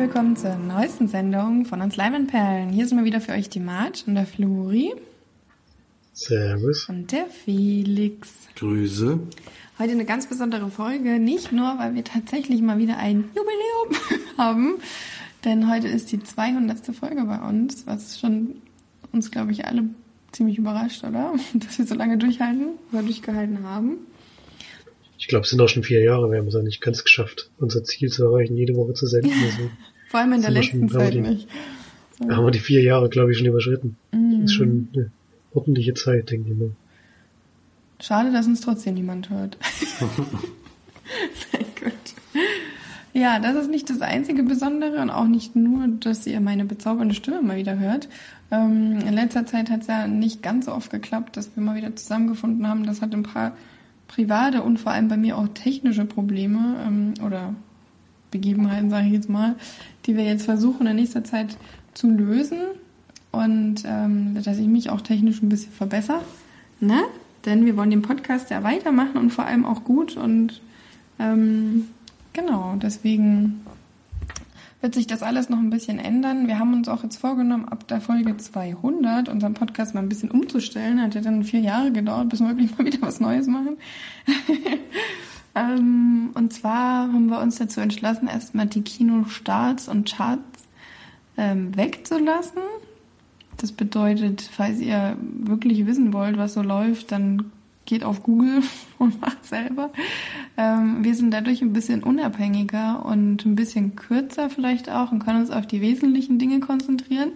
herzlich 0.00 0.14
willkommen 0.14 0.36
zur 0.36 0.54
neuesten 0.56 1.08
Sendung 1.08 1.66
von 1.66 1.82
uns 1.82 1.94
Leimenperlen. 1.94 2.70
Hier 2.70 2.88
sind 2.88 2.96
wir 2.96 3.04
wieder 3.04 3.20
für 3.20 3.32
euch 3.32 3.50
die 3.50 3.60
Marge 3.60 3.98
und 4.06 4.14
der 4.14 4.24
Fluri. 4.24 4.94
Servus. 6.14 6.88
Und 6.88 7.12
der 7.12 7.26
Felix. 7.26 8.30
Grüße. 8.56 9.18
Heute 9.78 9.92
eine 9.92 10.06
ganz 10.06 10.26
besondere 10.26 10.70
Folge, 10.70 11.18
nicht 11.18 11.52
nur, 11.52 11.78
weil 11.78 11.94
wir 11.94 12.02
tatsächlich 12.02 12.62
mal 12.62 12.78
wieder 12.78 12.96
ein 12.96 13.28
Jubiläum 13.34 14.26
haben, 14.38 14.74
denn 15.44 15.70
heute 15.70 15.88
ist 15.88 16.10
die 16.12 16.22
200. 16.22 16.96
Folge 16.96 17.22
bei 17.24 17.38
uns, 17.38 17.86
was 17.86 18.18
schon 18.18 18.54
uns, 19.12 19.30
glaube 19.30 19.52
ich, 19.52 19.66
alle 19.66 19.84
ziemlich 20.32 20.56
überrascht, 20.56 21.04
oder? 21.04 21.34
Dass 21.52 21.78
wir 21.78 21.86
so 21.86 21.94
lange 21.94 22.16
durchhalten 22.16 22.68
oder 22.90 23.02
durchgehalten 23.02 23.64
haben. 23.64 23.98
Ich 25.20 25.28
glaube, 25.28 25.44
es 25.44 25.50
sind 25.50 25.60
auch 25.60 25.68
schon 25.68 25.82
vier 25.82 26.02
Jahre. 26.02 26.30
Wir 26.30 26.38
haben 26.38 26.48
es 26.48 26.54
auch 26.56 26.62
nicht 26.62 26.80
ganz 26.80 27.04
geschafft, 27.04 27.50
unser 27.58 27.84
Ziel 27.84 28.08
zu 28.08 28.24
erreichen, 28.24 28.56
jede 28.56 28.74
Woche 28.74 28.94
zu 28.94 29.06
senden. 29.06 29.30
Also 29.30 29.70
Vor 30.08 30.20
allem 30.20 30.32
in 30.32 30.40
der 30.40 30.50
letzten 30.50 30.88
schon, 30.88 30.88
Zeit 30.88 31.12
die, 31.12 31.20
nicht. 31.20 31.46
So. 32.18 32.30
Haben 32.30 32.46
wir 32.46 32.50
die 32.50 32.58
vier 32.58 32.82
Jahre, 32.82 33.10
glaube 33.10 33.30
ich, 33.30 33.38
schon 33.38 33.46
überschritten. 33.46 33.96
Mhm. 34.12 34.40
Das 34.40 34.50
ist 34.50 34.56
schon 34.56 34.88
eine 34.94 35.10
ordentliche 35.52 35.92
Zeit, 35.92 36.30
denke 36.30 36.50
ich 36.50 36.58
mal. 36.58 36.70
Schade, 38.00 38.32
dass 38.32 38.46
uns 38.46 38.62
trotzdem 38.62 38.94
niemand 38.94 39.28
hört. 39.28 39.58
Sehr 41.52 41.66
gut. 41.78 41.92
Ja, 43.12 43.40
das 43.40 43.56
ist 43.56 43.70
nicht 43.70 43.90
das 43.90 44.00
einzige 44.00 44.42
Besondere 44.42 45.02
und 45.02 45.10
auch 45.10 45.26
nicht 45.26 45.54
nur, 45.54 45.86
dass 46.00 46.26
ihr 46.26 46.40
meine 46.40 46.64
bezaubernde 46.64 47.14
Stimme 47.14 47.42
mal 47.42 47.58
wieder 47.58 47.78
hört. 47.78 48.08
Ähm, 48.50 49.00
in 49.06 49.12
letzter 49.12 49.44
Zeit 49.44 49.68
hat 49.68 49.82
es 49.82 49.88
ja 49.88 50.06
nicht 50.06 50.42
ganz 50.42 50.64
so 50.64 50.72
oft 50.72 50.90
geklappt, 50.90 51.36
dass 51.36 51.54
wir 51.54 51.62
mal 51.62 51.76
wieder 51.76 51.94
zusammengefunden 51.94 52.66
haben. 52.66 52.86
Das 52.86 53.02
hat 53.02 53.12
ein 53.12 53.22
paar 53.22 53.54
private 54.10 54.62
und 54.62 54.78
vor 54.78 54.92
allem 54.92 55.08
bei 55.08 55.16
mir 55.16 55.38
auch 55.38 55.48
technische 55.48 56.04
Probleme 56.04 56.76
ähm, 56.86 57.14
oder 57.24 57.54
Begebenheiten, 58.30 58.90
sage 58.90 59.06
ich 59.06 59.12
jetzt 59.12 59.28
mal, 59.28 59.54
die 60.06 60.16
wir 60.16 60.24
jetzt 60.24 60.44
versuchen 60.44 60.86
in 60.86 60.96
nächster 60.96 61.24
Zeit 61.24 61.56
zu 61.94 62.10
lösen 62.10 62.58
und 63.32 63.82
ähm, 63.84 64.34
dass 64.42 64.58
ich 64.58 64.66
mich 64.66 64.90
auch 64.90 65.00
technisch 65.00 65.42
ein 65.42 65.48
bisschen 65.48 65.72
verbessere. 65.72 66.22
Ne? 66.80 67.02
Denn 67.44 67.64
wir 67.64 67.76
wollen 67.76 67.90
den 67.90 68.02
Podcast 68.02 68.50
ja 68.50 68.62
weitermachen 68.62 69.16
und 69.16 69.30
vor 69.30 69.46
allem 69.46 69.64
auch 69.64 69.84
gut 69.84 70.16
und 70.16 70.60
ähm, 71.18 71.86
genau, 72.32 72.76
deswegen 72.76 73.64
wird 74.80 74.94
sich 74.94 75.06
das 75.06 75.22
alles 75.22 75.48
noch 75.48 75.58
ein 75.58 75.70
bisschen 75.70 75.98
ändern. 75.98 76.46
Wir 76.46 76.58
haben 76.58 76.72
uns 76.72 76.88
auch 76.88 77.02
jetzt 77.02 77.18
vorgenommen, 77.18 77.66
ab 77.68 77.86
der 77.88 78.00
Folge 78.00 78.36
200 78.36 79.28
unseren 79.28 79.54
Podcast 79.54 79.94
mal 79.94 80.00
ein 80.00 80.08
bisschen 80.08 80.30
umzustellen. 80.30 81.02
Hat 81.02 81.14
ja 81.14 81.20
dann 81.20 81.44
vier 81.44 81.60
Jahre 81.60 81.92
gedauert, 81.92 82.30
bis 82.30 82.40
wir 82.40 82.48
wirklich 82.48 82.76
mal 82.76 82.86
wieder 82.86 83.02
was 83.02 83.20
Neues 83.20 83.46
machen. 83.46 83.76
ähm, 85.54 86.30
und 86.34 86.52
zwar 86.52 87.12
haben 87.12 87.26
wir 87.26 87.40
uns 87.40 87.56
dazu 87.56 87.80
entschlossen, 87.80 88.28
erstmal 88.28 88.66
die 88.66 88.82
Kinostarts 88.82 89.88
und 89.88 90.10
Charts 90.10 90.64
ähm, 91.36 91.76
wegzulassen. 91.76 92.62
Das 93.58 93.72
bedeutet, 93.72 94.48
falls 94.50 94.80
ihr 94.80 95.16
wirklich 95.20 95.84
wissen 95.84 96.14
wollt, 96.14 96.38
was 96.38 96.54
so 96.54 96.62
läuft, 96.62 97.12
dann 97.12 97.52
geht 97.84 98.04
auf 98.04 98.22
Google 98.22 98.62
und 98.98 99.20
macht 99.20 99.44
selber. 99.44 99.90
Ähm, 100.56 101.04
wir 101.04 101.14
sind 101.14 101.30
dadurch 101.32 101.62
ein 101.62 101.72
bisschen 101.72 102.02
unabhängiger 102.02 103.04
und 103.04 103.44
ein 103.44 103.56
bisschen 103.56 103.96
kürzer 103.96 104.50
vielleicht 104.50 104.90
auch 104.90 105.12
und 105.12 105.24
können 105.24 105.40
uns 105.40 105.50
auf 105.50 105.66
die 105.66 105.80
wesentlichen 105.80 106.38
Dinge 106.38 106.60
konzentrieren 106.60 107.32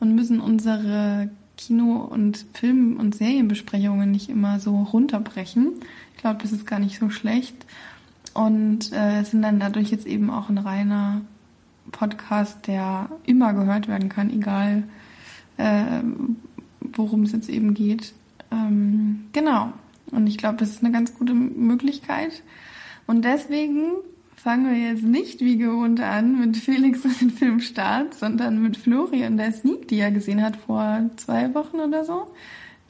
und 0.00 0.14
müssen 0.14 0.40
unsere 0.40 1.30
Kino- 1.56 2.04
und 2.04 2.44
Film- 2.52 2.98
und 2.98 3.14
Serienbesprechungen 3.14 4.10
nicht 4.10 4.28
immer 4.28 4.60
so 4.60 4.76
runterbrechen. 4.76 5.72
Ich 6.14 6.20
glaube, 6.20 6.38
das 6.42 6.52
ist 6.52 6.66
gar 6.66 6.78
nicht 6.78 6.98
so 6.98 7.10
schlecht. 7.10 7.54
Und 8.34 8.92
äh, 8.92 9.22
sind 9.22 9.40
dann 9.40 9.58
dadurch 9.58 9.90
jetzt 9.90 10.06
eben 10.06 10.30
auch 10.30 10.50
ein 10.50 10.58
reiner 10.58 11.22
Podcast, 11.90 12.66
der 12.66 13.08
immer 13.24 13.54
gehört 13.54 13.88
werden 13.88 14.10
kann, 14.10 14.30
egal 14.30 14.84
äh, 15.56 16.02
worum 16.80 17.22
es 17.22 17.32
jetzt 17.32 17.48
eben 17.48 17.72
geht. 17.72 18.12
Ähm, 18.50 19.26
genau. 19.32 19.72
Und 20.10 20.26
ich 20.26 20.38
glaube, 20.38 20.56
das 20.58 20.70
ist 20.70 20.84
eine 20.84 20.92
ganz 20.92 21.14
gute 21.14 21.34
Möglichkeit. 21.34 22.42
Und 23.06 23.24
deswegen 23.24 23.92
fangen 24.36 24.70
wir 24.70 24.90
jetzt 24.90 25.02
nicht 25.02 25.40
wie 25.40 25.58
gewohnt 25.58 26.00
an 26.00 26.38
mit 26.38 26.56
Felix 26.56 27.04
und 27.04 27.20
den 27.20 27.30
Filmstart, 27.30 28.14
sondern 28.14 28.62
mit 28.62 28.76
Florian, 28.76 29.36
der 29.36 29.52
Sneak, 29.52 29.88
die 29.88 29.98
er 29.98 30.12
gesehen 30.12 30.42
hat 30.42 30.56
vor 30.56 31.10
zwei 31.16 31.52
Wochen 31.54 31.80
oder 31.80 32.04
so. 32.04 32.28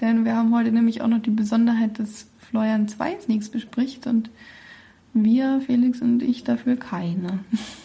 Denn 0.01 0.25
wir 0.25 0.37
haben 0.37 0.55
heute 0.55 0.71
nämlich 0.73 1.01
auch 1.01 1.09
noch 1.09 1.23
die 1.23 1.31
Besonderheit, 1.31 1.99
dass 1.99 2.27
Florian 2.39 2.89
zwei 2.89 3.19
Sneaks 3.21 3.49
bespricht 3.49 4.07
und 4.07 4.31
wir, 5.15 5.63
Felix 5.65 6.03
und 6.03 6.23
ich, 6.23 6.45
dafür 6.45 6.77
keine. 6.77 7.39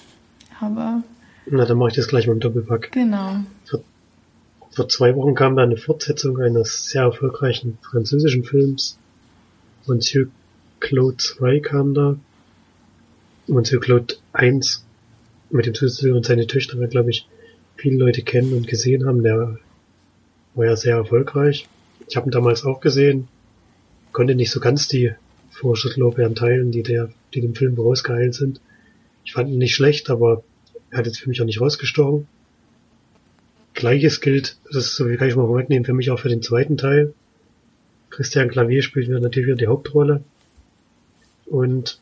Aber. 0.60 1.04
Na, 1.46 1.66
dann 1.66 1.78
mache 1.78 1.90
ich 1.90 1.96
das 1.96 2.08
gleich 2.08 2.28
mit 2.28 2.36
dem 2.36 2.40
Doppelpack. 2.42 2.92
Genau. 2.92 3.38
Vor, 3.66 3.82
vor 4.72 4.90
zwei 4.90 5.16
Wochen 5.16 5.34
kam 5.34 5.56
da 5.56 5.64
eine 5.64 5.78
Fortsetzung 5.78 6.40
eines 6.40 6.90
sehr 6.90 7.04
erfolgreichen 7.04 7.78
französischen 7.82 8.44
Films. 8.44 9.00
Monsieur 9.88 10.28
Claude 10.80 11.18
2 11.18 11.60
kam 11.60 11.94
da. 11.94 12.18
Monsieur 13.48 13.80
Claude 13.80 14.16
1 14.34 14.86
mit 15.50 15.66
dem 15.66 15.74
Schlüssel 15.74 16.14
und 16.14 16.26
seine 16.26 16.48
Töchter, 16.48 16.80
weil, 16.80 16.88
glaube 16.88 17.10
ich, 17.10 17.28
viele 17.76 17.98
Leute 17.98 18.22
kennen 18.22 18.54
und 18.54 18.68
gesehen 18.68 19.06
haben. 19.06 19.24
Der 19.24 19.58
war 20.54 20.66
ja 20.66 20.76
sehr 20.76 20.96
erfolgreich. 20.96 21.68
Ich 22.08 22.16
habe 22.16 22.30
ihn 22.30 22.32
damals 22.32 22.64
auch 22.64 22.80
gesehen. 22.80 23.28
Konnte 24.12 24.36
nicht 24.36 24.52
so 24.52 24.60
ganz 24.60 24.88
die 24.88 25.14
Vorschusslorbeeren 25.50 26.36
teilen, 26.36 26.72
die 26.72 26.84
der, 26.84 27.12
die 27.34 27.42
dem 27.42 27.56
Film 27.56 27.76
vorausgeeilt 27.76 28.36
sind. 28.36 28.62
Ich 29.24 29.34
fand 29.34 29.50
ihn 29.50 29.58
nicht 29.58 29.76
schlecht, 29.76 30.10
aber 30.10 30.44
er 30.90 31.00
hat 31.00 31.06
jetzt 31.08 31.20
für 31.20 31.30
mich 31.30 31.42
auch 31.42 31.46
nicht 31.46 31.62
rausgestochen. 31.62 32.28
Gleiches 33.74 34.22
gilt, 34.22 34.58
das 34.72 34.96
so 34.96 35.10
wie 35.10 35.18
kann 35.18 35.28
ich 35.28 35.36
mal 35.36 35.48
vorwegnehmen, 35.48 35.86
für 35.86 35.94
mich 35.94 36.12
auch 36.12 36.20
für 36.20 36.30
den 36.30 36.42
zweiten 36.42 36.78
Teil. 36.78 37.14
Christian 38.12 38.50
Clavier 38.50 38.84
spielt 38.84 39.08
wieder 39.08 39.20
natürlich 39.20 39.48
wieder 39.48 39.58
die 39.58 39.68
Hauptrolle. 39.68 40.24
Und 41.46 42.00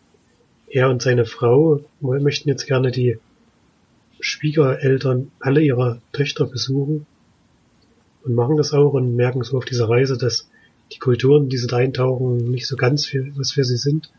er 0.67 0.89
und 0.89 1.01
seine 1.01 1.25
Frau 1.25 1.81
möchten 2.01 2.49
jetzt 2.49 2.67
gerne 2.67 2.91
die 2.91 3.17
Schwiegereltern 4.19 5.31
alle 5.39 5.61
ihrer 5.61 6.01
Töchter 6.11 6.45
besuchen 6.45 7.05
und 8.23 8.35
machen 8.35 8.57
das 8.57 8.73
auch 8.73 8.93
und 8.93 9.15
merken 9.15 9.43
so 9.43 9.57
auf 9.57 9.65
dieser 9.65 9.87
Reise, 9.87 10.17
dass 10.17 10.49
die 10.91 10.99
Kulturen, 10.99 11.49
die 11.49 11.57
sie 11.57 11.67
da 11.67 11.77
eintauchen, 11.77 12.51
nicht 12.51 12.67
so 12.67 12.75
ganz 12.75 13.05
für, 13.05 13.25
was 13.37 13.53
für 13.53 13.63
sie 13.63 13.77
sind. 13.77 14.11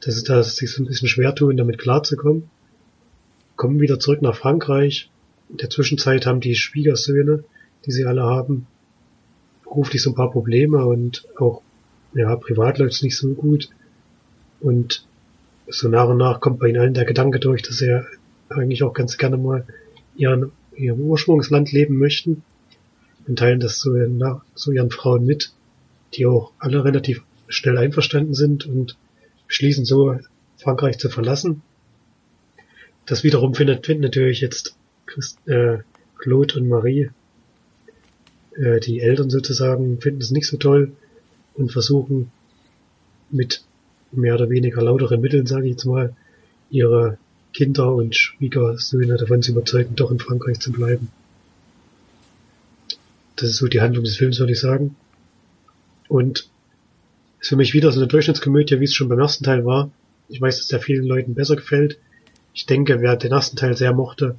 Dass 0.00 0.14
sie 0.14 0.24
da 0.24 0.42
sich 0.42 0.70
so 0.70 0.82
ein 0.82 0.86
bisschen 0.86 1.08
schwer 1.08 1.34
tun, 1.34 1.56
damit 1.56 1.78
klarzukommen. 1.78 2.48
Kommen 3.56 3.80
wieder 3.80 3.98
zurück 3.98 4.22
nach 4.22 4.36
Frankreich. 4.36 5.10
In 5.50 5.56
der 5.56 5.70
Zwischenzeit 5.70 6.24
haben 6.24 6.40
die 6.40 6.54
Schwiegersöhne, 6.54 7.42
die 7.84 7.90
sie 7.90 8.04
alle 8.04 8.22
haben, 8.22 8.66
beruflich 9.68 10.02
so 10.02 10.10
ein 10.10 10.14
paar 10.14 10.30
Probleme 10.30 10.84
und 10.86 11.26
auch, 11.38 11.62
ja, 12.14 12.34
privat 12.36 12.78
läuft 12.78 12.94
es 12.94 13.02
nicht 13.02 13.16
so 13.16 13.34
gut. 13.34 13.68
Und 14.60 15.06
so 15.68 15.88
nach 15.88 16.08
und 16.08 16.18
nach 16.18 16.40
kommt 16.40 16.58
bei 16.58 16.68
ihnen 16.68 16.80
allen 16.80 16.94
der 16.94 17.04
Gedanke 17.04 17.38
durch, 17.38 17.62
dass 17.62 17.78
sie 17.78 18.02
eigentlich 18.48 18.82
auch 18.82 18.94
ganz 18.94 19.18
gerne 19.18 19.36
mal 19.36 19.66
ihren, 20.16 20.52
ihrem 20.74 21.00
Ursprungsland 21.00 21.70
leben 21.70 21.98
möchten 21.98 22.42
und 23.26 23.38
teilen 23.38 23.60
das 23.60 23.80
so, 23.80 23.90
nach, 23.90 24.42
so 24.54 24.72
ihren 24.72 24.90
Frauen 24.90 25.26
mit, 25.26 25.52
die 26.14 26.26
auch 26.26 26.52
alle 26.58 26.84
relativ 26.84 27.22
schnell 27.48 27.78
einverstanden 27.78 28.34
sind 28.34 28.66
und 28.66 28.96
beschließen 29.46 29.84
so, 29.84 30.18
Frankreich 30.56 30.98
zu 30.98 31.08
verlassen. 31.08 31.62
Das 33.06 33.22
wiederum 33.22 33.54
findet, 33.54 33.86
finden 33.86 34.02
natürlich 34.02 34.40
jetzt 34.40 34.76
Christ, 35.06 35.38
äh, 35.46 35.78
Claude 36.18 36.58
und 36.58 36.68
Marie, 36.68 37.10
äh, 38.58 38.80
die 38.80 39.00
Eltern 39.00 39.30
sozusagen, 39.30 40.00
finden 40.00 40.20
es 40.20 40.30
nicht 40.30 40.46
so 40.46 40.56
toll 40.56 40.92
und 41.54 41.72
versuchen 41.72 42.30
mit 43.30 43.62
mehr 44.12 44.34
oder 44.34 44.50
weniger 44.50 44.82
lauteren 44.82 45.20
Mitteln, 45.20 45.46
sage 45.46 45.66
ich 45.66 45.72
jetzt 45.72 45.84
mal, 45.84 46.14
ihre 46.70 47.18
Kinder 47.52 47.94
und 47.94 48.14
Schwiegersöhne 48.14 49.16
davon 49.16 49.42
zu 49.42 49.52
überzeugen, 49.52 49.96
doch 49.96 50.10
in 50.10 50.18
Frankreich 50.18 50.60
zu 50.60 50.72
bleiben. 50.72 51.10
Das 53.36 53.50
ist 53.50 53.56
so 53.56 53.68
die 53.68 53.80
Handlung 53.80 54.04
des 54.04 54.16
Films, 54.16 54.38
würde 54.38 54.52
ich 54.52 54.60
sagen. 54.60 54.96
Und 56.08 56.48
ist 57.40 57.48
für 57.48 57.56
mich 57.56 57.74
wieder 57.74 57.92
so 57.92 58.00
eine 58.00 58.08
Durchschnittskomödie, 58.08 58.80
wie 58.80 58.84
es 58.84 58.94
schon 58.94 59.08
beim 59.08 59.20
ersten 59.20 59.44
Teil 59.44 59.64
war. 59.64 59.90
Ich 60.28 60.40
weiß, 60.40 60.58
dass 60.58 60.68
der 60.68 60.80
vielen 60.80 61.06
Leuten 61.06 61.34
besser 61.34 61.56
gefällt. 61.56 61.98
Ich 62.52 62.66
denke, 62.66 63.00
wer 63.00 63.16
den 63.16 63.32
ersten 63.32 63.56
Teil 63.56 63.76
sehr 63.76 63.92
mochte, 63.92 64.36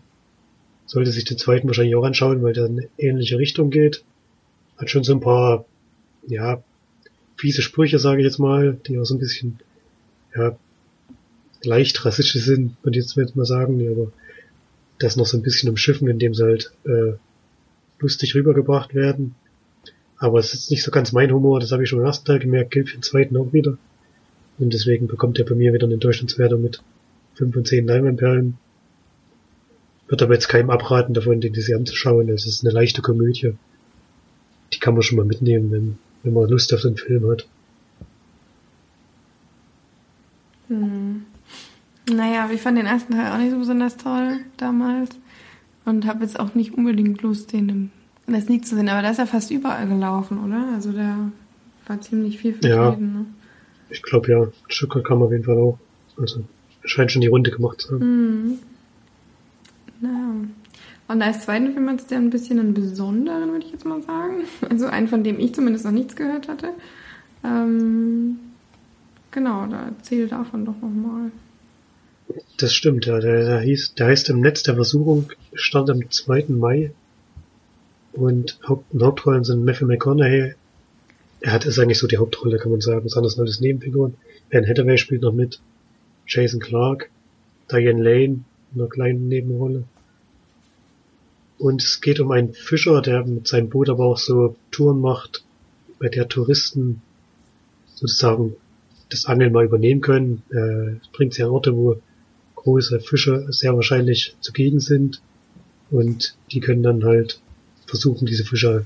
sollte 0.89 1.11
sich 1.11 1.23
den 1.23 1.37
zweiten 1.37 1.67
wahrscheinlich 1.67 1.95
auch 1.95 2.03
anschauen, 2.03 2.41
weil 2.41 2.53
der 2.53 2.65
in 2.65 2.79
eine 2.79 2.87
ähnliche 2.97 3.37
Richtung 3.37 3.69
geht. 3.69 4.03
Hat 4.75 4.89
schon 4.89 5.03
so 5.03 5.13
ein 5.13 5.19
paar, 5.19 5.65
ja, 6.27 6.63
fiese 7.35 7.61
Sprüche, 7.61 7.99
sage 7.99 8.21
ich 8.21 8.25
jetzt 8.25 8.39
mal, 8.39 8.75
die 8.87 8.97
auch 8.97 9.05
so 9.05 9.13
ein 9.13 9.19
bisschen, 9.19 9.59
ja, 10.35 10.57
leicht 11.61 12.03
rassistisch 12.05 12.43
sind, 12.43 12.75
würde 12.81 12.97
ich 12.97 13.15
jetzt 13.15 13.35
mal 13.35 13.45
sagen, 13.45 13.77
die 13.77 13.87
aber 13.87 14.11
das 14.97 15.15
noch 15.15 15.27
so 15.27 15.37
ein 15.37 15.43
bisschen 15.43 15.69
umschiffen, 15.69 16.07
indem 16.07 16.33
sie 16.33 16.43
halt 16.43 16.71
äh, 16.85 17.13
lustig 17.99 18.33
rübergebracht 18.33 18.95
werden. 18.95 19.35
Aber 20.17 20.39
es 20.39 20.55
ist 20.55 20.71
nicht 20.71 20.81
so 20.81 20.89
ganz 20.89 21.11
mein 21.11 21.31
Humor, 21.31 21.59
das 21.59 21.71
habe 21.71 21.83
ich 21.83 21.89
schon 21.89 21.99
im 21.99 22.05
ersten 22.05 22.25
Teil 22.25 22.39
gemerkt, 22.39 22.71
gilt 22.71 22.89
für 22.89 22.97
den 22.97 23.03
zweiten 23.03 23.37
auch 23.37 23.53
wieder. 23.53 23.77
Und 24.57 24.73
deswegen 24.73 25.05
bekommt 25.05 25.37
er 25.37 25.45
bei 25.45 25.53
mir 25.53 25.71
wieder 25.71 25.85
eine 25.85 25.99
Durchschnittswertung 25.99 26.63
mit 26.63 26.81
5 27.35 27.53
von 27.53 27.63
10 27.63 27.85
Leinwandperlen. 27.85 28.57
Würde 30.09 30.25
aber 30.25 30.33
jetzt 30.33 30.49
keinem 30.49 30.69
abraten 30.69 31.13
davon, 31.13 31.39
den 31.39 31.53
sie 31.53 31.75
anzuschauen. 31.75 32.29
Es 32.29 32.45
ist 32.45 32.65
eine 32.65 32.73
leichte 32.73 33.01
Komödie. 33.01 33.53
Die 34.73 34.79
kann 34.79 34.93
man 34.95 35.03
schon 35.03 35.17
mal 35.17 35.25
mitnehmen, 35.25 35.71
wenn, 35.71 35.97
wenn 36.23 36.33
man 36.33 36.49
Lust 36.49 36.73
auf 36.73 36.81
den 36.81 36.97
Film 36.97 37.29
hat. 37.29 37.47
Hm. 40.67 41.25
Naja, 42.11 42.49
ich 42.51 42.61
fand 42.61 42.77
den 42.77 42.87
ersten 42.87 43.13
Teil 43.13 43.31
auch 43.31 43.37
nicht 43.37 43.51
so 43.51 43.59
besonders 43.59 43.97
toll 43.97 44.39
damals. 44.57 45.11
Und 45.85 46.05
habe 46.05 46.23
jetzt 46.23 46.39
auch 46.39 46.55
nicht 46.55 46.73
unbedingt 46.75 47.21
Lust, 47.21 47.53
den 47.53 47.91
in 48.27 48.33
das 48.33 48.45
Sneak 48.45 48.65
zu 48.65 48.75
sehen. 48.75 48.89
Aber 48.89 49.01
da 49.01 49.11
ist 49.11 49.19
er 49.19 49.27
fast 49.27 49.51
überall 49.51 49.87
gelaufen, 49.87 50.43
oder? 50.43 50.73
Also 50.73 50.91
da 50.91 51.31
war 51.87 52.01
ziemlich 52.01 52.39
viel 52.39 52.53
vertreten. 52.53 52.75
Ja, 52.75 52.95
ne? 52.95 53.25
ich 53.89 54.01
glaube 54.01 54.31
ja. 54.31 54.47
Stuttgart 54.67 55.05
kam 55.05 55.21
auf 55.21 55.31
jeden 55.31 55.43
Fall 55.43 55.57
auch. 55.57 55.79
Also 56.17 56.43
scheint 56.83 57.11
schon 57.11 57.21
die 57.21 57.27
Runde 57.27 57.51
gemacht 57.51 57.81
zu 57.81 57.93
haben. 57.93 58.49
Mhm. 58.49 58.59
Naja. 60.01 60.47
Und 61.07 61.21
als 61.23 61.41
zweiten 61.41 61.73
Film 61.73 61.89
hat 61.89 62.01
es 62.01 62.11
ein 62.11 62.29
bisschen 62.29 62.59
einen 62.59 62.73
besonderen, 62.73 63.51
würde 63.51 63.65
ich 63.65 63.71
jetzt 63.71 63.85
mal 63.85 64.01
sagen. 64.03 64.43
Also 64.69 64.85
einen, 64.85 65.07
von 65.07 65.23
dem 65.23 65.39
ich 65.39 65.55
zumindest 65.55 65.85
noch 65.85 65.91
nichts 65.91 66.15
gehört 66.15 66.47
hatte. 66.47 66.69
Ähm, 67.43 68.37
genau, 69.31 69.65
da 69.67 69.87
erzähl 69.87 70.27
davon 70.27 70.65
doch 70.65 70.79
nochmal. 70.79 71.31
Das 72.57 72.73
stimmt, 72.73 73.07
ja. 73.07 73.19
Der, 73.19 73.43
der, 73.43 73.59
hieß, 73.61 73.95
der 73.95 74.07
heißt 74.07 74.29
im 74.29 74.39
Netz 74.39 74.61
der 74.63 74.75
Versuchung, 74.75 75.31
stand 75.53 75.89
am 75.89 76.09
2. 76.09 76.45
Mai. 76.49 76.91
Und 78.13 78.59
Haupt, 78.67 78.85
Hauptrollen 79.01 79.43
sind 79.43 79.65
Matthew 79.65 79.87
McConaughey. 79.87 80.53
Er 81.41 81.51
hat 81.51 81.65
ist 81.65 81.79
eigentlich 81.79 81.97
so 81.97 82.07
die 82.07 82.17
Hauptrolle, 82.17 82.57
kann 82.57 82.71
man 82.71 82.81
sagen. 82.81 83.03
Besonders 83.03 83.37
nur 83.37 83.45
das 83.45 83.61
Nebenfiguren. 83.61 84.15
Ben 84.49 84.67
Hathaway 84.67 84.97
spielt 84.97 85.21
noch 85.21 85.33
mit. 85.33 85.59
Jason 86.27 86.59
Clark. 86.59 87.09
Diane 87.71 88.01
Lane 88.01 88.41
einer 88.73 88.87
kleinen 88.87 89.27
Nebenrolle. 89.27 89.83
Und 91.57 91.83
es 91.83 91.99
geht 92.01 92.19
um 92.19 92.31
einen 92.31 92.53
Fischer, 92.53 93.01
der 93.01 93.25
mit 93.25 93.47
seinem 93.47 93.69
Boot 93.69 93.89
aber 93.89 94.05
auch 94.05 94.17
so 94.17 94.55
Touren 94.71 95.01
macht, 95.01 95.43
bei 95.99 96.07
der 96.07 96.29
Touristen 96.29 97.01
sozusagen 97.95 98.55
das 99.09 99.25
Angeln 99.25 99.51
mal 99.51 99.65
übernehmen 99.65 100.01
können. 100.01 100.43
Äh, 100.51 100.99
bringt 101.11 101.33
sie 101.33 101.43
an 101.43 101.49
Orte, 101.49 101.75
wo 101.75 101.97
große 102.55 102.99
Fische 103.01 103.47
sehr 103.49 103.75
wahrscheinlich 103.75 104.35
zugegen 104.39 104.79
sind. 104.79 105.21
Und 105.91 106.37
die 106.51 106.61
können 106.61 106.83
dann 106.83 107.03
halt 107.03 107.41
versuchen, 107.87 108.25
diese 108.25 108.45
Fische 108.45 108.85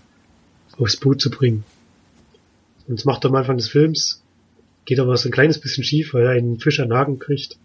aufs 0.78 0.98
Boot 0.98 1.22
zu 1.22 1.30
bringen. 1.30 1.64
Und 2.88 3.00
es 3.00 3.06
macht 3.06 3.26
am 3.26 3.36
Anfang 3.36 3.58
des 3.58 3.70
Films, 3.70 4.24
geht 4.86 5.00
aber 5.00 5.16
so 5.18 5.30
ein 5.30 5.32
kleines 5.32 5.60
bisschen 5.60 5.84
schief, 5.84 6.14
weil 6.14 6.24
er 6.24 6.32
einen 6.32 6.60
Fisch 6.60 6.80
an 6.80 6.94
Haken 6.94 7.20
kriegt, 7.20 7.58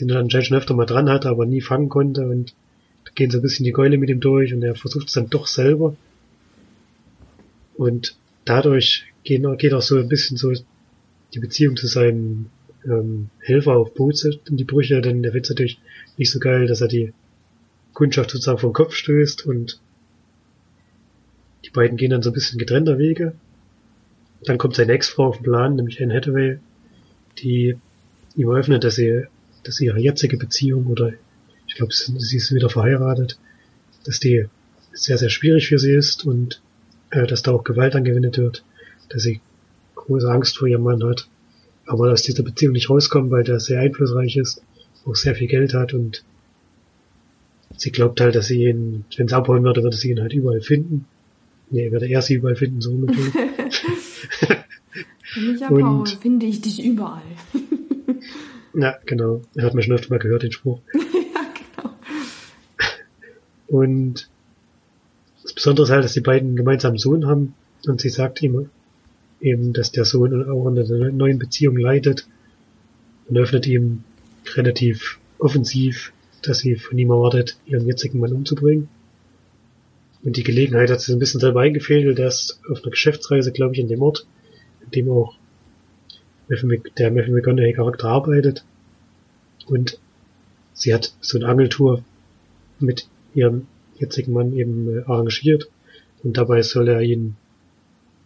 den 0.00 0.10
er 0.10 0.18
anscheinend 0.18 0.46
schon 0.46 0.56
öfter 0.56 0.74
mal 0.74 0.86
dran 0.86 1.08
hatte, 1.08 1.28
aber 1.28 1.46
nie 1.46 1.60
fangen 1.60 1.88
konnte 1.88 2.26
und 2.26 2.54
da 3.04 3.10
gehen 3.14 3.30
so 3.30 3.38
ein 3.38 3.42
bisschen 3.42 3.64
die 3.64 3.72
Keule 3.72 3.98
mit 3.98 4.10
ihm 4.10 4.20
durch 4.20 4.54
und 4.54 4.62
er 4.62 4.74
versucht 4.74 5.08
es 5.08 5.14
dann 5.14 5.28
doch 5.28 5.46
selber. 5.46 5.96
Und 7.74 8.16
dadurch 8.44 9.06
geht, 9.24 9.42
geht 9.58 9.74
auch 9.74 9.82
so 9.82 9.98
ein 9.98 10.08
bisschen 10.08 10.36
so 10.36 10.52
die 11.34 11.38
Beziehung 11.38 11.76
zu 11.76 11.86
seinem 11.86 12.46
ähm, 12.84 13.30
Helfer 13.40 13.76
auf 13.76 13.94
Boote 13.94 14.40
in 14.48 14.56
die 14.56 14.64
Brüche, 14.64 15.00
denn 15.00 15.22
der 15.22 15.34
Witz 15.34 15.48
natürlich 15.48 15.80
nicht 16.16 16.30
so 16.30 16.38
geil, 16.38 16.66
dass 16.66 16.80
er 16.80 16.88
die 16.88 17.12
Kundschaft 17.94 18.30
sozusagen 18.30 18.58
vom 18.58 18.72
Kopf 18.72 18.94
stößt 18.94 19.46
und 19.46 19.80
die 21.64 21.70
beiden 21.70 21.96
gehen 21.96 22.10
dann 22.10 22.22
so 22.22 22.30
ein 22.30 22.34
bisschen 22.34 22.58
getrennter 22.58 22.98
Wege. 22.98 23.34
Dann 24.44 24.58
kommt 24.58 24.74
seine 24.74 24.92
Ex-Frau 24.92 25.28
auf 25.28 25.36
den 25.36 25.44
Plan, 25.44 25.76
nämlich 25.76 26.02
Anne 26.02 26.14
Hathaway, 26.14 26.58
die 27.38 27.76
ihm 28.34 28.48
eröffnet, 28.48 28.82
dass 28.84 28.96
sie, 28.96 29.26
dass 29.62 29.80
ihre 29.80 30.00
jetzige 30.00 30.36
Beziehung 30.36 30.86
oder 30.86 31.12
ich 31.66 31.74
glaube, 31.74 31.92
sie 31.92 32.36
ist 32.36 32.52
wieder 32.52 32.68
verheiratet, 32.68 33.38
dass 34.04 34.20
die 34.20 34.46
sehr, 34.92 35.18
sehr 35.18 35.30
schwierig 35.30 35.68
für 35.68 35.78
sie 35.78 35.92
ist 35.92 36.26
und 36.26 36.60
äh, 37.10 37.26
dass 37.26 37.42
da 37.42 37.52
auch 37.52 37.64
Gewalt 37.64 37.94
angewendet 37.94 38.38
wird, 38.38 38.64
dass 39.08 39.22
sie 39.22 39.40
große 39.94 40.30
Angst 40.30 40.58
vor 40.58 40.68
ihrem 40.68 40.82
Mann 40.82 41.04
hat 41.04 41.28
aber 41.86 42.12
aus 42.12 42.22
dieser 42.22 42.42
Beziehung 42.42 42.72
nicht 42.72 42.90
rauskommen, 42.90 43.30
weil 43.30 43.44
der 43.44 43.60
sehr 43.60 43.80
einflussreich 43.80 44.36
ist, 44.36 44.62
auch 45.04 45.16
sehr 45.16 45.34
viel 45.34 45.48
Geld 45.48 45.74
hat 45.74 45.94
und 45.94 46.24
sie 47.76 47.90
glaubt 47.90 48.20
halt, 48.20 48.34
dass 48.34 48.46
sie 48.46 48.64
ihn, 48.64 49.04
wenn 49.16 49.28
sie 49.28 49.36
abholen 49.36 49.64
würde, 49.64 49.82
würde 49.82 49.96
sie 49.96 50.10
ihn 50.10 50.20
halt 50.20 50.32
überall 50.32 50.60
finden. 50.60 51.06
Nee, 51.70 51.90
würde 51.90 52.06
er 52.06 52.22
sie 52.22 52.34
überall 52.34 52.56
finden, 52.56 52.80
so 52.80 52.96
natürlich. 52.96 53.34
wenn 55.34 55.54
ich 55.54 55.64
abhaue, 55.64 56.06
finde 56.06 56.46
ich 56.46 56.60
dich 56.60 56.84
überall. 56.84 57.22
ja, 58.74 58.98
genau. 59.06 59.42
Er 59.54 59.64
hat 59.64 59.74
mir 59.74 59.82
schon 59.82 59.94
öfter 59.94 60.10
mal 60.10 60.18
gehört, 60.18 60.42
den 60.42 60.52
Spruch. 60.52 60.80
ja, 60.94 61.54
genau. 61.78 61.94
Und 63.68 64.28
das 65.42 65.52
Besondere 65.52 65.84
ist 65.84 65.90
halt, 65.90 66.04
dass 66.04 66.12
die 66.12 66.20
beiden 66.20 66.48
einen 66.48 66.56
gemeinsamen 66.56 66.98
Sohn 66.98 67.26
haben 67.26 67.54
und 67.86 68.00
sie 68.00 68.10
sagt 68.10 68.42
ihm, 68.42 68.70
eben, 69.40 69.72
dass 69.72 69.92
der 69.92 70.04
Sohn 70.04 70.48
auch 70.48 70.68
in 70.68 70.78
einer 70.78 71.10
neuen 71.10 71.38
Beziehung 71.38 71.76
leidet 71.76 72.26
und 73.28 73.36
öffnet 73.36 73.66
ihm 73.66 74.04
relativ 74.54 75.18
offensiv, 75.38 76.12
dass 76.42 76.58
sie 76.58 76.76
von 76.76 76.98
ihm 76.98 77.10
erwartet, 77.10 77.56
ihren 77.66 77.86
jetzigen 77.86 78.20
Mann 78.20 78.32
umzubringen. 78.32 78.88
Und 80.22 80.36
die 80.36 80.44
Gelegenheit 80.44 80.90
hat 80.90 81.00
sie 81.00 81.12
ein 81.12 81.18
bisschen 81.18 81.40
selber 81.40 81.60
eingefädelt, 81.60 82.18
er 82.18 82.28
ist 82.28 82.60
auf 82.70 82.82
einer 82.82 82.90
Geschäftsreise, 82.90 83.50
glaube 83.52 83.74
ich, 83.74 83.80
in 83.80 83.88
dem 83.88 84.02
Ort, 84.02 84.26
in 84.84 84.90
dem 84.92 85.10
auch 85.10 85.34
der 86.98 87.10
Matthew 87.10 87.32
McConaughey 87.32 87.72
Charakter 87.72 88.08
arbeitet. 88.08 88.64
Und 89.66 89.98
sie 90.74 90.92
hat 90.94 91.14
so 91.20 91.38
eine 91.38 91.46
Angeltour 91.46 92.04
mit 92.78 93.06
ihrem 93.34 93.66
jetzigen 93.98 94.32
Mann 94.32 94.52
eben 94.52 94.98
äh, 94.98 95.02
arrangiert. 95.04 95.68
Und 96.22 96.36
dabei 96.36 96.62
soll 96.62 96.88
er 96.88 97.00
ihn 97.00 97.36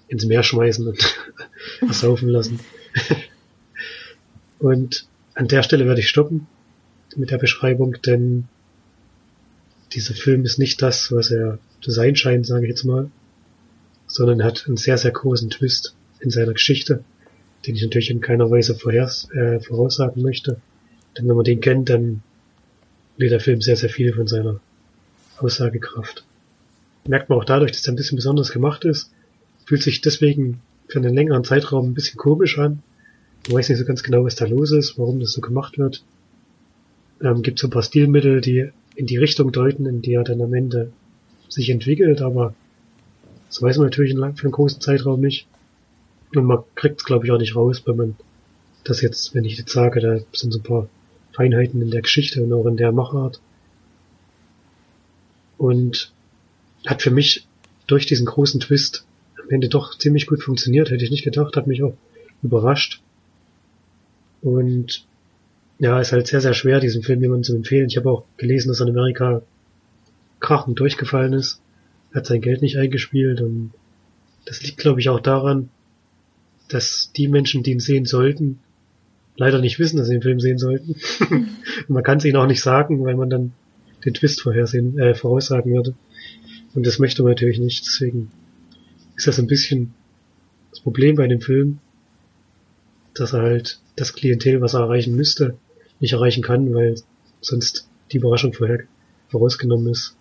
ins 0.08 0.24
Meer 0.24 0.43
schmeißen 0.43 0.86
und 0.86 0.98
versaufen 1.79 2.29
lassen. 2.29 2.60
und 4.58 5.06
an 5.34 5.48
der 5.48 5.62
Stelle 5.62 5.86
werde 5.86 6.01
ich 6.01 6.08
stoppen 6.08 6.46
mit 7.17 7.31
der 7.31 7.39
Beschreibung, 7.39 7.96
denn 8.05 8.48
dieser 9.93 10.15
Film 10.15 10.44
ist 10.44 10.58
nicht 10.58 10.82
das, 10.82 11.12
was 11.12 11.31
er 11.31 11.58
zu 11.81 11.91
sein 11.91 12.17
scheint, 12.17 12.46
sage 12.46 12.65
ich 12.65 12.70
jetzt 12.70 12.84
mal, 12.84 13.10
sondern 14.06 14.41
er 14.41 14.46
hat 14.46 14.65
einen 14.67 14.77
sehr, 14.77 14.98
sehr 14.98 15.10
großen 15.10 15.51
Twist 15.51 15.94
in 16.20 16.31
seiner 16.31 16.53
Geschichte, 16.53 17.05
den 17.67 17.75
ich 17.75 17.82
natürlich 17.82 18.11
in 18.11 18.20
keiner 18.20 18.51
Weise 18.51 18.75
vorhers, 18.75 19.29
äh, 19.32 19.61
voraussagen 19.61 20.23
möchte. 20.23 20.61
Denn 21.17 21.29
wenn 21.29 21.37
man 21.37 21.44
den 21.44 21.61
kennt, 21.61 21.89
dann 21.89 22.23
lädt 23.17 23.32
der 23.32 23.41
Film 23.41 23.61
sehr, 23.61 23.77
sehr 23.77 23.89
viel 23.91 24.13
von 24.13 24.27
seiner 24.27 24.61
Aussagekraft. 25.39 26.25
Merkt 27.06 27.29
man 27.29 27.39
auch 27.39 27.44
dadurch, 27.44 27.73
dass 27.73 27.87
er 27.87 27.93
ein 27.93 27.96
bisschen 27.96 28.17
besonders 28.17 28.51
gemacht 28.53 28.85
ist, 28.85 29.11
Fühlt 29.67 29.82
sich 29.82 30.01
deswegen 30.01 30.61
für 30.89 31.01
einen 31.01 31.13
längeren 31.13 31.43
Zeitraum 31.43 31.91
ein 31.91 31.94
bisschen 31.94 32.19
komisch 32.19 32.56
an. 32.58 32.82
Man 33.49 33.56
weiß 33.56 33.69
nicht 33.69 33.79
so 33.79 33.85
ganz 33.85 34.05
genau, 34.05 34.25
was 34.25 34.37
da 34.37 34.46
los 34.46 34.70
ist, 34.70 34.96
warum 34.96 35.19
das 35.19 35.32
so 35.32 35.41
gemacht 35.41 35.77
wird. 35.77 36.05
Ähm, 37.20 37.43
gibt 37.43 37.58
so 37.58 37.67
ein 37.67 37.70
paar 37.70 37.82
Stilmittel, 37.82 38.41
die 38.41 38.70
in 38.94 39.06
die 39.06 39.17
Richtung 39.17 39.51
deuten, 39.51 39.85
in 39.87 40.03
die 40.03 40.15
er 40.15 40.23
dann 40.23 40.41
am 40.41 40.55
Ende 40.55 40.93
sich 41.49 41.69
entwickelt, 41.70 42.23
aber 42.23 42.55
das 43.49 43.61
weiß 43.61 43.79
man 43.79 43.87
natürlich 43.87 44.15
für 44.15 44.44
einen 44.44 44.53
großen 44.53 44.81
Zeitraum 44.81 45.20
nicht. 45.20 45.49
Und 46.35 46.45
man 46.45 46.65
kriegt 46.75 47.01
es, 47.01 47.05
glaube 47.05 47.25
ich, 47.25 47.33
auch 47.33 47.39
nicht 47.39 47.56
raus, 47.56 47.83
wenn 47.87 47.97
man 47.97 48.17
das 48.85 49.01
jetzt, 49.01 49.35
wenn 49.35 49.45
ich 49.45 49.59
jetzt 49.59 49.73
sage, 49.73 50.01
da 50.01 50.19
sind 50.33 50.53
so 50.53 50.59
ein 50.59 50.63
paar 50.63 50.89
Feinheiten 51.33 51.83
in 51.83 51.91
der 51.91 52.03
Geschichte 52.03 52.43
und 52.43 52.53
auch 52.53 52.67
in 52.67 52.77
der 52.77 52.93
Machart. 52.93 53.41
Und 55.59 56.13
hat 56.87 57.03
für 57.03 57.11
mich 57.11 57.47
durch 57.87 58.06
diesen 58.06 58.27
großen 58.27 58.61
Twist 58.61 59.06
am 59.43 59.51
Ende 59.51 59.69
doch 59.69 59.97
ziemlich 59.97 60.27
gut 60.27 60.43
funktioniert, 60.43 60.91
hätte 60.91 61.05
ich 61.05 61.11
nicht 61.11 61.25
gedacht, 61.25 61.56
hat 61.56 61.67
mich 61.67 61.83
auch 61.83 61.95
überrascht. 62.43 63.01
Und 64.43 65.05
ja, 65.79 66.01
ist 66.01 66.13
halt 66.13 66.27
sehr, 66.27 66.41
sehr 66.41 66.55
schwer, 66.55 66.81
diesen 66.81 67.03
Film 67.03 67.21
jemandem 67.21 67.45
zu 67.45 67.56
empfehlen. 67.56 67.89
Ich 67.89 67.97
habe 67.97 68.11
auch 68.11 68.25
gelesen, 68.37 68.69
dass 68.69 68.81
in 68.81 68.89
Amerika 68.89 69.43
krachend 70.41 70.79
durchgefallen 70.81 71.33
ist. 71.33 71.61
Hat 72.15 72.27
sein 72.27 72.41
Geld 72.41 72.63
nicht 72.63 72.79
eingespielt 72.79 73.41
und 73.41 73.73
das 74.47 74.63
liegt, 74.63 74.79
glaube 74.79 75.01
ich, 75.01 75.09
auch 75.09 75.21
daran, 75.21 75.69
dass 76.69 77.13
die 77.17 77.29
Menschen, 77.29 77.63
die 77.63 77.73
ihn 77.73 77.81
sehen 77.81 78.05
sollten, 78.05 78.58
leider 79.37 79.61
nicht 79.61 79.79
wissen, 79.79 79.96
dass 79.96 80.08
sie 80.08 80.15
den 80.15 80.23
Film 80.23 80.41
sehen 80.41 80.58
sollten. 80.58 80.96
man 81.89 82.03
kann 82.03 82.19
es 82.19 82.25
ihnen 82.25 82.37
auch 82.37 82.46
nicht 82.46 82.63
sagen, 82.63 83.05
weil 83.05 83.17
man 83.17 83.31
dann 83.31 83.53
den 84.05 84.15
Twist 84.15 84.41
vorhersehen, 84.41 84.99
äh, 84.99 85.15
voraussagen 85.15 85.73
würde. 85.73 85.94
Und 86.75 86.87
das 86.87 86.99
möchte 86.99 87.23
man 87.23 87.32
natürlich 87.32 87.58
nicht, 87.58 87.87
deswegen 87.87 88.31
ist 89.17 89.27
das 89.27 89.39
ein 89.39 89.46
bisschen 89.46 89.94
das 90.70 90.81
Problem 90.81 91.17
bei 91.17 91.27
dem 91.27 91.41
Film, 91.41 91.79
dass 93.15 93.32
er 93.32 93.43
halt 93.43 93.81
das 93.96 94.13
Klientel, 94.13 94.61
was 94.61 94.75
er 94.75 94.81
erreichen 94.81 95.17
müsste, 95.17 95.56
nicht 96.01 96.13
erreichen 96.13 96.43
kann, 96.43 96.75
weil 96.75 96.96
sonst 97.41 97.89
die 98.13 98.19
Überraschung 98.19 98.53
vorher 98.53 98.81
vorausgenommen 99.29 99.89
ist. 99.89 100.17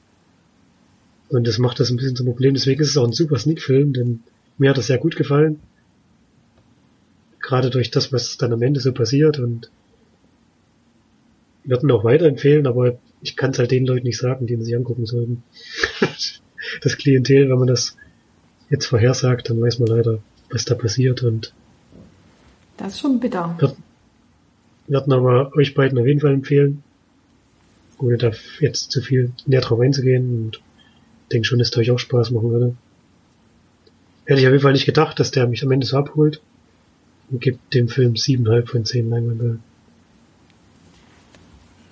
Und 1.29 1.47
das 1.47 1.57
macht 1.57 1.79
das 1.79 1.89
ein 1.89 1.97
bisschen 1.97 2.15
zum 2.15 2.27
Problem. 2.27 2.53
Deswegen 2.53 2.81
ist 2.81 2.89
es 2.89 2.97
auch 2.97 3.05
ein 3.05 3.11
super 3.11 3.37
Sneak-Film, 3.37 3.93
denn 3.93 4.21
mir 4.57 4.69
hat 4.69 4.77
das 4.77 4.87
sehr 4.87 4.97
gut 4.97 5.15
gefallen. 5.15 5.59
Gerade 7.45 7.69
durch 7.69 7.91
das, 7.91 8.11
was 8.11 8.37
dann 8.37 8.53
am 8.53 8.63
Ende 8.63 8.79
so 8.79 8.91
passiert 8.91 9.37
und 9.37 9.69
würden 11.63 11.91
auch 11.91 12.03
weiterempfehlen, 12.03 12.65
aber 12.65 12.97
ich 13.21 13.35
kann 13.35 13.51
es 13.51 13.59
halt 13.59 13.69
den 13.69 13.85
Leuten 13.85 14.07
nicht 14.07 14.17
sagen, 14.17 14.47
die 14.47 14.53
ihn 14.53 14.63
sich 14.63 14.75
angucken 14.75 15.05
sollten. 15.05 15.43
das 16.81 16.97
Klientel, 16.97 17.47
wenn 17.47 17.59
man 17.59 17.67
das 17.67 17.97
jetzt 18.71 18.87
vorhersagt, 18.87 19.47
dann 19.47 19.61
weiß 19.61 19.77
man 19.77 19.89
leider, 19.89 20.23
was 20.49 20.65
da 20.65 20.73
passiert 20.73 21.21
und 21.21 21.53
das 22.77 22.93
ist 22.93 23.01
schon 23.01 23.19
bitter. 23.19 23.55
Wird, 23.59 23.77
werden 24.87 25.13
aber 25.13 25.55
euch 25.55 25.75
beiden 25.75 25.99
auf 25.99 26.07
jeden 26.07 26.21
Fall 26.21 26.33
empfehlen, 26.33 26.83
ohne 27.99 28.17
da 28.17 28.31
jetzt 28.59 28.91
zu 28.91 29.03
viel 29.03 29.33
näher 29.45 29.61
drauf 29.61 29.79
einzugehen 29.79 30.45
und 30.45 30.61
denke 31.31 31.45
schon, 31.45 31.59
dass 31.59 31.69
es 31.69 31.77
euch 31.77 31.91
auch 31.91 31.99
Spaß 31.99 32.31
machen 32.31 32.49
würde. 32.49 32.75
Hätte 34.25 34.39
ich 34.39 34.47
auf 34.47 34.51
jeden 34.51 34.63
Fall 34.63 34.73
nicht 34.73 34.87
gedacht, 34.87 35.19
dass 35.19 35.29
der 35.29 35.45
mich 35.45 35.63
am 35.63 35.71
Ende 35.71 35.85
so 35.85 35.95
abholt 35.95 36.41
gibt 37.31 37.73
dem 37.73 37.87
Film 37.87 38.15
siebeneinhalb 38.15 38.69
von 38.69 38.85
zehn 38.85 39.09
Leinwandperlen. 39.09 39.63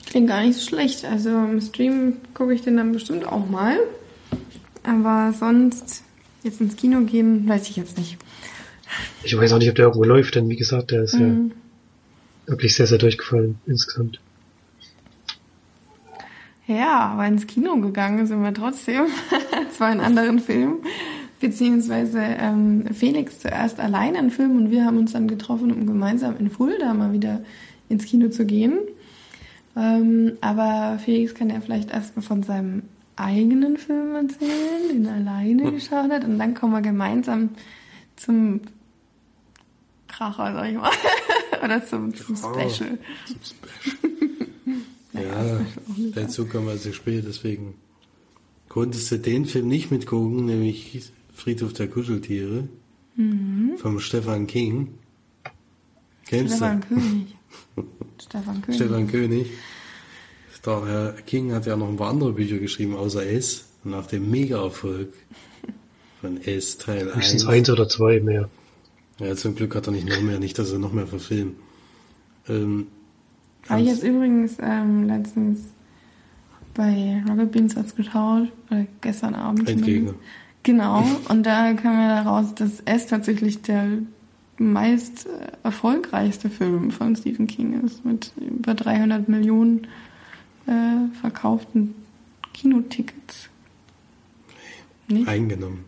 Klingt 0.05 0.27
gar 0.27 0.43
nicht 0.43 0.59
so 0.59 0.67
schlecht. 0.67 1.05
Also 1.05 1.29
im 1.29 1.59
Stream 1.59 2.17
gucke 2.33 2.53
ich 2.53 2.61
den 2.61 2.77
dann 2.77 2.91
bestimmt 2.91 3.25
auch 3.25 3.49
mal. 3.49 3.77
Aber 4.83 5.33
sonst 5.37 6.03
jetzt 6.43 6.61
ins 6.61 6.75
Kino 6.75 7.01
gehen, 7.01 7.47
weiß 7.47 7.69
ich 7.69 7.77
jetzt 7.77 7.97
nicht. 7.97 8.17
Ich 9.23 9.35
weiß 9.35 9.53
auch 9.53 9.57
nicht, 9.57 9.69
ob 9.69 9.75
der 9.75 9.85
irgendwo 9.85 10.03
läuft, 10.03 10.35
denn 10.35 10.49
wie 10.49 10.55
gesagt, 10.55 10.91
der 10.91 11.03
ist 11.03 11.15
mhm. 11.15 11.51
ja 12.45 12.51
wirklich 12.51 12.75
sehr, 12.75 12.85
sehr 12.85 12.97
durchgefallen 12.97 13.57
insgesamt. 13.65 14.19
Ja, 16.67 16.99
aber 16.99 17.25
ins 17.25 17.47
Kino 17.47 17.75
gegangen 17.77 18.25
sind 18.27 18.41
wir 18.41 18.53
trotzdem. 18.53 19.07
Zwar 19.75 19.91
in 19.91 19.99
anderen 19.99 20.39
Filmen. 20.39 20.83
Beziehungsweise 21.43 22.19
ähm, 22.21 22.85
Felix 22.93 23.39
zuerst 23.39 23.77
allein 23.77 24.15
einen 24.15 24.31
Film 24.31 24.55
und 24.55 24.71
wir 24.71 24.85
haben 24.85 24.97
uns 24.97 25.11
dann 25.11 25.27
getroffen, 25.27 25.73
um 25.73 25.85
gemeinsam 25.85 26.37
in 26.37 26.49
Fulda 26.49 26.93
mal 26.93 27.11
wieder 27.11 27.43
ins 27.89 28.05
Kino 28.05 28.29
zu 28.29 28.45
gehen. 28.45 28.77
Ähm, 29.75 30.37
aber 30.39 30.97
Felix 31.03 31.35
kann 31.35 31.49
ja 31.49 31.59
vielleicht 31.59 31.91
erstmal 31.91 32.23
von 32.23 32.43
seinem 32.43 32.83
eigenen 33.17 33.75
Film 33.75 34.15
erzählen, 34.15 34.87
den 34.89 35.05
er 35.05 35.15
alleine 35.15 35.63
hm. 35.65 35.73
geschaut 35.73 36.11
hat. 36.11 36.23
Und 36.23 36.39
dann 36.39 36.53
kommen 36.53 36.71
wir 36.71 36.81
gemeinsam 36.81 37.49
zum 38.15 38.61
Kracher, 40.07 40.53
sag 40.53 40.69
ich 40.69 40.77
mal. 40.77 40.91
Oder 41.61 41.85
zum, 41.85 42.15
zum 42.15 42.37
Special. 42.37 42.69
Zum 42.69 43.39
Special. 43.43 44.01
ja, 45.25 45.59
dazu 46.15 46.45
kommen 46.45 46.67
wir 46.67 46.71
also 46.71 46.93
spät, 46.93 47.25
deswegen 47.27 47.73
konntest 48.69 49.11
du 49.11 49.19
den 49.19 49.45
Film 49.45 49.67
nicht 49.67 49.91
mitgucken, 49.91 50.45
nämlich 50.45 51.11
Friedhof 51.33 51.73
der 51.73 51.87
Kuscheltiere 51.87 52.67
mhm. 53.15 53.73
vom 53.77 53.99
Stefan 53.99 54.47
King. 54.47 54.95
Kennst 56.25 56.57
Stefan 56.57 56.81
du? 56.81 56.95
König. 56.95 57.35
Stefan 58.21 58.61
König. 58.61 58.75
Stefan 58.75 59.07
König. 59.07 59.47
Der 60.65 60.85
Herr 60.85 61.11
King 61.25 61.51
hat 61.51 61.65
ja 61.65 61.75
noch 61.75 61.89
ein 61.89 61.97
paar 61.97 62.09
andere 62.09 62.31
Bücher 62.31 62.57
geschrieben, 62.57 62.95
außer 62.95 63.25
S. 63.25 63.65
Nach 63.83 64.07
dem 64.07 64.31
Mega-Erfolg 64.31 65.09
von 66.21 66.41
S 66.41 66.77
Teil 66.77 67.11
1. 67.11 67.15
Höchstens 67.17 67.45
eins 67.45 67.69
oder 67.69 67.89
zwei 67.89 68.21
mehr. 68.21 68.49
Ja, 69.19 69.35
zum 69.35 69.55
Glück 69.55 69.75
hat 69.75 69.87
er 69.87 69.91
nicht 69.91 70.07
noch 70.07 70.21
mehr, 70.21 70.39
nicht, 70.39 70.57
dass 70.57 70.71
er 70.71 70.79
noch 70.79 70.93
mehr 70.93 71.05
verfilmt. 71.05 71.57
Ähm, 72.47 72.87
Habe 73.67 73.81
ich 73.81 73.87
jetzt 73.87 74.03
übrigens 74.03 74.57
ähm, 74.61 75.07
letztens 75.07 75.59
bei 76.73 77.21
Rocket 77.27 77.51
Beans 77.51 77.77
als 77.77 77.93
geschaut, 77.95 78.47
oder 78.71 78.87
gestern 79.01 79.35
Abend. 79.35 79.69
Endgegner. 79.69 80.15
Genau, 80.63 81.05
und 81.27 81.45
da 81.45 81.73
kam 81.73 81.99
ja 81.99 82.23
daraus, 82.23 82.55
dass 82.55 82.79
S 82.85 83.07
tatsächlich 83.07 83.61
der 83.61 83.85
meist 84.57 85.25
äh, 85.25 85.51
erfolgreichste 85.63 86.49
Film 86.49 86.91
von 86.91 87.15
Stephen 87.15 87.47
King 87.47 87.83
ist, 87.83 88.05
mit 88.05 88.31
über 88.37 88.73
300 88.73 89.27
Millionen 89.27 89.87
äh, 90.67 91.19
verkauften 91.19 91.95
Kinotickets. 92.53 93.49
Nee. 95.07 95.25
Eingenommen. 95.25 95.85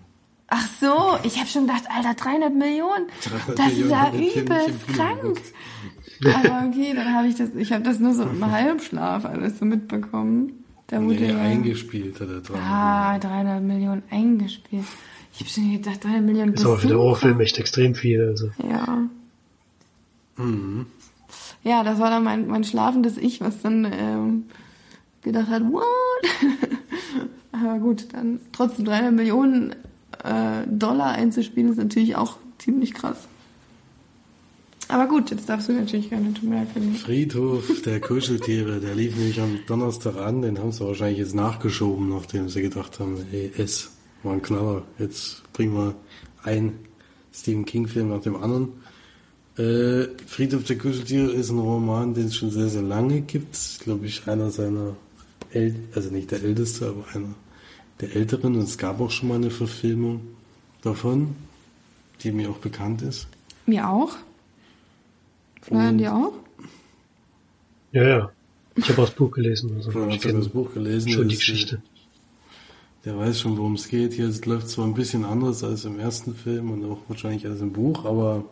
Ach 0.47 0.67
so, 0.79 1.17
ich 1.23 1.37
habe 1.39 1.47
schon 1.47 1.67
gedacht, 1.67 1.83
Alter, 1.89 2.13
300 2.13 2.53
Millionen. 2.53 3.07
300 3.23 3.59
das 3.59 3.67
Millionen 3.67 4.23
ist 4.23 4.35
ja 4.35 4.41
übelst 4.41 4.87
krank. 4.89 5.41
Aber 6.23 6.67
okay, 6.67 6.93
dann 6.95 7.13
habe 7.13 7.27
ich 7.27 7.35
das, 7.35 7.49
ich 7.55 7.71
habe 7.71 7.83
das 7.83 7.99
nur 7.99 8.13
so 8.13 8.23
im 8.23 8.51
Halbschlaf 8.51 9.25
alles 9.25 9.59
so 9.59 9.65
mitbekommen. 9.65 10.64
Da 10.87 11.01
wurde 11.01 11.15
nee, 11.15 11.33
eingespielt 11.33 12.19
hat 12.19 12.29
er 12.29 12.41
300 12.41 12.61
Ah, 12.63 13.19
300 13.19 13.63
Millionen 13.63 14.03
eingespielt. 14.11 14.85
Ich 15.33 15.39
habe 15.39 15.49
schon 15.49 15.71
gedacht, 15.71 16.03
300 16.03 16.21
Millionen. 16.23 16.51
Das 16.53 16.61
ist 16.61 16.67
aber 16.67 16.77
für 16.77 16.87
den 16.87 16.97
Horrorfilm 16.97 17.39
echt 17.39 17.57
extrem 17.57 17.95
viel. 17.95 18.27
Also. 18.27 18.51
Ja. 18.69 19.09
Mhm. 20.37 20.85
Ja, 21.63 21.83
das 21.83 21.99
war 21.99 22.09
dann 22.11 22.23
mein, 22.23 22.47
mein 22.47 22.63
schlafendes 22.63 23.17
Ich, 23.17 23.41
was 23.41 23.61
dann 23.61 23.91
ähm, 23.91 24.43
gedacht 25.23 25.47
hat, 25.49 25.63
what? 25.63 25.83
aber 27.51 27.79
gut, 27.79 28.13
dann 28.13 28.39
trotzdem 28.51 28.85
300 28.85 29.13
Millionen 29.13 29.71
äh, 30.23 30.67
Dollar 30.67 31.13
einzuspielen, 31.13 31.71
ist 31.71 31.77
natürlich 31.77 32.15
auch 32.15 32.37
ziemlich 32.59 32.93
krass. 32.93 33.27
Aber 34.87 35.07
gut, 35.07 35.31
jetzt 35.31 35.49
darfst 35.49 35.69
du 35.69 35.73
natürlich 35.73 36.09
gerne 36.09 36.33
tun. 36.33 36.53
Friedhof 36.95 37.81
der 37.81 37.99
Kuscheltiere, 38.01 38.79
der 38.79 38.93
lief 38.93 39.15
nämlich 39.15 39.39
am 39.41 39.59
Donnerstag 39.67 40.17
an, 40.17 40.41
den 40.41 40.59
haben 40.59 40.71
sie 40.71 40.85
wahrscheinlich 40.85 41.19
jetzt 41.19 41.33
nachgeschoben, 41.33 42.09
nachdem 42.09 42.49
sie 42.49 42.61
gedacht 42.61 42.99
haben, 42.99 43.17
hey, 43.31 43.51
es 43.57 43.91
war 44.23 44.33
ein 44.33 44.41
Knaller, 44.41 44.83
jetzt 44.99 45.41
bringen 45.53 45.73
wir 45.73 45.95
einen 46.43 46.79
Stephen 47.33 47.65
King-Film 47.65 48.09
nach 48.09 48.21
dem 48.21 48.35
anderen. 48.35 48.73
Äh, 49.57 50.07
Friedhof 50.27 50.65
der 50.65 50.77
Kuscheltiere 50.77 51.31
ist 51.31 51.49
ein 51.49 51.59
Roman, 51.59 52.13
den 52.13 52.27
es 52.27 52.35
schon 52.35 52.51
sehr, 52.51 52.67
sehr 52.67 52.81
lange 52.81 53.21
gibt. 53.21 53.57
Glaube 53.79 54.05
ich, 54.05 54.27
einer 54.27 54.51
seiner, 54.51 54.95
El 55.51 55.75
also 55.95 56.09
nicht 56.09 56.31
der 56.31 56.43
älteste, 56.43 56.87
aber 56.87 57.05
einer 57.13 57.33
der 58.01 58.15
älteren. 58.15 58.55
Und 58.55 58.63
es 58.63 58.77
gab 58.77 58.99
auch 58.99 59.11
schon 59.11 59.29
mal 59.29 59.35
eine 59.35 59.51
Verfilmung 59.51 60.21
davon, 60.81 61.35
die 62.21 62.31
mir 62.31 62.49
auch 62.49 62.57
bekannt 62.57 63.01
ist. 63.01 63.27
Mir 63.65 63.89
auch. 63.89 64.17
Florian, 65.65 65.97
dir 65.97 66.13
auch? 66.13 66.33
Ja, 67.91 68.03
ja. 68.03 68.31
Ich 68.75 68.87
habe 68.89 69.01
das 69.01 69.11
Buch 69.11 69.31
gelesen. 69.31 69.71
Also 69.75 69.91
ja, 69.91 70.07
ich 70.09 70.23
habe 70.23 70.37
das 70.37 70.49
Buch 70.49 70.71
gelesen. 70.73 71.09
Schon 71.09 71.27
die 71.27 71.37
Geschichte. 71.37 71.81
Der 73.03 73.17
weiß 73.17 73.39
schon, 73.39 73.57
worum 73.57 73.73
es 73.73 73.87
geht. 73.87 74.13
Hier 74.13 74.31
läuft 74.45 74.69
zwar 74.69 74.85
ein 74.85 74.93
bisschen 74.93 75.25
anders 75.25 75.63
als 75.63 75.85
im 75.85 75.99
ersten 75.99 76.35
Film 76.35 76.71
und 76.71 76.85
auch 76.85 76.99
wahrscheinlich 77.07 77.47
als 77.47 77.61
im 77.61 77.71
Buch, 77.71 78.05
aber 78.05 78.43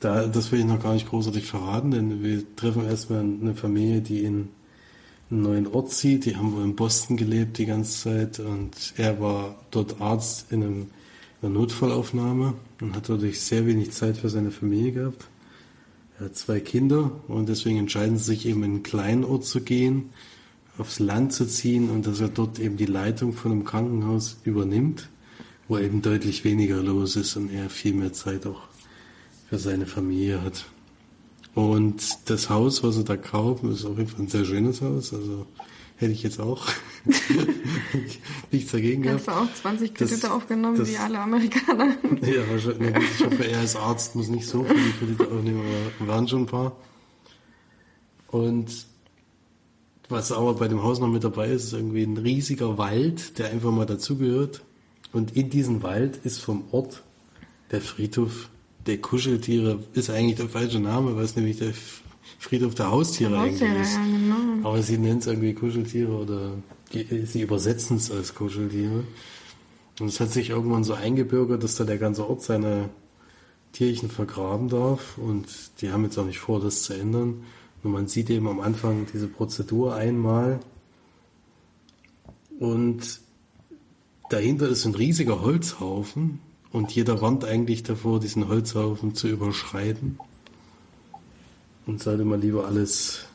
da, 0.00 0.26
das 0.26 0.50
will 0.50 0.60
ich 0.60 0.64
noch 0.64 0.82
gar 0.82 0.94
nicht 0.94 1.08
großartig 1.08 1.44
verraten, 1.44 1.92
denn 1.92 2.22
wir 2.24 2.42
treffen 2.56 2.84
erstmal 2.84 3.20
eine 3.20 3.54
Familie, 3.54 4.00
die 4.00 4.24
in 4.24 4.48
einen 5.30 5.42
neuen 5.42 5.66
Ort 5.68 5.92
zieht. 5.92 6.24
Die 6.24 6.36
haben 6.36 6.52
wohl 6.56 6.64
in 6.64 6.74
Boston 6.74 7.16
gelebt 7.16 7.58
die 7.58 7.66
ganze 7.66 8.02
Zeit 8.02 8.40
und 8.40 8.94
er 8.96 9.20
war 9.20 9.54
dort 9.70 10.00
Arzt 10.00 10.50
in, 10.50 10.62
einem, 10.62 10.80
in 11.40 11.48
einer 11.48 11.50
Notfallaufnahme 11.50 12.54
und 12.80 12.96
hat 12.96 13.08
dadurch 13.08 13.40
sehr 13.40 13.66
wenig 13.66 13.92
Zeit 13.92 14.16
für 14.16 14.28
seine 14.28 14.50
Familie 14.50 14.92
gehabt. 14.92 15.28
Er 16.22 16.26
hat 16.26 16.36
zwei 16.36 16.60
Kinder 16.60 17.10
und 17.26 17.48
deswegen 17.48 17.78
entscheiden 17.78 18.16
sie 18.16 18.26
sich 18.26 18.46
eben 18.46 18.62
in 18.62 18.70
einen 18.70 18.82
kleinen 18.84 19.24
Ort 19.24 19.44
zu 19.44 19.60
gehen, 19.60 20.10
aufs 20.78 21.00
Land 21.00 21.32
zu 21.32 21.48
ziehen 21.48 21.90
und 21.90 22.06
dass 22.06 22.20
er 22.20 22.28
dort 22.28 22.60
eben 22.60 22.76
die 22.76 22.86
Leitung 22.86 23.32
von 23.32 23.50
einem 23.50 23.64
Krankenhaus 23.64 24.36
übernimmt, 24.44 25.08
wo 25.66 25.78
eben 25.78 26.00
deutlich 26.00 26.44
weniger 26.44 26.80
los 26.80 27.16
ist 27.16 27.34
und 27.34 27.50
er 27.50 27.68
viel 27.68 27.94
mehr 27.94 28.12
Zeit 28.12 28.46
auch 28.46 28.68
für 29.48 29.58
seine 29.58 29.84
Familie 29.84 30.42
hat. 30.42 30.64
Und 31.56 32.30
das 32.30 32.48
Haus, 32.48 32.84
was 32.84 32.94
sie 32.94 33.04
da 33.04 33.16
kaufen, 33.16 33.72
ist 33.72 33.84
auf 33.84 33.98
jeden 33.98 34.08
Fall 34.08 34.20
ein 34.20 34.28
sehr 34.28 34.44
schönes 34.44 34.80
Haus. 34.80 35.12
Also 35.12 35.48
hätte 36.02 36.12
ich 36.12 36.22
jetzt 36.22 36.40
auch 36.40 36.66
nichts 38.50 38.72
dagegen 38.72 39.02
gehabt. 39.02 39.26
Hast 39.26 39.28
du 39.28 39.32
auch 39.32 39.54
20 39.62 39.94
Kredite 39.94 40.20
das, 40.20 40.30
aufgenommen, 40.30 40.76
das, 40.76 40.88
wie 40.88 40.98
alle 40.98 41.18
Amerikaner? 41.18 41.96
ja, 42.22 42.50
wahrscheinlich. 42.50 42.96
Ich 43.14 43.24
hoffe, 43.24 43.44
er 43.46 43.60
als 43.60 43.76
Arzt 43.76 44.14
muss 44.14 44.28
nicht 44.28 44.46
so 44.46 44.64
viele 44.64 44.90
Kredite 44.98 45.24
aufnehmen, 45.24 45.62
aber 45.98 46.08
waren 46.08 46.28
schon 46.28 46.42
ein 46.42 46.46
paar. 46.46 46.76
Und 48.28 48.86
was 50.08 50.32
aber 50.32 50.54
bei 50.54 50.68
dem 50.68 50.82
Haus 50.82 51.00
noch 51.00 51.08
mit 51.08 51.24
dabei 51.24 51.48
ist, 51.48 51.64
ist 51.64 51.72
irgendwie 51.72 52.02
ein 52.02 52.18
riesiger 52.18 52.76
Wald, 52.76 53.38
der 53.38 53.50
einfach 53.50 53.70
mal 53.70 53.86
dazugehört. 53.86 54.62
Und 55.12 55.36
in 55.36 55.48
diesem 55.48 55.82
Wald 55.82 56.18
ist 56.24 56.40
vom 56.40 56.64
Ort 56.70 57.02
der 57.70 57.80
Friedhof 57.80 58.50
der 58.86 58.98
Kuscheltiere 58.98 59.78
ist 59.94 60.10
eigentlich 60.10 60.36
der 60.36 60.48
falsche 60.48 60.80
Name, 60.80 61.16
weil 61.16 61.24
es 61.24 61.36
nämlich 61.36 61.58
der 61.58 61.72
Friedhof 62.42 62.74
der 62.74 62.90
Haustiere, 62.90 63.38
Haustiere 63.38 63.70
eigentlich 63.70 63.82
ist. 63.82 63.94
Ja, 63.94 64.02
genau. 64.02 64.68
Aber 64.68 64.82
sie 64.82 64.98
nennen 64.98 65.18
es 65.18 65.26
irgendwie 65.28 65.54
Kuscheltiere 65.54 66.12
oder 66.12 66.54
sie 66.90 67.40
übersetzen 67.40 67.96
es 67.98 68.10
als 68.10 68.34
Kuscheltiere. 68.34 69.04
Und 70.00 70.08
es 70.08 70.18
hat 70.18 70.32
sich 70.32 70.50
irgendwann 70.50 70.82
so 70.82 70.94
eingebürgert, 70.94 71.62
dass 71.62 71.76
da 71.76 71.84
der 71.84 71.98
ganze 71.98 72.28
Ort 72.28 72.42
seine 72.42 72.88
Tierchen 73.70 74.10
vergraben 74.10 74.68
darf. 74.68 75.16
Und 75.18 75.46
die 75.80 75.92
haben 75.92 76.02
jetzt 76.02 76.18
auch 76.18 76.26
nicht 76.26 76.40
vor, 76.40 76.60
das 76.60 76.82
zu 76.82 76.94
ändern. 76.94 77.44
Und 77.84 77.92
man 77.92 78.08
sieht 78.08 78.28
eben 78.28 78.48
am 78.48 78.60
Anfang 78.60 79.06
diese 79.12 79.28
Prozedur 79.28 79.94
einmal. 79.94 80.58
Und 82.58 83.20
dahinter 84.30 84.68
ist 84.68 84.84
ein 84.84 84.94
riesiger 84.96 85.42
Holzhaufen, 85.42 86.40
und 86.72 86.90
jeder 86.90 87.20
warnt 87.20 87.44
eigentlich 87.44 87.82
davor, 87.82 88.18
diesen 88.18 88.48
Holzhaufen 88.48 89.14
zu 89.14 89.28
überschreiten. 89.28 90.18
Und 91.86 92.02
sollte 92.02 92.24
man 92.24 92.40
lieber 92.40 92.66
alles 92.66 93.26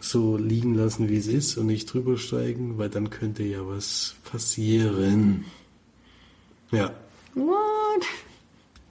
so 0.00 0.36
liegen 0.36 0.74
lassen, 0.74 1.08
wie 1.08 1.16
es 1.16 1.26
ist 1.26 1.56
und 1.56 1.66
nicht 1.66 1.92
drüber 1.92 2.16
steigen, 2.16 2.78
weil 2.78 2.88
dann 2.88 3.10
könnte 3.10 3.42
ja 3.42 3.66
was 3.66 4.14
passieren. 4.24 5.44
Ja. 6.70 6.94
What? 7.34 8.06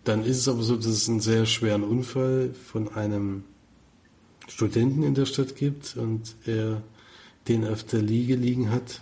Dann 0.03 0.23
ist 0.23 0.37
es 0.37 0.47
aber 0.47 0.63
so, 0.63 0.75
dass 0.75 0.85
es 0.85 1.09
einen 1.09 1.19
sehr 1.19 1.45
schweren 1.45 1.83
Unfall 1.83 2.53
von 2.53 2.89
einem 2.89 3.43
Studenten 4.47 5.03
in 5.03 5.15
der 5.15 5.25
Stadt 5.25 5.55
gibt 5.55 5.97
und 5.97 6.35
er 6.45 6.81
den 7.47 7.67
auf 7.67 7.83
der 7.83 8.01
Liege 8.01 8.35
liegen 8.35 8.71
hat 8.71 9.01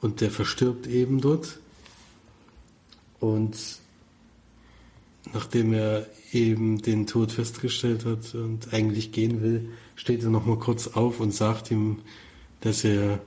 und 0.00 0.20
der 0.20 0.30
verstirbt 0.30 0.86
eben 0.86 1.20
dort. 1.20 1.58
Und 3.20 3.56
nachdem 5.32 5.72
er 5.72 6.06
eben 6.32 6.82
den 6.82 7.06
Tod 7.06 7.32
festgestellt 7.32 8.04
hat 8.04 8.34
und 8.34 8.72
eigentlich 8.72 9.12
gehen 9.12 9.42
will, 9.42 9.68
steht 9.94 10.22
er 10.22 10.30
nochmal 10.30 10.58
kurz 10.58 10.88
auf 10.88 11.20
und 11.20 11.34
sagt 11.34 11.70
ihm, 11.70 11.98
dass 12.60 12.84
er 12.84 13.20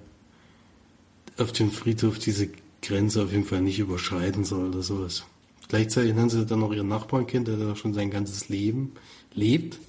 auf 1.37 1.51
dem 1.51 1.71
Friedhof 1.71 2.19
diese 2.19 2.49
Grenze 2.81 3.23
auf 3.23 3.31
jeden 3.31 3.45
Fall 3.45 3.61
nicht 3.61 3.79
überschreiten 3.79 4.43
soll 4.43 4.69
oder 4.69 4.81
sowas. 4.81 5.23
Gleichzeitig 5.67 6.13
lernen 6.13 6.29
sie 6.29 6.45
dann 6.45 6.59
noch 6.59 6.73
ihren 6.73 6.87
Nachbarn 6.87 7.27
kennen, 7.27 7.45
der 7.45 7.57
da 7.57 7.75
schon 7.75 7.93
sein 7.93 8.11
ganzes 8.11 8.49
Leben 8.49 8.91
lebt. 9.33 9.79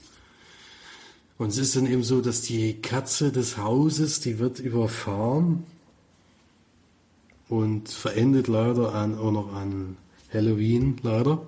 Und 1.38 1.48
es 1.48 1.58
ist 1.58 1.76
dann 1.76 1.86
eben 1.86 2.02
so, 2.02 2.20
dass 2.22 2.40
die 2.40 2.80
Katze 2.80 3.30
des 3.30 3.58
Hauses, 3.58 4.20
die 4.20 4.38
wird 4.38 4.58
überfahren 4.58 5.64
und 7.48 7.90
verendet 7.90 8.48
leider 8.48 8.94
an, 8.94 9.18
auch 9.18 9.32
noch 9.32 9.52
an 9.52 9.98
Halloween, 10.32 10.96
leider. 11.02 11.42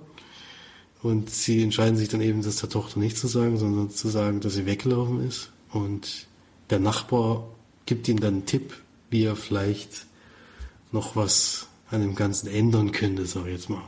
Und 1.01 1.29
sie 1.29 1.63
entscheiden 1.63 1.95
sich 1.95 2.09
dann 2.09 2.21
eben, 2.21 2.41
das 2.41 2.57
der 2.57 2.69
Tochter 2.69 2.99
nicht 2.99 3.17
zu 3.17 3.27
sagen, 3.27 3.57
sondern 3.57 3.89
zu 3.89 4.09
sagen, 4.09 4.41
dass 4.41 4.55
sie 4.55 4.65
weggelaufen 4.65 5.25
ist. 5.25 5.51
Und 5.71 6.27
der 6.69 6.79
Nachbar 6.79 7.47
gibt 7.85 8.07
ihm 8.07 8.19
dann 8.19 8.33
einen 8.35 8.45
Tipp, 8.45 8.73
wie 9.09 9.23
er 9.23 9.35
vielleicht 9.35 10.05
noch 10.91 11.15
was 11.15 11.67
an 11.89 12.01
dem 12.01 12.15
Ganzen 12.15 12.47
ändern 12.47 12.91
könnte, 12.91 13.25
sag 13.25 13.45
ich 13.45 13.53
jetzt 13.53 13.69
mal. 13.69 13.81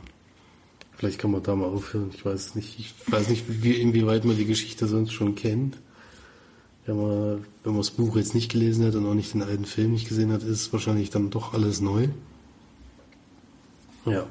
Vielleicht 0.96 1.18
kann 1.18 1.32
man 1.32 1.42
da 1.42 1.54
mal 1.54 1.66
aufhören. 1.66 2.10
Ich 2.14 2.24
weiß 2.24 2.54
nicht, 2.54 2.78
ich 2.78 2.94
weiß 3.08 3.28
nicht, 3.28 3.44
wie, 3.62 3.74
inwieweit 3.74 4.24
man 4.24 4.36
die 4.36 4.46
Geschichte 4.46 4.86
sonst 4.86 5.12
schon 5.12 5.34
kennt. 5.34 5.78
Wenn 6.86 6.96
man, 6.96 7.44
wenn 7.62 7.72
man 7.72 7.80
das 7.80 7.90
Buch 7.90 8.16
jetzt 8.16 8.34
nicht 8.34 8.50
gelesen 8.50 8.84
hat 8.86 8.94
und 8.94 9.06
auch 9.06 9.14
nicht 9.14 9.34
den 9.34 9.42
alten 9.42 9.64
Film 9.64 9.92
nicht 9.92 10.08
gesehen 10.08 10.32
hat, 10.32 10.42
ist 10.42 10.72
wahrscheinlich 10.72 11.10
dann 11.10 11.30
doch 11.30 11.54
alles 11.54 11.80
neu. 11.80 12.08
Ja. 14.06 14.26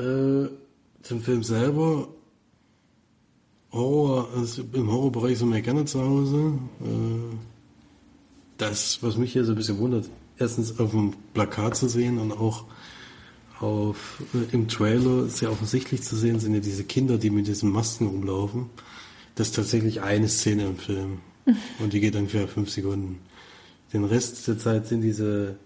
Äh, 0.00 0.48
zum 1.02 1.20
Film 1.20 1.42
selber. 1.42 2.08
Horror, 3.72 4.28
also 4.34 4.62
im 4.72 4.90
Horrorbereich 4.90 5.38
sind 5.38 5.52
wir 5.52 5.60
gerne 5.60 5.84
zu 5.84 6.00
Hause. 6.00 6.58
Äh, 6.80 7.36
das, 8.56 9.02
was 9.02 9.16
mich 9.16 9.32
hier 9.32 9.44
so 9.44 9.52
ein 9.52 9.56
bisschen 9.56 9.78
wundert, 9.78 10.10
erstens 10.38 10.78
auf 10.78 10.90
dem 10.90 11.14
Plakat 11.34 11.76
zu 11.76 11.88
sehen 11.88 12.18
und 12.18 12.32
auch 12.32 12.64
auf, 13.60 14.22
äh, 14.34 14.54
im 14.54 14.68
Trailer 14.68 15.28
sehr 15.28 15.52
offensichtlich 15.52 16.02
zu 16.02 16.16
sehen 16.16 16.40
sind 16.40 16.54
ja 16.54 16.60
diese 16.60 16.84
Kinder, 16.84 17.18
die 17.18 17.30
mit 17.30 17.46
diesen 17.46 17.70
Masken 17.70 18.06
rumlaufen. 18.06 18.66
Das 19.34 19.48
ist 19.48 19.56
tatsächlich 19.56 20.02
eine 20.02 20.28
Szene 20.28 20.64
im 20.64 20.76
Film. 20.76 21.18
Und 21.78 21.92
die 21.92 22.00
geht 22.00 22.16
ungefähr 22.16 22.48
fünf 22.48 22.70
Sekunden. 22.70 23.18
Den 23.92 24.04
Rest 24.04 24.46
der 24.48 24.58
Zeit 24.58 24.86
sind 24.86 25.02
diese, 25.02 25.56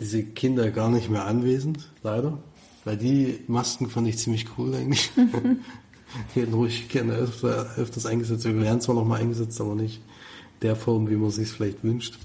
diese 0.00 0.22
Kinder 0.22 0.70
gar 0.70 0.90
nicht 0.90 1.10
mehr 1.10 1.24
anwesend, 1.24 1.90
leider. 2.02 2.38
Weil 2.84 2.96
die 2.96 3.40
Masken 3.46 3.88
fand 3.88 4.08
ich 4.08 4.18
ziemlich 4.18 4.46
cool 4.58 4.74
eigentlich. 4.74 5.10
die 6.34 6.40
hätten 6.40 6.54
ruhig 6.54 6.88
gerne 6.88 7.14
öfter, 7.14 7.74
öfters 7.76 8.06
eingesetzt. 8.06 8.44
Wir 8.44 8.60
werden 8.60 8.80
zwar 8.80 8.94
noch 8.94 9.04
mal 9.04 9.20
eingesetzt, 9.20 9.60
aber 9.60 9.74
nicht 9.74 10.00
der 10.62 10.76
Form, 10.76 11.08
wie 11.08 11.16
man 11.16 11.30
sich 11.30 11.48
vielleicht 11.48 11.84
wünscht. 11.84 12.18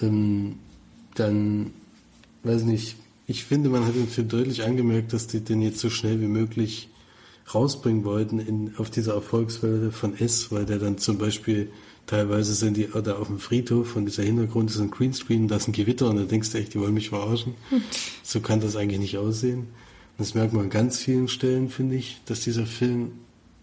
Ähm, 0.00 0.56
dann, 1.14 1.70
weiß 2.42 2.64
nicht, 2.64 2.96
ich 3.26 3.44
finde, 3.44 3.70
man 3.70 3.86
hat 3.86 3.96
im 3.96 4.08
Film 4.08 4.28
deutlich 4.28 4.64
angemerkt, 4.64 5.12
dass 5.12 5.26
die 5.26 5.40
den 5.40 5.62
jetzt 5.62 5.80
so 5.80 5.88
schnell 5.88 6.20
wie 6.20 6.26
möglich 6.26 6.90
rausbringen 7.54 8.04
wollten 8.04 8.38
in, 8.38 8.74
auf 8.76 8.90
dieser 8.90 9.14
Erfolgswelle 9.14 9.92
von 9.92 10.18
S, 10.18 10.50
weil 10.50 10.64
der 10.64 10.78
dann 10.78 10.98
zum 10.98 11.18
Beispiel 11.18 11.70
teilweise 12.06 12.54
sind 12.54 12.76
die 12.76 12.88
da 12.88 13.16
auf 13.16 13.28
dem 13.28 13.38
Friedhof 13.38 13.96
und 13.96 14.06
dieser 14.06 14.22
Hintergrund 14.22 14.70
ist 14.70 14.80
ein 14.80 14.90
Greenscreen, 14.90 15.48
da 15.48 15.56
ist 15.56 15.68
ein 15.68 15.72
Gewitter 15.72 16.08
und 16.10 16.16
da 16.16 16.24
denkst 16.24 16.50
du 16.50 16.58
echt, 16.58 16.74
die 16.74 16.80
wollen 16.80 16.94
mich 16.94 17.08
verarschen. 17.08 17.54
so 18.22 18.40
kann 18.40 18.60
das 18.60 18.76
eigentlich 18.76 19.00
nicht 19.00 19.18
aussehen. 19.18 19.68
Das 20.18 20.34
merkt 20.34 20.52
man 20.52 20.64
an 20.64 20.70
ganz 20.70 20.98
vielen 20.98 21.28
Stellen, 21.28 21.68
finde 21.70 21.96
ich, 21.96 22.20
dass 22.26 22.40
dieser 22.40 22.66
Film 22.66 23.12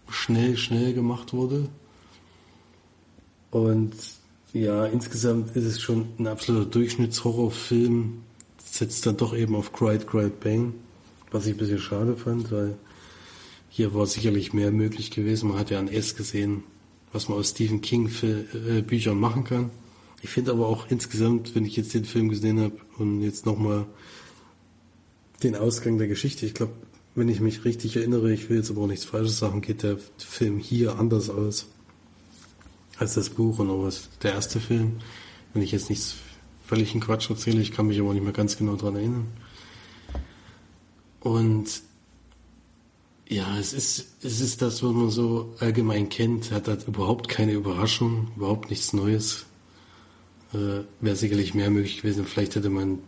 schnell, 0.08 0.56
schnell 0.56 0.92
gemacht 0.92 1.32
wurde. 1.32 1.68
Und 3.50 3.94
ja, 4.52 4.84
insgesamt 4.86 5.56
ist 5.56 5.64
es 5.64 5.80
schon 5.80 6.08
ein 6.18 6.26
absoluter 6.26 6.70
Durchschnittshorrorfilm. 6.70 8.22
Setzt 8.62 9.06
dann 9.06 9.16
doch 9.16 9.34
eben 9.34 9.54
auf 9.54 9.72
Cried, 9.72 10.06
Cried, 10.06 10.40
Bang, 10.40 10.74
was 11.30 11.46
ich 11.46 11.54
ein 11.54 11.58
bisschen 11.58 11.78
schade 11.78 12.16
fand, 12.16 12.50
weil 12.52 12.76
hier 13.70 13.94
war 13.94 14.06
sicherlich 14.06 14.52
mehr 14.52 14.70
möglich 14.70 15.10
gewesen. 15.10 15.48
Man 15.48 15.58
hat 15.58 15.70
ja 15.70 15.78
an 15.78 15.88
S 15.88 16.16
gesehen, 16.16 16.64
was 17.12 17.28
man 17.28 17.38
aus 17.38 17.50
Stephen 17.50 17.80
King 17.80 18.08
für, 18.08 18.44
äh, 18.54 18.82
Büchern 18.82 19.18
machen 19.18 19.44
kann. 19.44 19.70
Ich 20.22 20.30
finde 20.30 20.52
aber 20.52 20.68
auch 20.68 20.86
insgesamt, 20.88 21.54
wenn 21.54 21.64
ich 21.64 21.76
jetzt 21.76 21.94
den 21.94 22.04
Film 22.04 22.28
gesehen 22.28 22.60
habe 22.60 22.76
und 22.98 23.22
jetzt 23.22 23.44
nochmal 23.44 23.86
den 25.42 25.56
Ausgang 25.56 25.98
der 25.98 26.06
Geschichte, 26.06 26.46
ich 26.46 26.54
glaube, 26.54 26.72
wenn 27.14 27.28
ich 27.28 27.40
mich 27.40 27.64
richtig 27.64 27.96
erinnere, 27.96 28.32
ich 28.32 28.48
will 28.48 28.56
jetzt 28.56 28.70
aber 28.70 28.82
auch 28.82 28.86
nichts 28.86 29.04
Falsches 29.04 29.38
sagen, 29.38 29.60
geht 29.60 29.82
der 29.82 29.98
Film 30.16 30.58
hier 30.58 30.98
anders 30.98 31.28
aus 31.28 31.66
als 32.98 33.14
das 33.14 33.30
Buch 33.30 33.58
und 33.58 33.68
auch 33.68 33.90
der 34.22 34.32
erste 34.32 34.60
Film. 34.60 34.98
Wenn 35.52 35.62
ich 35.62 35.72
jetzt 35.72 35.90
nichts 35.90 36.14
völlig 36.64 36.94
in 36.94 37.00
Quatsch 37.00 37.28
erzähle, 37.28 37.60
ich 37.60 37.72
kann 37.72 37.86
mich 37.86 38.00
aber 38.00 38.14
nicht 38.14 38.22
mehr 38.22 38.32
ganz 38.32 38.56
genau 38.56 38.76
dran 38.76 38.96
erinnern. 38.96 39.26
Und 41.20 41.82
ja, 43.32 43.58
es 43.58 43.72
ist, 43.72 44.06
es 44.22 44.40
ist 44.40 44.62
das, 44.62 44.82
was 44.82 44.92
man 44.92 45.10
so 45.10 45.54
allgemein 45.58 46.08
kennt, 46.08 46.50
hat 46.50 46.68
halt 46.68 46.86
überhaupt 46.86 47.28
keine 47.28 47.52
Überraschung, 47.52 48.28
überhaupt 48.36 48.70
nichts 48.70 48.92
Neues. 48.92 49.46
Äh, 50.52 50.84
Wäre 51.00 51.16
sicherlich 51.16 51.54
mehr 51.54 51.70
möglich 51.70 52.02
gewesen. 52.02 52.26
Vielleicht 52.26 52.56
hätte 52.56 52.70
man 52.70 52.98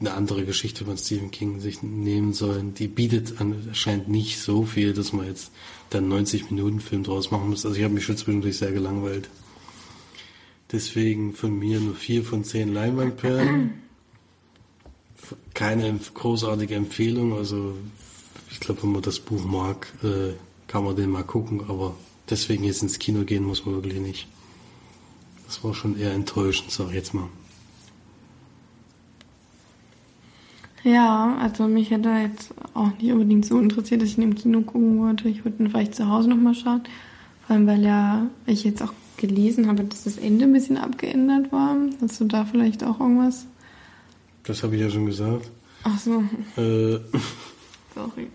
eine 0.00 0.14
andere 0.14 0.46
Geschichte 0.46 0.86
von 0.86 0.96
Stephen 0.96 1.30
King 1.30 1.60
sich 1.60 1.82
nehmen 1.82 2.32
sollen. 2.32 2.72
Die 2.72 2.88
bietet 2.88 3.34
anscheinend 3.38 4.08
nicht 4.08 4.40
so 4.40 4.64
viel, 4.64 4.94
dass 4.94 5.12
man 5.12 5.26
jetzt 5.26 5.52
dann 5.90 6.08
90 6.08 6.50
Minuten 6.50 6.80
Film 6.80 7.02
draus 7.02 7.30
machen 7.30 7.50
muss. 7.50 7.66
Also 7.66 7.76
ich 7.76 7.84
habe 7.84 7.92
mich 7.92 8.04
schon 8.04 8.16
zwischendurch 8.16 8.56
sehr 8.56 8.72
gelangweilt. 8.72 9.28
Deswegen 10.72 11.34
von 11.34 11.58
mir 11.58 11.80
nur 11.80 11.94
vier 11.94 12.24
von 12.24 12.44
zehn 12.44 12.72
Leinwandperlen. 12.72 13.74
Keine 15.52 15.98
großartige 16.14 16.76
Empfehlung. 16.76 17.34
Also 17.34 17.74
ich 18.60 18.66
glaube, 18.66 18.82
wenn 18.82 18.92
man 18.92 19.02
das 19.02 19.18
Buch 19.18 19.42
mag, 19.44 19.90
äh, 20.02 20.34
kann 20.68 20.84
man 20.84 20.94
den 20.94 21.10
mal 21.10 21.24
gucken. 21.24 21.62
Aber 21.68 21.94
deswegen 22.28 22.64
jetzt 22.64 22.82
ins 22.82 22.98
Kino 22.98 23.24
gehen 23.24 23.44
muss 23.44 23.64
man 23.64 23.74
wirklich 23.74 24.00
nicht. 24.00 24.28
Das 25.46 25.64
war 25.64 25.72
schon 25.74 25.98
eher 25.98 26.12
enttäuschend, 26.12 26.70
sag 26.70 26.88
ich 26.88 26.94
jetzt 26.94 27.14
mal. 27.14 27.28
Ja, 30.84 31.36
also 31.40 31.66
mich 31.68 31.90
hätte 31.90 32.10
jetzt 32.10 32.54
auch 32.74 32.90
nicht 32.98 33.12
unbedingt 33.12 33.46
so 33.46 33.58
interessiert, 33.58 34.02
dass 34.02 34.10
ich 34.10 34.18
ihn 34.18 34.24
im 34.24 34.34
Kino 34.34 34.60
gucken 34.60 35.00
wollte. 35.00 35.28
Ich 35.28 35.44
würde 35.44 35.62
ihn 35.62 35.70
vielleicht 35.70 35.94
zu 35.94 36.08
Hause 36.08 36.28
nochmal 36.28 36.54
schauen. 36.54 36.82
Vor 37.46 37.56
allem, 37.56 37.66
weil 37.66 37.82
ja 37.82 38.26
ich 38.46 38.64
jetzt 38.64 38.82
auch 38.82 38.92
gelesen 39.16 39.68
habe, 39.68 39.84
dass 39.84 40.04
das 40.04 40.18
Ende 40.18 40.44
ein 40.44 40.52
bisschen 40.52 40.76
abgeändert 40.76 41.50
war. 41.50 41.76
Hast 42.02 42.20
du 42.20 42.26
da 42.26 42.44
vielleicht 42.44 42.84
auch 42.84 43.00
irgendwas? 43.00 43.46
Das 44.44 44.62
habe 44.62 44.76
ich 44.76 44.82
ja 44.82 44.90
schon 44.90 45.06
gesagt. 45.06 45.50
Ach 45.82 45.98
so. 45.98 46.22
Äh, 46.56 47.00
Sorry. 47.94 48.28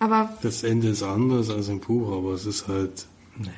Aber. 0.00 0.36
Das 0.42 0.64
Ende 0.64 0.88
ist 0.88 1.02
anders 1.02 1.50
als 1.50 1.68
im 1.68 1.78
Buch, 1.80 2.10
aber 2.12 2.32
es 2.32 2.46
ist 2.46 2.66
halt, 2.66 3.06
naja. 3.38 3.52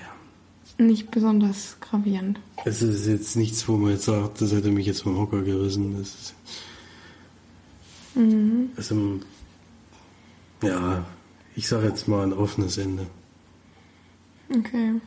Nicht 0.79 1.11
besonders 1.11 1.77
gravierend. 1.81 2.41
Es 2.65 2.83
ist 2.83 3.07
jetzt 3.07 3.37
nichts, 3.37 3.69
wo 3.69 3.77
man 3.77 3.93
jetzt 3.93 4.05
sagt, 4.05 4.41
das 4.41 4.53
hätte 4.53 4.71
mich 4.71 4.87
jetzt 4.87 5.03
vom 5.03 5.17
Hocker 5.19 5.43
gerissen. 5.43 5.97
Das 5.99 6.09
ist, 6.09 6.35
Mhm. 8.15 8.71
Also, 8.77 9.21
ja, 10.63 11.05
ich 11.57 11.67
sage 11.67 11.89
jetzt 11.89 12.09
mal 12.09 12.23
ein 12.23 12.33
offenes 12.33 12.79
Ende. 12.79 13.07
Okay. 14.55 15.01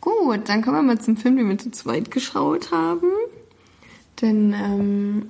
Gut, 0.00 0.48
dann 0.48 0.62
kommen 0.62 0.76
wir 0.76 0.82
mal 0.82 1.00
zum 1.00 1.16
Film, 1.16 1.36
den 1.36 1.48
wir 1.48 1.58
zu 1.58 1.70
zweit 1.70 2.10
geschaut 2.10 2.70
haben. 2.72 3.08
Denn 4.20 4.52
ähm, 4.52 5.28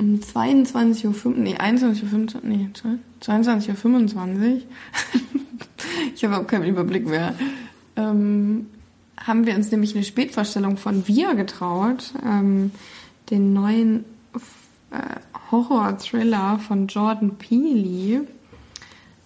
um 0.00 0.18
22.05 0.18 1.26
Uhr, 1.26 1.32
nee, 1.36 1.56
21.25 1.56 2.34
Uhr, 2.34 2.40
nee, 2.42 2.68
22.25 3.20 4.16
Uhr, 4.16 4.62
ich 6.14 6.24
habe 6.24 6.38
auch 6.38 6.46
keinen 6.46 6.66
Überblick 6.66 7.06
mehr, 7.06 7.34
ähm, 7.96 8.66
haben 9.18 9.46
wir 9.46 9.54
uns 9.54 9.70
nämlich 9.70 9.94
eine 9.94 10.04
Spätvorstellung 10.04 10.78
von 10.78 11.06
Wir 11.06 11.34
getraut, 11.34 12.14
ähm, 12.24 12.70
den 13.28 13.52
neuen 13.52 14.04
äh, 14.90 14.98
Horror-Thriller 15.50 16.58
von 16.58 16.86
Jordan 16.86 17.36
Peele. 17.36 18.26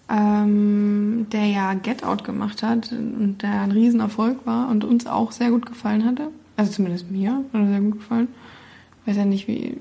ähm, 0.09 1.27
der 1.33 1.47
ja 1.47 1.75
Get 1.75 2.05
Out 2.05 2.25
gemacht 2.25 2.63
hat 2.63 2.93
und 2.93 3.39
der 3.41 3.63
ein 3.63 3.71
Riesenerfolg 3.71 4.45
war 4.45 4.69
und 4.69 4.85
uns 4.85 5.07
auch 5.07 5.33
sehr 5.33 5.51
gut 5.51 5.65
gefallen 5.65 6.05
hatte. 6.05 6.29
Also 6.57 6.73
zumindest 6.73 7.11
mir 7.11 7.33
hat 7.33 7.45
er 7.55 7.67
sehr 7.67 7.81
gut 7.81 7.99
gefallen. 8.01 8.29
Weiß 9.07 9.17
ja 9.17 9.25
nicht, 9.25 9.49
wie 9.49 9.79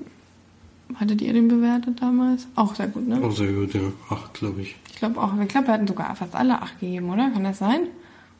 hattet 0.96 1.22
ihr 1.22 1.32
den 1.32 1.48
bewertet 1.48 2.00
damals? 2.00 2.46
Auch 2.54 2.74
sehr 2.74 2.88
gut, 2.88 3.06
ne? 3.06 3.20
Auch 3.22 3.32
sehr 3.32 3.52
gut, 3.52 3.74
ja. 3.74 3.80
Acht, 4.10 4.34
glaube 4.34 4.62
ich. 4.62 4.76
Ich 4.90 4.96
glaube 4.96 5.20
auch. 5.20 5.32
Ich 5.40 5.48
glaube, 5.48 5.68
wir 5.68 5.74
hatten 5.74 5.86
sogar 5.86 6.14
fast 6.16 6.34
alle 6.34 6.60
acht 6.62 6.80
gegeben, 6.80 7.10
oder? 7.10 7.30
Kann 7.30 7.44
das 7.44 7.58
sein? 7.58 7.88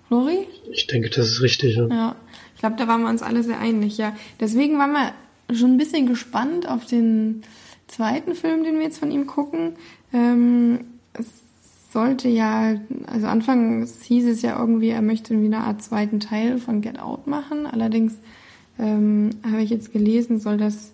Flori? 0.08 0.46
Ich 0.70 0.86
denke, 0.86 1.10
das 1.10 1.28
ist 1.28 1.42
richtig, 1.42 1.76
ja. 1.76 1.86
Ja. 1.88 2.16
Ich 2.54 2.60
glaube, 2.60 2.76
da 2.76 2.86
waren 2.88 3.02
wir 3.02 3.10
uns 3.10 3.22
alle 3.22 3.42
sehr 3.42 3.58
einig, 3.58 3.98
ja. 3.98 4.14
Deswegen 4.40 4.78
waren 4.78 4.92
wir 4.92 5.12
schon 5.54 5.72
ein 5.72 5.78
bisschen 5.78 6.06
gespannt 6.06 6.68
auf 6.68 6.86
den 6.86 7.42
zweiten 7.86 8.34
Film, 8.34 8.64
den 8.64 8.76
wir 8.76 8.82
jetzt 8.82 8.98
von 8.98 9.10
ihm 9.10 9.26
gucken. 9.26 9.72
Ähm, 10.12 10.80
es 11.12 11.26
sollte 11.92 12.28
ja, 12.28 12.74
also 13.06 13.26
anfangs 13.26 14.02
hieß 14.02 14.26
es 14.26 14.42
ja 14.42 14.58
irgendwie, 14.58 14.88
er 14.88 15.02
möchte 15.02 15.40
wieder 15.40 15.58
eine 15.58 15.66
Art 15.66 15.82
zweiten 15.82 16.20
Teil 16.20 16.58
von 16.58 16.80
Get 16.80 16.98
Out 16.98 17.26
machen. 17.26 17.66
Allerdings 17.66 18.14
ähm, 18.78 19.30
habe 19.44 19.62
ich 19.62 19.70
jetzt 19.70 19.92
gelesen, 19.92 20.40
soll 20.40 20.56
das 20.56 20.92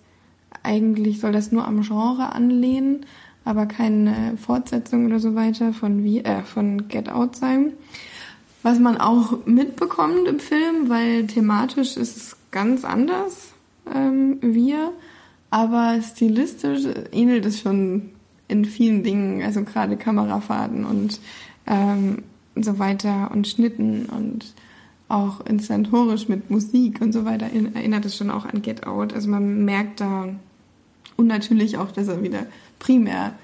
eigentlich 0.62 1.20
soll 1.20 1.32
das 1.32 1.52
nur 1.52 1.66
am 1.66 1.82
Genre 1.82 2.32
anlehnen, 2.32 3.06
aber 3.44 3.66
keine 3.66 4.36
Fortsetzung 4.36 5.06
oder 5.06 5.20
so 5.20 5.34
weiter 5.34 5.72
von 5.72 6.04
wie 6.04 6.20
äh, 6.20 6.42
von 6.42 6.88
Get 6.88 7.08
Out 7.08 7.36
sein. 7.36 7.72
Was 8.62 8.78
man 8.78 8.98
auch 8.98 9.46
mitbekommt 9.46 10.28
im 10.28 10.38
Film, 10.38 10.88
weil 10.88 11.26
thematisch 11.26 11.96
ist 11.96 12.16
es 12.16 12.36
ganz 12.50 12.84
anders 12.84 13.54
ähm, 13.92 14.38
wir, 14.42 14.92
aber 15.48 16.00
stilistisch 16.02 16.82
ähnelt 17.12 17.46
es 17.46 17.60
schon 17.60 18.10
in 18.48 18.64
vielen 18.64 19.02
Dingen, 19.02 19.42
also 19.42 19.62
gerade 19.62 19.96
Kamerafahrten 19.96 20.84
und 20.84 21.20
ähm, 21.66 22.22
so 22.56 22.78
weiter 22.78 23.30
und 23.32 23.48
Schnitten 23.48 24.06
und 24.06 24.54
auch 25.10 25.44
inszentorisch 25.46 26.28
mit 26.28 26.50
Musik 26.50 27.00
und 27.00 27.12
so 27.12 27.24
weiter 27.24 27.46
erinnert 27.74 28.04
es 28.04 28.16
schon 28.16 28.30
auch 28.30 28.46
an 28.46 28.62
Get 28.62 28.86
Out. 28.86 29.12
Also 29.12 29.28
man 29.28 29.64
merkt 29.64 30.00
da 30.00 30.28
und 31.16 31.26
natürlich 31.26 31.76
auch, 31.76 31.90
dass 31.90 32.08
er 32.08 32.22
wieder 32.22 32.46
primär 32.78 33.34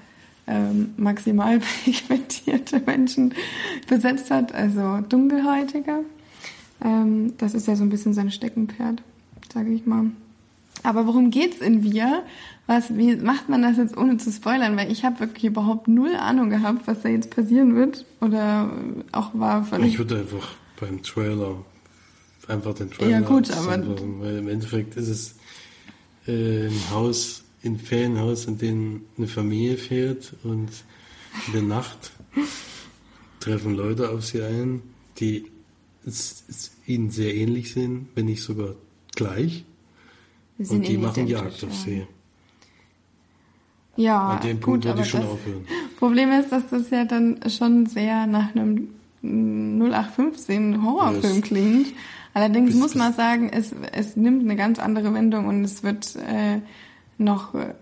ähm, 0.47 0.93
maximal 0.97 1.59
pigmentierte 1.83 2.79
Menschen 2.85 3.33
besetzt 3.87 4.31
hat, 4.31 4.53
also 4.53 4.99
dunkelhäutige. 5.07 6.05
Ähm, 6.83 7.33
das 7.37 7.53
ist 7.53 7.67
ja 7.67 7.75
so 7.75 7.83
ein 7.83 7.89
bisschen 7.89 8.13
sein 8.13 8.31
Steckenpferd, 8.31 9.03
sage 9.53 9.71
ich 9.71 9.85
mal. 9.85 10.05
Aber 10.83 11.05
worum 11.07 11.31
geht's 11.31 11.59
in 11.59 11.83
Wir? 11.83 12.23
Was, 12.67 12.95
wie 12.95 13.15
macht 13.15 13.49
man 13.49 13.61
das 13.61 13.77
jetzt 13.77 13.97
ohne 13.97 14.17
zu 14.17 14.31
spoilern? 14.31 14.77
Weil 14.77 14.91
ich 14.91 15.03
habe 15.03 15.19
wirklich 15.19 15.45
überhaupt 15.45 15.87
null 15.87 16.15
Ahnung 16.15 16.49
gehabt, 16.49 16.87
was 16.87 17.01
da 17.01 17.09
jetzt 17.09 17.29
passieren 17.29 17.75
wird. 17.75 18.05
Oder 18.21 18.69
auch 19.11 19.31
war 19.33 19.63
völlig. 19.63 19.93
Ich 19.93 19.99
würde 19.99 20.19
einfach 20.19 20.55
beim 20.79 21.01
Trailer 21.03 21.63
einfach 22.47 22.73
den 22.73 22.91
Trailer 22.91 23.11
Ja 23.11 23.19
gut, 23.21 23.51
aber 23.51 23.81
weil 24.21 24.37
im 24.37 24.47
Endeffekt 24.47 24.95
ist 24.95 25.07
es 25.07 25.35
äh, 26.27 26.67
ein 26.67 26.89
Haus, 26.91 27.43
ein 27.63 27.79
Ferienhaus, 27.79 28.45
in 28.45 28.57
dem 28.57 29.01
eine 29.17 29.27
Familie 29.27 29.77
fährt 29.77 30.33
und 30.43 30.69
in 31.47 31.53
der 31.53 31.61
Nacht 31.63 32.11
treffen 33.39 33.75
Leute 33.75 34.09
auf 34.09 34.25
sie 34.25 34.41
ein, 34.41 34.81
die 35.17 35.51
es, 36.05 36.43
es 36.47 36.71
ihnen 36.85 37.11
sehr 37.11 37.35
ähnlich 37.35 37.73
sind, 37.73 38.07
wenn 38.15 38.25
nicht 38.25 38.41
sogar 38.41 38.75
gleich. 39.15 39.65
Und 40.57 40.87
die 40.87 40.97
machen 40.97 41.27
Jagd 41.27 41.63
auf 41.63 41.75
sie. 41.75 42.07
Ja, 43.95 44.29
An 44.29 44.41
dem 44.41 44.59
Punkt 44.59 44.85
gut, 44.85 44.91
würde 44.91 45.01
ich 45.01 45.09
schon 45.09 45.21
das 45.21 45.29
aufhören. 45.31 45.65
Problem 45.97 46.31
ist, 46.31 46.51
dass 46.51 46.67
das 46.69 46.89
ja 46.91 47.05
dann 47.05 47.39
schon 47.49 47.87
sehr 47.87 48.27
nach 48.27 48.55
einem 48.55 48.89
0815 49.27 50.83
Horrorfilm 50.83 51.41
klingt. 51.41 51.87
Allerdings 52.33 52.71
Bis- 52.71 52.79
muss 52.79 52.95
man 52.95 53.13
sagen, 53.13 53.49
es, 53.51 53.73
es 53.93 54.15
nimmt 54.15 54.43
eine 54.43 54.55
ganz 54.55 54.79
andere 54.79 55.13
Wendung 55.13 55.47
und 55.47 55.63
es 55.63 55.83
wird 55.83 56.15
äh, 56.17 56.59
noch 57.17 57.55
äh, 57.55 57.73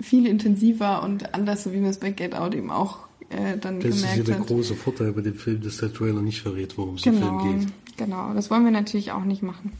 viel 0.00 0.26
intensiver 0.26 1.02
und 1.02 1.34
anders, 1.34 1.64
so 1.64 1.72
wie 1.72 1.78
man 1.78 1.90
es 1.90 1.98
bei 1.98 2.10
Get 2.10 2.34
Out 2.34 2.54
eben 2.54 2.70
auch 2.70 3.00
äh, 3.30 3.58
dann 3.58 3.80
Das 3.80 3.96
ist 3.96 4.02
ja 4.04 4.10
gemerkt 4.12 4.28
der 4.28 4.38
hat. 4.40 4.46
große 4.46 4.74
Vorteil 4.74 5.12
bei 5.12 5.20
dem 5.20 5.34
Film, 5.34 5.60
dass 5.60 5.76
der 5.78 5.92
Trailer 5.92 6.22
nicht 6.22 6.40
verrät, 6.40 6.78
worum 6.78 6.94
es 6.94 7.04
im 7.04 7.14
Genau, 7.20 7.40
Film 7.40 7.60
geht. 7.60 7.68
genau. 7.98 8.32
Das 8.32 8.50
wollen 8.50 8.64
wir 8.64 8.70
natürlich 8.70 9.12
auch 9.12 9.24
nicht 9.24 9.42
machen. 9.42 9.72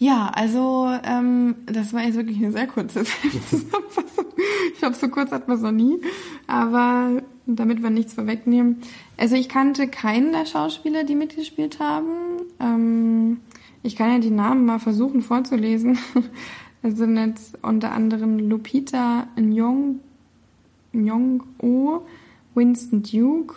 Ja, 0.00 0.32
also 0.34 0.90
ähm, 1.04 1.56
das 1.66 1.92
war 1.92 2.02
jetzt 2.02 2.16
wirklich 2.16 2.38
eine 2.38 2.52
sehr 2.52 2.66
kurze 2.66 3.04
Zusammenfassung. 3.50 4.24
Ich 4.72 4.78
glaube, 4.78 4.96
so 4.96 5.08
kurz 5.10 5.30
hat 5.30 5.46
man 5.46 5.58
es 5.58 5.62
noch 5.62 5.72
nie. 5.72 6.00
Aber 6.46 7.22
damit 7.44 7.82
wir 7.82 7.90
nichts 7.90 8.14
vorwegnehmen. 8.14 8.76
Also 9.18 9.36
ich 9.36 9.50
kannte 9.50 9.88
keinen 9.88 10.32
der 10.32 10.46
Schauspieler, 10.46 11.04
die 11.04 11.16
mitgespielt 11.16 11.80
haben. 11.80 12.12
Ähm, 12.58 13.40
ich 13.82 13.94
kann 13.94 14.10
ja 14.10 14.18
die 14.20 14.30
Namen 14.30 14.64
mal 14.64 14.78
versuchen 14.78 15.22
vorzulesen. 15.22 15.98
Das 16.82 16.96
sind 16.96 17.18
jetzt 17.18 17.58
unter 17.60 17.92
anderem 17.92 18.38
Lupita 18.38 19.26
Nyong, 19.36 20.00
Nyong-Oh, 20.94 22.00
Winston 22.54 23.02
Duke, 23.02 23.56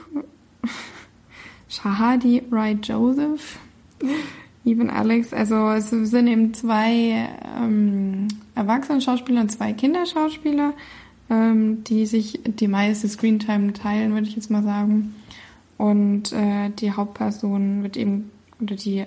Shahadi 1.69 2.43
Wright 2.49 2.85
Joseph, 2.85 3.59
Even 4.65 4.89
Alex. 4.89 5.33
Also 5.33 5.69
es 5.71 5.89
sind 5.89 6.27
eben 6.27 6.53
zwei 6.53 7.29
ähm, 7.57 8.27
Erwachsenen-Schauspieler 8.55 9.41
und 9.41 9.51
zwei 9.51 9.73
Kinderschauspieler, 9.73 10.73
ähm, 11.29 11.83
die 11.83 12.05
sich 12.05 12.39
die 12.45 12.67
meiste 12.67 13.07
Screentime 13.07 13.73
teilen, 13.73 14.13
würde 14.13 14.27
ich 14.27 14.35
jetzt 14.35 14.49
mal 14.49 14.63
sagen. 14.63 15.15
Und 15.77 16.31
äh, 16.31 16.69
die 16.79 16.91
Hauptperson 16.91 17.83
wird 17.83 17.97
eben, 17.97 18.31
oder 18.61 18.75
die 18.75 19.05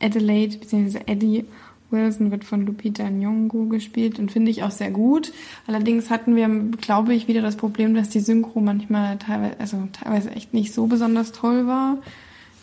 Adelaide, 0.00 0.58
beziehungsweise 0.58 1.06
Eddie 1.06 1.44
Wilson 1.90 2.30
wird 2.30 2.44
von 2.44 2.64
Lupita 2.66 3.04
Nyong'o 3.04 3.68
gespielt 3.68 4.18
und 4.18 4.32
finde 4.32 4.50
ich 4.50 4.62
auch 4.62 4.70
sehr 4.70 4.90
gut. 4.90 5.32
Allerdings 5.66 6.10
hatten 6.10 6.34
wir, 6.34 6.48
glaube 6.80 7.14
ich, 7.14 7.28
wieder 7.28 7.42
das 7.42 7.56
Problem, 7.56 7.94
dass 7.94 8.08
die 8.08 8.20
Synchro 8.20 8.60
manchmal 8.60 9.18
teilweise, 9.18 9.60
also 9.60 9.88
teilweise 9.92 10.30
echt 10.30 10.54
nicht 10.54 10.72
so 10.72 10.86
besonders 10.86 11.32
toll 11.32 11.66
war. 11.66 11.98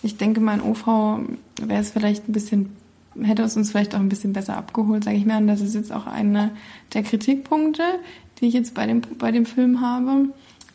Ich 0.02 0.18
denke 0.18 0.40
mal, 0.40 0.56
in 0.56 0.62
OV 0.62 0.86
wäre 1.62 1.82
es 1.82 1.92
vielleicht 1.92 2.30
ein 2.30 2.34
bisschen, 2.34 2.76
hätte 3.22 3.44
es 3.44 3.58
uns 3.58 3.72
vielleicht 3.72 3.96
auch 3.96 4.00
ein 4.00 4.10
bisschen 4.10 4.34
besser 4.34 4.56
abgeholt, 4.56 5.04
sage 5.04 5.18
ich 5.18 5.26
mal. 5.26 5.42
Und 5.42 5.48
das 5.48 5.62
ist 5.62 5.76
jetzt 5.76 5.92
auch 5.92 6.08
einer 6.08 6.52
der 6.94 7.04
Kritikpunkte, 7.04 7.84
die 8.40 8.48
ich 8.48 8.54
jetzt 8.54 8.74
bei 8.74 8.86
dem, 8.86 9.02
bei 9.18 9.32
dem 9.32 9.46
Film 9.46 9.82
habe. 9.82 10.30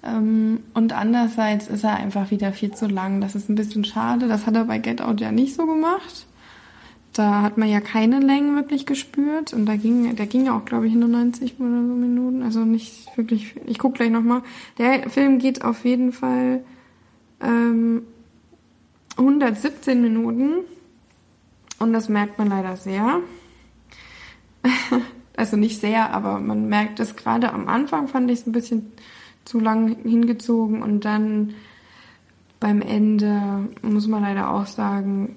Ähm, 0.04 0.60
Und 0.74 0.92
andererseits 0.92 1.68
ist 1.68 1.84
er 1.84 1.96
einfach 1.96 2.30
wieder 2.30 2.52
viel 2.52 2.72
zu 2.72 2.86
lang. 2.86 3.20
Das 3.20 3.34
ist 3.34 3.48
ein 3.48 3.54
bisschen 3.54 3.84
schade. 3.84 4.28
Das 4.28 4.46
hat 4.46 4.54
er 4.54 4.64
bei 4.64 4.78
Get 4.78 5.00
Out 5.00 5.20
ja 5.20 5.32
nicht 5.32 5.54
so 5.54 5.66
gemacht. 5.66 6.26
Da 7.14 7.42
hat 7.42 7.58
man 7.58 7.68
ja 7.68 7.80
keine 7.80 8.18
Längen 8.18 8.56
wirklich 8.56 8.86
gespürt. 8.86 9.54
Und 9.54 9.66
da 9.66 9.76
ging, 9.76 10.16
der 10.16 10.26
ging 10.26 10.46
ja 10.46 10.58
auch, 10.58 10.64
glaube 10.66 10.86
ich, 10.86 10.94
nur 10.94 11.08
90 11.08 11.58
oder 11.58 11.86
so 11.86 11.94
Minuten. 11.94 12.42
Also 12.42 12.64
nicht 12.64 13.16
wirklich. 13.16 13.54
Ich 13.66 13.78
gucke 13.78 13.96
gleich 13.96 14.10
nochmal. 14.10 14.42
Der 14.76 15.08
Film 15.08 15.38
geht 15.38 15.64
auf 15.64 15.84
jeden 15.84 16.12
Fall 16.12 16.62
ähm, 17.40 18.02
117 19.16 20.00
Minuten. 20.00 20.64
Und 21.78 21.92
das 21.92 22.08
merkt 22.08 22.38
man 22.38 22.48
leider 22.48 22.76
sehr. 22.76 23.20
also 25.36 25.56
nicht 25.56 25.80
sehr, 25.80 26.10
aber 26.10 26.40
man 26.40 26.68
merkt 26.68 27.00
es 27.00 27.16
gerade 27.16 27.52
am 27.52 27.68
Anfang, 27.68 28.08
fand 28.08 28.30
ich 28.30 28.40
es 28.40 28.46
ein 28.46 28.52
bisschen 28.52 28.92
zu 29.44 29.60
lang 29.60 29.96
hingezogen. 30.02 30.82
Und 30.82 31.04
dann 31.04 31.54
beim 32.60 32.80
Ende, 32.80 33.68
muss 33.82 34.06
man 34.06 34.22
leider 34.22 34.50
auch 34.50 34.66
sagen, 34.66 35.36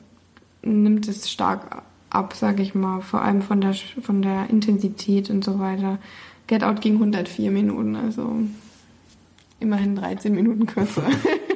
nimmt 0.61 1.07
es 1.07 1.29
stark 1.29 1.83
ab, 2.09 2.33
sage 2.33 2.63
ich 2.63 2.75
mal. 2.75 3.01
Vor 3.01 3.21
allem 3.21 3.41
von 3.41 3.61
der, 3.61 3.73
von 3.73 4.21
der 4.21 4.49
Intensität 4.49 5.29
und 5.29 5.43
so 5.43 5.59
weiter. 5.59 5.99
Get 6.47 6.63
Out 6.63 6.79
ging 6.79 6.93
104 6.93 7.51
Minuten, 7.51 7.95
also 7.95 8.37
immerhin 9.59 9.95
13 9.95 10.33
Minuten 10.33 10.65
kürzer. 10.65 11.03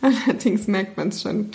Allerdings 0.26 0.66
merkt 0.66 0.96
man 0.96 1.08
es 1.08 1.22
schon. 1.22 1.50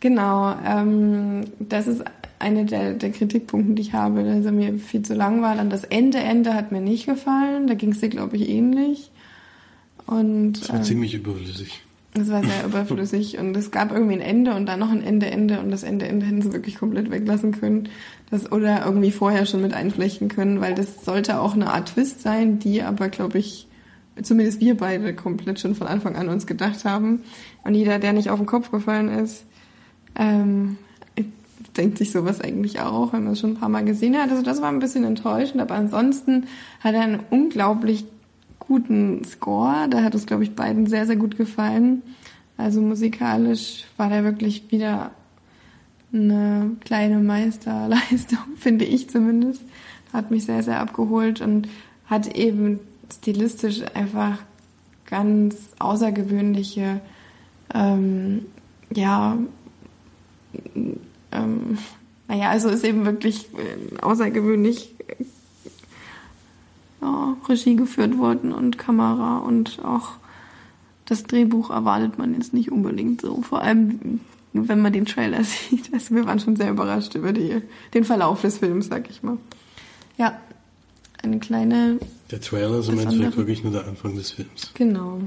Genau, 0.00 0.54
ähm, 0.64 1.42
das 1.58 1.86
ist 1.86 2.02
eine 2.38 2.66
der, 2.66 2.92
der 2.94 3.10
Kritikpunkte, 3.10 3.74
die 3.74 3.82
ich 3.82 3.92
habe, 3.94 4.24
dass 4.24 4.44
er 4.44 4.52
mir 4.52 4.74
viel 4.78 5.02
zu 5.02 5.14
lang 5.14 5.42
war. 5.42 5.56
Dann 5.56 5.70
das 5.70 5.84
Ende, 5.84 6.18
Ende 6.18 6.54
hat 6.54 6.70
mir 6.70 6.80
nicht 6.80 7.06
gefallen. 7.06 7.66
Da 7.66 7.74
ging 7.74 7.92
es 7.92 8.00
dir, 8.00 8.08
glaube 8.08 8.36
ich, 8.36 8.48
ähnlich. 8.48 9.10
Und 10.06 10.60
Das 10.60 10.68
war 10.68 10.76
ähm, 10.76 10.84
ziemlich 10.84 11.14
überflüssig. 11.14 11.82
das 12.14 12.28
war 12.28 12.44
sehr 12.44 12.64
überflüssig 12.64 13.38
und 13.40 13.56
es 13.56 13.70
gab 13.70 13.90
irgendwie 13.90 14.14
ein 14.14 14.20
Ende 14.20 14.54
und 14.54 14.66
dann 14.66 14.78
noch 14.78 14.90
ein 14.90 15.02
Ende, 15.02 15.26
Ende 15.26 15.58
und 15.60 15.70
das 15.70 15.82
Ende, 15.82 16.06
Ende 16.06 16.26
hätten 16.26 16.42
sie 16.42 16.52
wirklich 16.52 16.76
komplett 16.76 17.10
weglassen 17.10 17.52
können. 17.52 17.88
Das, 18.30 18.52
oder 18.52 18.84
irgendwie 18.84 19.10
vorher 19.10 19.46
schon 19.46 19.62
mit 19.62 19.72
einflechten 19.72 20.28
können, 20.28 20.60
weil 20.60 20.74
das 20.74 21.04
sollte 21.04 21.40
auch 21.40 21.54
eine 21.54 21.72
Art 21.72 21.94
Twist 21.94 22.22
sein, 22.22 22.58
die 22.58 22.82
aber, 22.82 23.08
glaube 23.08 23.38
ich, 23.38 23.66
zumindest 24.22 24.60
wir 24.60 24.76
beide 24.76 25.14
komplett 25.14 25.60
schon 25.60 25.74
von 25.74 25.86
Anfang 25.86 26.16
an 26.16 26.28
uns 26.28 26.46
gedacht 26.46 26.84
haben. 26.84 27.22
Und 27.64 27.74
jeder, 27.74 27.98
der 27.98 28.12
nicht 28.12 28.30
auf 28.30 28.38
den 28.38 28.46
Kopf 28.46 28.70
gefallen 28.70 29.08
ist, 29.08 29.44
ähm, 30.14 30.78
denkt 31.76 31.98
sich 31.98 32.12
sowas 32.12 32.40
eigentlich 32.40 32.80
auch, 32.80 33.12
wenn 33.12 33.24
man 33.24 33.32
es 33.34 33.40
schon 33.40 33.50
ein 33.50 33.60
paar 33.60 33.68
Mal 33.68 33.84
gesehen 33.84 34.16
hat. 34.16 34.30
Also 34.30 34.42
das 34.42 34.62
war 34.62 34.68
ein 34.68 34.78
bisschen 34.78 35.04
enttäuschend, 35.04 35.60
aber 35.60 35.74
ansonsten 35.74 36.46
hat 36.80 36.94
er 36.94 37.02
einen 37.02 37.20
unglaublich 37.30 38.06
guten 38.58 39.24
Score. 39.24 39.88
Da 39.88 40.02
hat 40.02 40.14
es, 40.14 40.26
glaube 40.26 40.42
ich, 40.42 40.54
beiden 40.54 40.86
sehr, 40.86 41.06
sehr 41.06 41.16
gut 41.16 41.36
gefallen. 41.36 42.02
Also 42.56 42.80
musikalisch 42.80 43.84
war 43.96 44.08
der 44.08 44.24
wirklich 44.24 44.70
wieder 44.70 45.10
eine 46.12 46.72
kleine 46.84 47.18
Meisterleistung, 47.18 48.38
finde 48.56 48.84
ich 48.84 49.10
zumindest. 49.10 49.62
Hat 50.12 50.30
mich 50.30 50.44
sehr, 50.44 50.62
sehr 50.62 50.80
abgeholt 50.80 51.40
und 51.40 51.68
hat 52.06 52.34
eben 52.36 52.80
stilistisch 53.12 53.82
einfach 53.94 54.38
ganz 55.06 55.56
außergewöhnliche, 55.78 57.00
ähm, 57.74 58.46
ja, 58.92 59.38
ähm, 61.32 61.78
naja, 62.28 62.50
also 62.50 62.68
ist 62.68 62.84
eben 62.84 63.04
wirklich 63.04 63.48
äh, 63.54 64.00
außergewöhnlich 64.00 64.94
ja, 67.00 67.36
Regie 67.48 67.76
geführt 67.76 68.18
worden 68.18 68.52
und 68.52 68.78
Kamera 68.78 69.38
und 69.38 69.84
auch 69.84 70.14
das 71.04 71.22
Drehbuch 71.22 71.70
erwartet 71.70 72.18
man 72.18 72.34
jetzt 72.34 72.52
nicht 72.52 72.72
unbedingt 72.72 73.20
so. 73.20 73.40
Vor 73.42 73.62
allem, 73.62 74.20
wenn 74.52 74.80
man 74.80 74.92
den 74.92 75.06
Trailer 75.06 75.44
sieht. 75.44 75.92
Also 75.92 76.14
wir 76.14 76.26
waren 76.26 76.40
schon 76.40 76.56
sehr 76.56 76.70
überrascht 76.70 77.14
über 77.14 77.32
die, 77.32 77.62
den 77.94 78.04
Verlauf 78.04 78.42
des 78.42 78.58
Films, 78.58 78.88
sag 78.88 79.08
ich 79.08 79.22
mal. 79.22 79.38
Ja, 80.18 80.38
eine 81.22 81.38
kleine. 81.38 81.98
Der 82.30 82.40
Trailer 82.40 82.80
ist 82.80 82.88
im 82.88 82.98
Endeffekt 82.98 83.36
wirklich 83.36 83.62
nur 83.62 83.72
der 83.72 83.86
Anfang 83.86 84.16
des 84.16 84.32
Films. 84.32 84.72
Genau. 84.74 85.20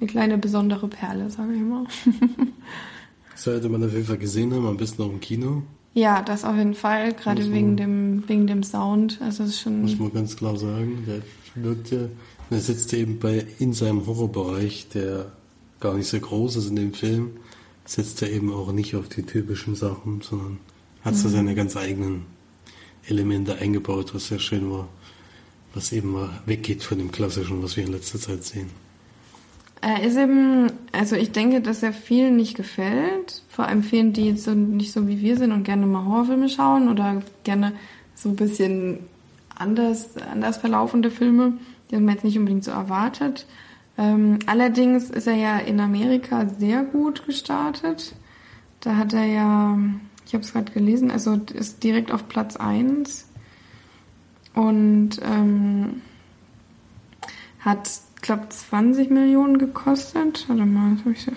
Eine 0.00 0.08
kleine 0.08 0.38
besondere 0.38 0.88
Perle, 0.88 1.30
sage 1.30 1.54
ich 1.54 1.62
mal. 1.62 1.86
Sollte 3.34 3.68
man 3.68 3.82
auf 3.84 3.92
jeden 3.92 4.04
Fall 4.04 4.18
gesehen 4.18 4.52
haben, 4.52 4.66
am 4.66 4.76
besten 4.76 5.02
auch 5.02 5.10
im 5.10 5.20
Kino. 5.20 5.62
Ja, 5.94 6.22
das 6.22 6.44
auf 6.44 6.56
jeden 6.56 6.74
Fall, 6.74 7.12
gerade 7.12 7.52
wegen 7.52 7.76
dem, 7.76 8.28
wegen 8.28 8.46
dem 8.46 8.62
Sound. 8.62 9.18
Also 9.20 9.44
ist 9.44 9.60
schon. 9.60 9.82
Muss 9.82 9.98
man 9.98 10.12
ganz 10.12 10.36
klar 10.36 10.56
sagen, 10.56 11.04
der 11.06 11.22
wirkt 11.62 11.90
ja, 11.90 12.08
er 12.50 12.60
sitzt 12.60 12.92
eben 12.94 13.18
bei, 13.18 13.46
in 13.58 13.72
seinem 13.72 14.06
Horrorbereich, 14.06 14.88
der 14.94 15.32
gar 15.80 15.94
nicht 15.94 16.08
so 16.08 16.18
groß 16.18 16.56
ist 16.56 16.68
in 16.68 16.76
dem 16.76 16.92
Film, 16.92 17.30
setzt 17.84 18.22
er 18.22 18.30
eben 18.30 18.52
auch 18.52 18.72
nicht 18.72 18.94
auf 18.96 19.08
die 19.08 19.22
typischen 19.22 19.74
Sachen, 19.74 20.20
sondern 20.20 20.58
hat 21.02 21.16
so 21.16 21.28
mhm. 21.28 21.32
seine 21.32 21.54
ganz 21.54 21.76
eigenen 21.76 22.26
Elemente 23.06 23.56
eingebaut, 23.56 24.14
was 24.14 24.28
sehr 24.28 24.38
schön 24.38 24.70
war. 24.70 24.88
Was 25.74 25.92
eben 25.92 26.12
mal 26.12 26.30
weggeht 26.46 26.82
von 26.82 26.98
dem 26.98 27.12
Klassischen, 27.12 27.62
was 27.62 27.76
wir 27.76 27.84
in 27.84 27.92
letzter 27.92 28.18
Zeit 28.18 28.44
sehen. 28.44 28.70
Er 29.80 30.02
ist 30.02 30.16
eben, 30.16 30.72
also 30.92 31.14
ich 31.14 31.30
denke, 31.30 31.60
dass 31.60 31.82
er 31.82 31.92
vielen 31.92 32.36
nicht 32.36 32.56
gefällt. 32.56 33.42
Vor 33.48 33.66
allem 33.66 33.82
vielen, 33.82 34.12
die 34.12 34.26
jetzt 34.26 34.44
so 34.44 34.52
nicht 34.52 34.92
so 34.92 35.06
wie 35.06 35.20
wir 35.20 35.36
sind 35.36 35.52
und 35.52 35.62
gerne 35.62 35.86
mal 35.86 36.04
Horrorfilme 36.04 36.48
schauen 36.48 36.88
oder 36.88 37.22
gerne 37.44 37.74
so 38.14 38.30
ein 38.30 38.36
bisschen 38.36 39.00
anders, 39.54 40.16
anders 40.16 40.56
verlaufende 40.56 41.10
Filme. 41.10 41.58
Die 41.90 41.98
wir 41.98 42.12
jetzt 42.12 42.24
nicht 42.24 42.38
unbedingt 42.38 42.64
so 42.64 42.70
erwartet. 42.70 43.46
Ähm, 43.96 44.40
allerdings 44.46 45.10
ist 45.10 45.26
er 45.26 45.36
ja 45.36 45.58
in 45.58 45.80
Amerika 45.80 46.48
sehr 46.48 46.82
gut 46.82 47.24
gestartet. 47.26 48.14
Da 48.80 48.96
hat 48.96 49.12
er 49.12 49.24
ja, 49.24 49.78
ich 50.26 50.34
habe 50.34 50.44
es 50.44 50.52
gerade 50.52 50.72
gelesen, 50.72 51.10
also 51.10 51.40
ist 51.54 51.82
direkt 51.82 52.12
auf 52.12 52.28
Platz 52.28 52.56
1 52.56 53.27
und 54.58 55.20
ähm, 55.22 56.02
hat 57.60 57.88
glaube, 58.22 58.48
20 58.48 59.08
Millionen 59.08 59.58
gekostet. 59.58 60.46
Warte 60.48 60.66
mal, 60.66 60.96
das 60.96 61.00
habe 61.00 61.12
ich. 61.12 61.26
Hatte 61.28 61.36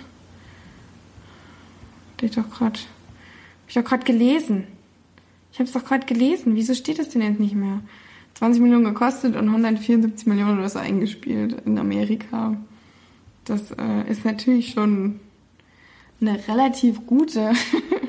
ich 2.24 2.32
doch 2.32 2.50
gerade. 2.50 2.80
Ich 3.68 3.76
doch 3.76 3.84
gerade 3.84 4.06
gelesen. 4.06 4.66
Ich 5.52 5.60
habe 5.60 5.68
es 5.68 5.74
doch 5.74 5.86
gerade 5.86 6.08
gelesen. 6.08 6.56
Wieso 6.56 6.74
steht 6.74 6.98
das 6.98 7.10
denn 7.10 7.22
jetzt 7.22 7.40
nicht 7.40 7.54
mehr? 7.54 7.82
20 8.34 8.60
Millionen 8.60 8.86
gekostet 8.86 9.36
und 9.36 9.50
174 9.50 10.26
Millionen 10.26 10.58
oder 10.58 10.70
so 10.70 10.80
eingespielt 10.80 11.62
in 11.64 11.78
Amerika. 11.78 12.58
Das 13.46 13.70
äh, 13.70 14.10
ist 14.10 14.26
natürlich 14.26 14.72
schon 14.72 15.20
eine 16.20 16.48
relativ 16.48 17.06
gute 17.06 17.52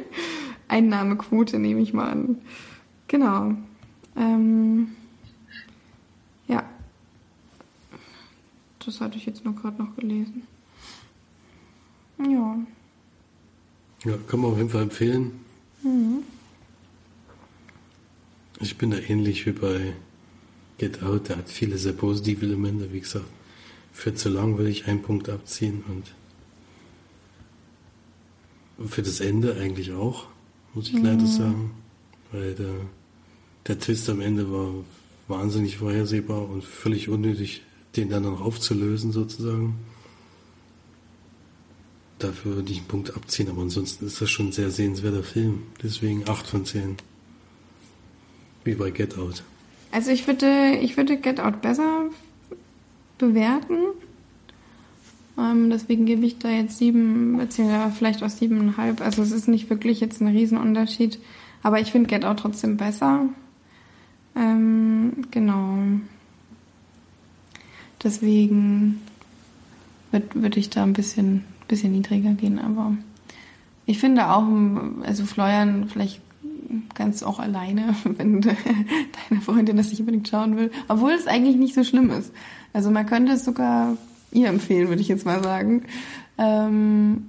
Einnahmequote, 0.69 1.59
nehme 1.59 1.83
ich 1.83 1.93
mal 1.93 2.11
an. 2.11 2.39
Genau. 3.09 3.53
Ähm, 4.17 4.93
Das 8.85 9.01
hatte 9.01 9.17
ich 9.17 9.27
jetzt 9.27 9.45
nur 9.45 9.55
gerade 9.55 9.83
noch 9.83 9.95
gelesen. 9.97 10.43
Ja. 12.19 12.59
Ja, 14.05 14.17
kann 14.27 14.41
man 14.41 14.53
auf 14.53 14.59
jeden 14.59 14.71
Fall 14.71 14.83
empfehlen. 14.83 15.33
Mhm. 15.83 16.25
Ich 18.61 18.77
bin 18.79 18.91
da 18.91 18.99
ähnlich 18.99 19.47
wie 19.47 19.53
bei 19.53 19.95
Get 20.79 21.03
Out. 21.03 21.29
Der 21.29 21.39
hat 21.39 21.49
viele 21.49 21.79
sehr 21.79 21.93
positive 21.93 22.45
Elemente. 22.45 22.93
Wie 22.93 23.01
gesagt, 23.01 23.27
für 23.93 24.15
zu 24.15 24.29
lang 24.29 24.59
will 24.59 24.67
ich 24.67 24.87
einen 24.87 25.03
Punkt 25.03 25.29
abziehen 25.29 25.85
und 25.89 26.15
für 28.89 29.03
das 29.03 29.21
Ende 29.21 29.57
eigentlich 29.57 29.93
auch, 29.93 30.27
muss 30.75 30.89
ich 30.89 30.95
mhm. 30.95 31.05
leider 31.05 31.27
sagen. 31.27 31.71
Weil 32.33 32.55
der, 32.55 32.75
der 33.67 33.79
Twist 33.79 34.09
am 34.11 34.21
Ende 34.21 34.51
war 34.51 34.73
wahnsinnig 35.29 35.77
vorhersehbar 35.77 36.49
und 36.49 36.65
völlig 36.65 37.09
unnötig 37.09 37.63
den 37.97 38.09
dann 38.09 38.23
noch 38.23 38.41
aufzulösen 38.41 39.13
sozusagen. 39.13 39.75
Dafür 42.19 42.57
würde 42.57 42.73
ich 42.73 42.79
einen 42.79 42.87
Punkt 42.87 43.17
abziehen, 43.17 43.51
aber 43.51 43.63
ansonsten 43.63 44.07
ist 44.07 44.21
das 44.21 44.31
schon 44.31 44.49
ein 44.49 44.53
sehr 44.53 44.71
sehenswerter 44.71 45.25
Film. 45.25 45.65
Deswegen 45.83 46.29
8 46.29 46.47
von 46.47 46.65
10. 46.65 46.97
Wie 48.65 48.75
bei 48.75 48.91
Get 48.91 49.19
Out. 49.19 49.43
Also 49.91 50.11
ich 50.11 50.27
würde, 50.27 50.79
ich 50.81 50.97
würde 50.97 51.17
Get 51.17 51.41
Out 51.41 51.61
besser 51.63 52.11
bewerten. 53.19 53.77
Ähm, 55.39 55.71
deswegen 55.71 56.07
gebe 56.07 56.25
ich 56.25 56.39
da 56.39 56.49
jetzt 56.49 56.79
sieben, 56.79 57.37
beziehungsweise 57.39 57.93
vielleicht 57.93 58.23
auch 58.23 58.31
siebeneinhalb. 58.31 59.01
Also 59.01 59.23
es 59.23 59.33
ist 59.33 59.49
nicht 59.49 59.69
wirklich 59.69 60.01
jetzt 60.01 60.21
ein 60.21 60.29
Riesenunterschied. 60.29 61.19
Aber 61.63 61.81
ich 61.81 61.91
finde 61.91 62.09
Get 62.09 62.25
Out 62.25 62.39
trotzdem 62.39 62.77
besser. 62.77 63.27
Ähm, 64.37 65.25
genau. 65.31 65.79
Deswegen 68.05 69.01
würde 70.11 70.29
würd 70.35 70.57
ich 70.57 70.71
da 70.71 70.83
ein 70.83 70.93
bisschen, 70.93 71.45
bisschen 71.69 71.93
niedriger 71.93 72.33
gehen. 72.33 72.59
Aber 72.59 72.97
ich 73.87 73.99
finde 73.99 74.29
auch, 74.29 74.45
also 75.03 75.25
Fleuern, 75.25 75.89
vielleicht 75.89 76.21
kannst 76.95 77.23
du 77.23 77.27
auch 77.27 77.39
alleine, 77.39 77.95
wenn 78.05 78.41
deine 78.41 79.41
Freundin 79.41 79.77
das 79.77 79.91
nicht 79.91 80.01
unbedingt 80.01 80.29
schauen 80.29 80.57
will. 80.57 80.71
Obwohl 80.89 81.13
es 81.13 81.27
eigentlich 81.27 81.57
nicht 81.57 81.75
so 81.75 81.85
schlimm 81.85 82.11
ist. 82.11 82.33
Also 82.73 82.91
man 82.91 83.07
könnte 83.07 83.33
es 83.33 83.45
sogar 83.45 83.97
ihr 84.31 84.49
empfehlen, 84.49 84.89
würde 84.89 85.03
ich 85.03 85.09
jetzt 85.09 85.27
mal 85.27 85.43
sagen. 85.43 85.85
Ähm, 86.39 87.27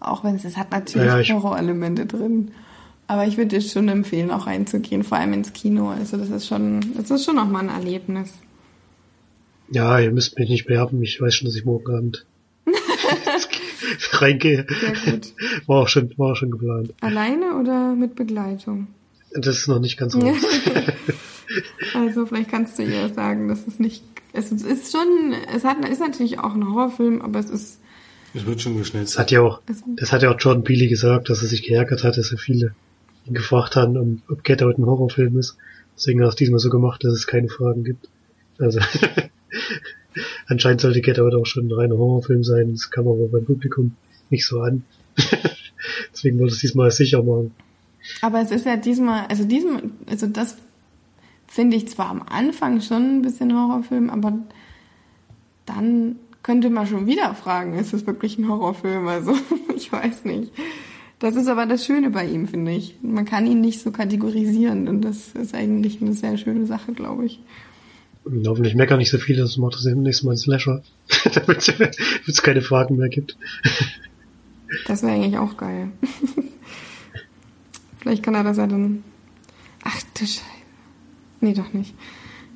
auch 0.00 0.24
wenn 0.24 0.34
es, 0.34 0.44
es 0.44 0.56
hat 0.56 0.70
natürlich 0.72 1.28
ja, 1.28 1.34
Horrorelemente 1.34 2.06
drin. 2.06 2.50
Aber 3.06 3.26
ich 3.26 3.36
würde 3.36 3.48
dir 3.48 3.60
schon 3.60 3.88
empfehlen, 3.88 4.30
auch 4.30 4.46
reinzugehen, 4.46 5.04
vor 5.04 5.18
allem 5.18 5.34
ins 5.34 5.52
Kino. 5.52 5.90
Also 5.90 6.16
das 6.16 6.30
ist 6.30 6.46
schon, 6.46 6.80
das 6.96 7.10
ist 7.10 7.24
schon 7.24 7.36
nochmal 7.36 7.62
ein 7.62 7.68
Erlebnis. 7.68 8.32
Ja, 9.70 9.98
ihr 9.98 10.10
müsst 10.12 10.38
mich 10.38 10.48
nicht 10.48 10.66
bewerben. 10.66 11.02
Ich 11.02 11.20
weiß 11.20 11.34
schon, 11.34 11.46
dass 11.46 11.56
ich 11.56 11.64
morgen 11.64 11.94
Abend 11.94 12.26
reingehe. 14.12 14.66
War 15.66 15.82
auch 15.82 15.88
schon, 15.88 16.12
war 16.16 16.32
auch 16.32 16.36
schon 16.36 16.50
geplant. 16.50 16.94
Alleine 17.00 17.56
oder 17.58 17.94
mit 17.94 18.14
Begleitung? 18.14 18.88
Das 19.32 19.58
ist 19.58 19.68
noch 19.68 19.80
nicht 19.80 19.96
ganz 19.96 20.14
raus. 20.14 20.36
also 21.94 22.26
vielleicht 22.26 22.50
kannst 22.50 22.78
du 22.78 22.82
ihr 22.82 23.08
sagen, 23.08 23.48
dass 23.48 23.66
es 23.66 23.78
nicht, 23.78 24.04
es 24.32 24.52
ist 24.52 24.92
schon, 24.92 25.34
es 25.54 25.64
hat, 25.64 25.88
ist 25.88 26.00
natürlich 26.00 26.38
auch 26.38 26.54
ein 26.54 26.68
Horrorfilm, 26.68 27.20
aber 27.20 27.40
es 27.40 27.50
ist 27.50 27.80
es 28.34 28.46
wird 28.46 28.60
schon 28.60 28.76
geschnellt. 28.76 29.06
Das 29.06 29.18
hat 29.18 29.30
ja 29.30 29.42
auch, 29.42 29.62
das 29.96 30.12
hat 30.12 30.22
ja 30.22 30.32
auch 30.32 30.40
Jordan 30.40 30.64
Peele 30.64 30.88
gesagt, 30.88 31.30
dass 31.30 31.42
er 31.42 31.48
sich 31.48 31.62
geärgert 31.62 32.02
hat, 32.02 32.18
dass 32.18 32.28
so 32.28 32.36
viele 32.36 32.74
ihn 33.26 33.34
gefragt 33.34 33.76
haben, 33.76 34.22
ob 34.28 34.42
Get 34.42 34.62
Out 34.62 34.76
ein 34.76 34.86
Horrorfilm 34.86 35.38
ist. 35.38 35.56
Deswegen 35.96 36.20
hat 36.20 36.26
er 36.26 36.30
es 36.30 36.36
diesmal 36.36 36.58
so 36.58 36.68
gemacht, 36.68 37.04
dass 37.04 37.12
es 37.12 37.28
keine 37.28 37.48
Fragen 37.48 37.84
gibt. 37.84 38.08
Also 38.58 38.80
Anscheinend 40.46 40.80
sollte 40.80 41.00
Get 41.00 41.18
Out 41.18 41.34
auch 41.34 41.46
schon 41.46 41.66
ein 41.66 41.72
reiner 41.72 41.96
Horrorfilm 41.96 42.44
sein. 42.44 42.72
Das 42.72 42.90
kam 42.90 43.08
aber 43.08 43.28
beim 43.28 43.44
Publikum 43.44 43.96
nicht 44.30 44.46
so 44.46 44.60
an. 44.60 44.84
Deswegen 46.12 46.38
wollte 46.38 46.54
es 46.54 46.60
diesmal 46.60 46.90
sicher 46.90 47.22
machen. 47.22 47.52
Aber 48.20 48.40
es 48.40 48.50
ist 48.50 48.66
ja 48.66 48.76
diesmal, 48.76 49.26
also 49.28 49.44
diesmal, 49.44 49.82
also 50.06 50.26
das 50.26 50.56
finde 51.46 51.76
ich 51.76 51.88
zwar 51.88 52.10
am 52.10 52.22
Anfang 52.22 52.80
schon 52.80 53.18
ein 53.18 53.22
bisschen 53.22 53.54
Horrorfilm, 53.54 54.10
aber 54.10 54.38
dann 55.66 56.16
könnte 56.42 56.68
man 56.68 56.86
schon 56.86 57.06
wieder 57.06 57.34
fragen, 57.34 57.78
ist 57.78 57.94
es 57.94 58.06
wirklich 58.06 58.38
ein 58.38 58.48
Horrorfilm? 58.48 59.06
Also, 59.08 59.34
ich 59.76 59.90
weiß 59.90 60.24
nicht. 60.26 60.52
Das 61.18 61.36
ist 61.36 61.48
aber 61.48 61.64
das 61.64 61.86
Schöne 61.86 62.10
bei 62.10 62.26
ihm, 62.26 62.46
finde 62.48 62.72
ich. 62.72 62.96
Man 63.00 63.24
kann 63.24 63.46
ihn 63.46 63.60
nicht 63.60 63.80
so 63.80 63.90
kategorisieren 63.90 64.88
und 64.88 65.00
das 65.00 65.28
ist 65.28 65.54
eigentlich 65.54 66.02
eine 66.02 66.12
sehr 66.12 66.36
schöne 66.36 66.66
Sache, 66.66 66.92
glaube 66.92 67.24
ich. 67.24 67.40
Hoffentlich 68.46 68.74
meckern 68.74 68.98
nicht 68.98 69.10
so 69.10 69.18
viele, 69.18 69.42
das 69.42 69.56
macht 69.56 69.74
das 69.74 69.84
nächste 69.84 70.26
Mal 70.26 70.32
ein 70.32 70.38
Slasher. 70.38 70.82
Damit 71.34 71.74
es 72.26 72.42
keine 72.42 72.62
Fragen 72.62 72.96
mehr 72.96 73.08
gibt. 73.08 73.36
das 74.86 75.02
wäre 75.02 75.12
eigentlich 75.12 75.38
auch 75.38 75.56
geil. 75.56 75.92
Vielleicht 77.98 78.22
kann 78.22 78.34
er 78.34 78.44
das 78.44 78.56
ja 78.56 78.66
dann. 78.66 79.04
Ach 79.82 80.00
du 80.14 80.26
Scheiße. 80.26 80.42
Nee, 81.40 81.52
doch 81.52 81.72
nicht. 81.74 81.94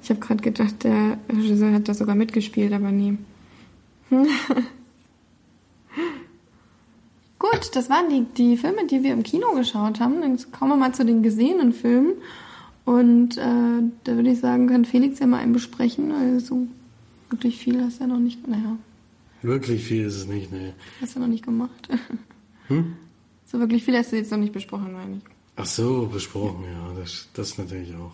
Ich 0.03 0.11
habe 0.11 0.21
gerade 0.21 0.43
gedacht, 0.43 0.85
der 0.85 1.19
Regisseur 1.29 1.73
hat 1.73 1.89
da 1.89 1.95
sogar 1.95 2.15
mitgespielt, 2.15 2.73
aber 2.73 2.91
nie. 2.91 3.19
Gut, 7.39 7.71
das 7.75 7.91
waren 7.91 8.09
die, 8.09 8.25
die 8.37 8.57
Filme, 8.57 8.87
die 8.87 9.03
wir 9.03 9.13
im 9.13 9.23
Kino 9.23 9.53
geschaut 9.55 10.01
haben. 10.01 10.23
Dann 10.23 10.39
kommen 10.51 10.71
wir 10.73 10.77
mal 10.77 10.95
zu 10.95 11.05
den 11.05 11.23
gesehenen 11.23 11.75
Filmen. 11.75 12.15
Und 12.89 13.37
äh, 13.37 13.83
da 14.05 14.17
würde 14.17 14.31
ich 14.31 14.41
sagen, 14.41 14.67
kann 14.67 14.87
Felix 14.87 15.19
ja 15.19 15.27
mal 15.27 15.41
einen 15.41 15.53
besprechen. 15.53 16.11
Also 16.11 16.67
wirklich 17.29 17.59
viel 17.59 17.83
hast 17.85 17.99
du 17.99 18.05
ja 18.05 18.09
noch 18.09 18.19
nicht. 18.19 18.49
Naja. 18.49 18.79
Wirklich 19.43 19.85
viel 19.85 20.07
ist 20.07 20.17
es 20.17 20.27
nicht, 20.27 20.51
ne. 20.51 20.73
Hast 20.99 21.15
du 21.15 21.21
noch 21.21 21.29
nicht 21.29 21.45
gemacht. 21.45 21.89
Hm? 22.69 22.97
So 23.47 23.59
wirklich 23.61 23.83
viel 23.83 23.97
hast 23.97 24.13
du 24.13 24.17
jetzt 24.17 24.31
noch 24.31 24.37
nicht 24.37 24.53
besprochen, 24.53 24.93
meine 24.93 25.17
ich. 25.17 25.23
Ach 25.57 25.65
so, 25.65 26.07
besprochen, 26.07 26.65
ja, 26.65 26.93
das, 27.01 27.29
das 27.33 27.57
natürlich 27.57 27.95
auch. 27.95 28.13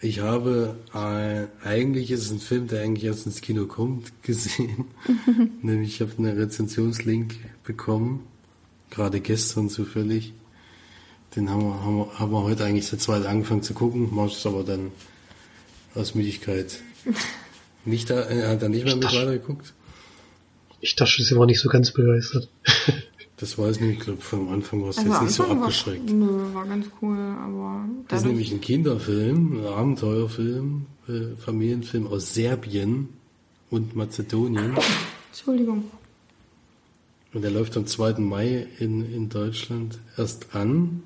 Ich 0.00 0.18
habe, 0.18 0.74
äh, 0.92 1.46
eigentlich 1.64 2.10
ist 2.10 2.22
es 2.22 2.32
ein 2.32 2.40
Film, 2.40 2.66
der 2.66 2.82
eigentlich 2.82 3.04
erst 3.04 3.26
ins 3.26 3.40
Kino 3.42 3.66
kommt, 3.66 4.12
gesehen. 4.24 4.86
Nämlich, 5.62 5.94
ich 5.94 6.00
habe 6.00 6.18
einen 6.18 6.36
Rezensionslink 6.36 7.36
bekommen, 7.62 8.24
gerade 8.90 9.20
gestern 9.20 9.68
zufällig. 9.68 10.32
Den 11.36 11.50
haben 11.50 11.62
wir, 11.62 11.82
haben 11.82 11.96
wir, 11.98 12.18
haben 12.18 12.32
wir 12.32 12.42
heute 12.42 12.64
eigentlich 12.64 12.86
seit 12.86 13.00
zweit 13.00 13.26
angefangen 13.26 13.62
zu 13.62 13.74
gucken, 13.74 14.08
mach 14.10 14.32
es 14.32 14.46
aber 14.46 14.64
dann 14.64 14.92
aus 15.94 16.14
Müdigkeit 16.14 16.80
nicht 17.84 18.10
da, 18.10 18.20
er 18.20 18.50
hat 18.50 18.62
dann 18.62 18.70
nicht 18.70 18.84
mehr 18.84 18.96
mit 18.96 19.04
weitergeguckt. 19.04 19.74
Ich 20.80 20.94
dachte, 20.94 21.22
sie 21.22 21.36
war 21.36 21.46
nicht 21.46 21.60
so 21.60 21.68
ganz 21.68 21.92
begeistert. 21.92 22.48
Das 23.40 23.56
weiß 23.56 23.78
nicht, 23.80 23.98
ich 23.98 24.00
glaube, 24.00 24.20
vom 24.20 24.48
Anfang 24.48 24.82
war 24.82 24.88
es 24.88 24.98
Also 24.98 25.10
jetzt 25.12 25.22
nicht 25.22 25.32
so 25.32 25.44
abgeschreckt. 25.44 26.08
War, 26.08 26.16
nö, 26.16 26.54
war 26.54 26.66
ganz 26.66 26.86
cool, 27.00 27.16
aber 27.16 27.84
Das 28.08 28.22
ist 28.22 28.26
nämlich 28.26 28.50
ein 28.50 28.60
Kinderfilm, 28.60 29.60
ein 29.60 29.64
Abenteuerfilm, 29.64 30.86
äh, 31.06 31.36
Familienfilm 31.36 32.08
aus 32.08 32.34
Serbien 32.34 33.10
und 33.70 33.94
Mazedonien. 33.94 34.76
Entschuldigung. 35.30 35.84
Und 37.32 37.42
der 37.42 37.52
läuft 37.52 37.76
am 37.76 37.86
2. 37.86 38.14
Mai 38.14 38.66
in, 38.80 39.14
in 39.14 39.28
Deutschland 39.28 40.00
erst 40.16 40.56
an. 40.56 41.04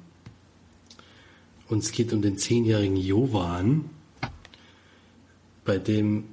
Und 1.72 1.78
es 1.78 1.90
geht 1.90 2.12
um 2.12 2.20
den 2.20 2.36
zehnjährigen 2.36 2.98
Jovan, 2.98 3.86
bei 5.64 5.78
dem 5.78 6.24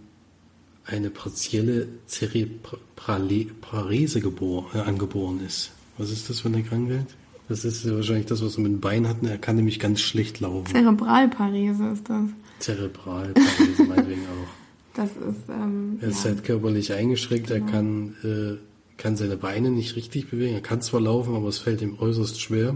eine 0.84 1.10
partielle 1.10 1.88
Zerebralese 2.08 4.20
äh, 4.20 4.78
angeboren 4.80 5.40
ist. 5.46 5.72
Was 5.98 6.12
ist 6.12 6.30
das 6.30 6.42
für 6.42 6.50
eine 6.50 6.62
Krankheit? 6.62 7.06
Das 7.48 7.64
ist 7.64 7.90
wahrscheinlich 7.90 8.26
das, 8.26 8.44
was 8.44 8.58
er 8.58 8.64
mit 8.64 8.74
dem 8.74 8.82
Bein 8.82 9.08
hat. 9.08 9.24
Er 9.24 9.38
kann 9.38 9.56
nämlich 9.56 9.80
ganz 9.80 10.02
schlecht 10.02 10.42
laufen. 10.42 10.74
Zerebralparese 10.74 11.88
ist 11.94 12.10
das. 12.10 12.24
Zerebralparese 12.60 13.84
meinetwegen 13.88 14.22
auch. 14.24 14.50
Das 14.94 15.12
ist, 15.12 15.48
ähm, 15.48 16.00
Er 16.02 16.10
ist 16.10 16.26
ja. 16.26 16.32
halt 16.32 16.44
körperlich 16.44 16.92
eingeschränkt, 16.92 17.50
er 17.50 17.62
kann, 17.62 18.16
äh, 18.26 18.58
kann 18.98 19.16
seine 19.16 19.38
Beine 19.38 19.70
nicht 19.70 19.96
richtig 19.96 20.30
bewegen. 20.30 20.56
Er 20.56 20.62
kann 20.62 20.82
zwar 20.82 21.00
laufen, 21.00 21.34
aber 21.34 21.48
es 21.48 21.60
fällt 21.60 21.82
ihm 21.82 21.98
äußerst 21.98 22.42
schwer. 22.42 22.76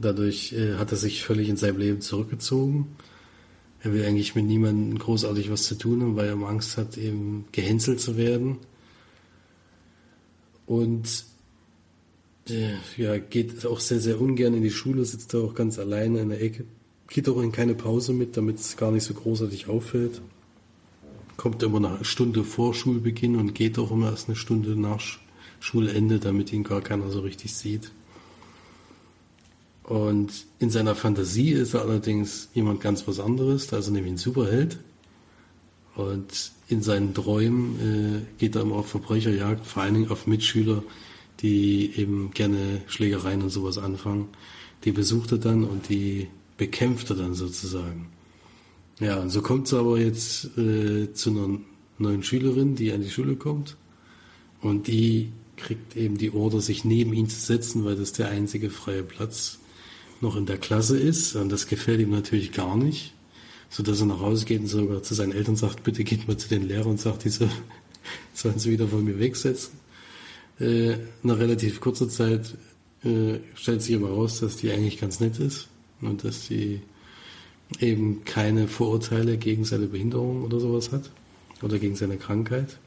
Dadurch 0.00 0.52
äh, 0.52 0.74
hat 0.76 0.92
er 0.92 0.98
sich 0.98 1.22
völlig 1.22 1.48
in 1.48 1.56
seinem 1.56 1.78
Leben 1.78 2.00
zurückgezogen. 2.00 2.86
Er 3.80 3.92
will 3.92 4.04
eigentlich 4.04 4.34
mit 4.34 4.44
niemandem 4.44 4.98
großartig 4.98 5.50
was 5.50 5.64
zu 5.64 5.76
tun 5.76 6.02
haben, 6.02 6.16
weil 6.16 6.28
er 6.28 6.34
Angst 6.48 6.76
hat, 6.76 6.96
eben 6.96 7.46
gehänselt 7.52 8.00
zu 8.00 8.16
werden. 8.16 8.58
Und 10.66 11.24
äh, 12.48 12.74
ja, 12.96 13.18
geht 13.18 13.64
auch 13.66 13.80
sehr, 13.80 14.00
sehr 14.00 14.20
ungern 14.20 14.54
in 14.54 14.62
die 14.62 14.70
Schule, 14.70 15.04
sitzt 15.04 15.34
da 15.34 15.38
auch 15.38 15.54
ganz 15.54 15.78
alleine 15.78 16.20
in 16.20 16.28
der 16.28 16.42
Ecke. 16.42 16.64
Geht 17.08 17.28
auch 17.28 17.40
in 17.40 17.52
keine 17.52 17.74
Pause 17.74 18.12
mit, 18.12 18.36
damit 18.36 18.58
es 18.58 18.76
gar 18.76 18.90
nicht 18.92 19.04
so 19.04 19.14
großartig 19.14 19.68
auffällt 19.68 20.20
kommt 21.38 21.62
immer 21.62 21.78
eine 21.78 22.04
Stunde 22.04 22.44
vor 22.44 22.74
Schulbeginn 22.74 23.36
und 23.36 23.54
geht 23.54 23.78
auch 23.78 23.92
immer 23.92 24.10
erst 24.10 24.28
eine 24.28 24.36
Stunde 24.36 24.78
nach 24.78 24.98
Sch- 24.98 25.18
Schulende, 25.60 26.18
damit 26.18 26.52
ihn 26.52 26.64
gar 26.64 26.82
keiner 26.82 27.10
so 27.10 27.20
richtig 27.20 27.54
sieht. 27.54 27.92
Und 29.88 30.44
in 30.58 30.68
seiner 30.68 30.94
Fantasie 30.94 31.52
ist 31.52 31.72
er 31.72 31.80
allerdings 31.80 32.50
jemand 32.52 32.82
ganz 32.82 33.08
was 33.08 33.18
anderes, 33.18 33.68
da 33.68 33.78
ist 33.78 33.86
er 33.86 33.92
nämlich 33.92 34.12
ein 34.12 34.18
Superheld. 34.18 34.78
Und 35.94 36.52
in 36.68 36.82
seinen 36.82 37.14
Träumen 37.14 37.80
äh, 37.80 38.38
geht 38.38 38.54
er 38.54 38.62
immer 38.62 38.76
auf 38.76 38.88
Verbrecherjagd, 38.88 39.66
vor 39.66 39.82
allen 39.82 39.94
Dingen 39.94 40.10
auf 40.10 40.26
Mitschüler, 40.26 40.82
die 41.40 41.90
eben 41.96 42.32
gerne 42.32 42.82
Schlägereien 42.86 43.40
und 43.40 43.48
sowas 43.48 43.78
anfangen. 43.78 44.28
Die 44.84 44.92
besucht 44.92 45.32
er 45.32 45.38
dann 45.38 45.64
und 45.64 45.88
die 45.88 46.28
bekämpft 46.58 47.08
er 47.08 47.16
dann 47.16 47.32
sozusagen. 47.32 48.10
Ja, 49.00 49.18
und 49.18 49.30
so 49.30 49.40
kommt 49.40 49.68
es 49.68 49.74
aber 49.74 49.98
jetzt 49.98 50.50
äh, 50.58 51.14
zu 51.14 51.30
einer 51.30 51.60
neuen 51.96 52.22
Schülerin, 52.22 52.76
die 52.76 52.92
an 52.92 53.00
die 53.00 53.10
Schule 53.10 53.36
kommt. 53.36 53.78
Und 54.60 54.86
die 54.86 55.32
kriegt 55.56 55.96
eben 55.96 56.18
die 56.18 56.34
Order, 56.34 56.60
sich 56.60 56.84
neben 56.84 57.14
ihn 57.14 57.30
zu 57.30 57.40
setzen, 57.40 57.86
weil 57.86 57.96
das 57.96 58.12
der 58.12 58.28
einzige 58.28 58.68
freie 58.68 59.02
Platz 59.02 59.58
noch 60.20 60.36
in 60.36 60.46
der 60.46 60.58
Klasse 60.58 60.98
ist. 60.98 61.36
Und 61.36 61.50
das 61.50 61.66
gefällt 61.66 62.00
ihm 62.00 62.10
natürlich 62.10 62.52
gar 62.52 62.76
nicht. 62.76 63.14
So 63.70 63.82
dass 63.82 64.00
er 64.00 64.06
nach 64.06 64.20
Hause 64.20 64.46
geht 64.46 64.60
und 64.60 64.66
sogar 64.66 65.02
zu 65.02 65.14
seinen 65.14 65.32
Eltern 65.32 65.56
sagt, 65.56 65.82
bitte 65.82 66.02
geht 66.02 66.26
mal 66.26 66.38
zu 66.38 66.48
den 66.48 66.66
Lehrern 66.66 66.92
und 66.92 67.00
sagt, 67.00 67.24
diese 67.24 67.50
sollen 68.32 68.58
sie 68.58 68.70
wieder 68.70 68.88
von 68.88 69.04
mir 69.04 69.18
wegsetzen. 69.18 69.78
Äh, 70.58 70.96
nach 71.22 71.38
relativ 71.38 71.80
kurzer 71.80 72.08
Zeit 72.08 72.54
äh, 73.04 73.38
stellt 73.54 73.82
sich 73.82 73.94
aber 73.94 74.10
raus, 74.10 74.40
dass 74.40 74.56
die 74.56 74.72
eigentlich 74.72 74.98
ganz 74.98 75.20
nett 75.20 75.38
ist 75.38 75.68
und 76.00 76.24
dass 76.24 76.46
sie 76.46 76.80
eben 77.78 78.24
keine 78.24 78.66
Vorurteile 78.66 79.36
gegen 79.36 79.64
seine 79.64 79.86
Behinderung 79.86 80.42
oder 80.42 80.58
sowas 80.58 80.90
hat 80.90 81.10
oder 81.62 81.78
gegen 81.78 81.96
seine 81.96 82.16
Krankheit. 82.16 82.78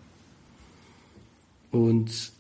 Und 1.70 2.32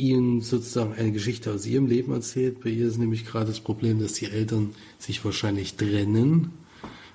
ihnen 0.00 0.40
sozusagen 0.40 0.94
eine 0.94 1.12
Geschichte 1.12 1.52
aus 1.52 1.66
ihrem 1.66 1.86
Leben 1.86 2.12
erzählt. 2.12 2.60
Bei 2.62 2.70
ihr 2.70 2.86
ist 2.86 2.98
nämlich 2.98 3.26
gerade 3.26 3.46
das 3.46 3.60
Problem, 3.60 4.00
dass 4.00 4.14
die 4.14 4.26
Eltern 4.26 4.70
sich 4.98 5.24
wahrscheinlich 5.24 5.74
trennen 5.74 6.52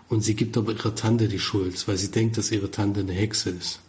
und 0.08 0.22
sie 0.22 0.36
gibt 0.36 0.58
aber 0.58 0.74
ihrer 0.74 0.94
Tante 0.96 1.28
die 1.28 1.40
Schuld, 1.40 1.88
weil 1.88 1.98
sie 1.98 2.12
denkt, 2.12 2.38
dass 2.38 2.52
ihre 2.52 2.70
Tante 2.70 3.00
eine 3.00 3.14
Hexe 3.14 3.50
ist. 3.50 3.80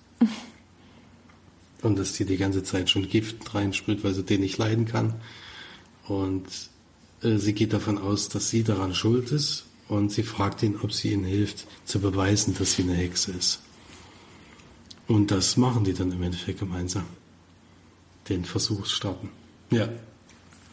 Und 1.83 1.99
dass 1.99 2.15
die 2.15 2.25
die 2.25 2.39
ganze 2.39 2.63
Zeit 2.63 2.89
schon 2.89 3.09
Gift 3.09 3.55
reinsprüht, 3.55 4.03
weil 4.03 4.15
sie 4.15 4.23
den 4.23 4.41
nicht 4.41 4.57
leiden 4.57 4.87
kann. 4.87 5.15
Und 6.09 6.47
äh, 7.23 7.37
sie 7.37 7.53
geht 7.53 7.73
davon 7.73 7.99
aus, 7.99 8.29
dass 8.29 8.49
sie 8.49 8.65
daran 8.65 8.95
schuld 8.95 9.31
ist 9.31 9.67
und 9.89 10.11
sie 10.11 10.23
fragt 10.23 10.63
ihn, 10.63 10.77
ob 10.83 10.93
sie 10.93 11.13
ihnen 11.13 11.25
hilft, 11.25 11.67
zu 11.85 12.01
beweisen, 12.01 12.55
dass 12.59 12.73
sie 12.73 12.83
eine 12.83 12.95
Hexe 12.95 13.33
ist. 13.33 13.61
Und 15.07 15.31
das 15.31 15.57
machen 15.57 15.85
die 15.85 15.93
dann 15.93 16.11
im 16.11 16.23
Endeffekt 16.23 16.59
gemeinsam. 16.59 17.05
Den 18.29 18.45
Versuch 18.45 18.87
starten. 18.87 19.31
Ja, 19.71 19.89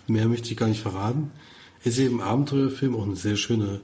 mehr 0.07 0.27
möchte 0.27 0.51
ich 0.51 0.57
gar 0.57 0.67
nicht 0.67 0.81
verraten. 0.81 1.31
Ist 1.83 1.99
eben 1.99 2.21
ein 2.21 2.27
Abenteuerfilm, 2.27 2.95
auch 2.95 3.05
eine 3.05 3.15
sehr 3.15 3.35
schöne 3.35 3.81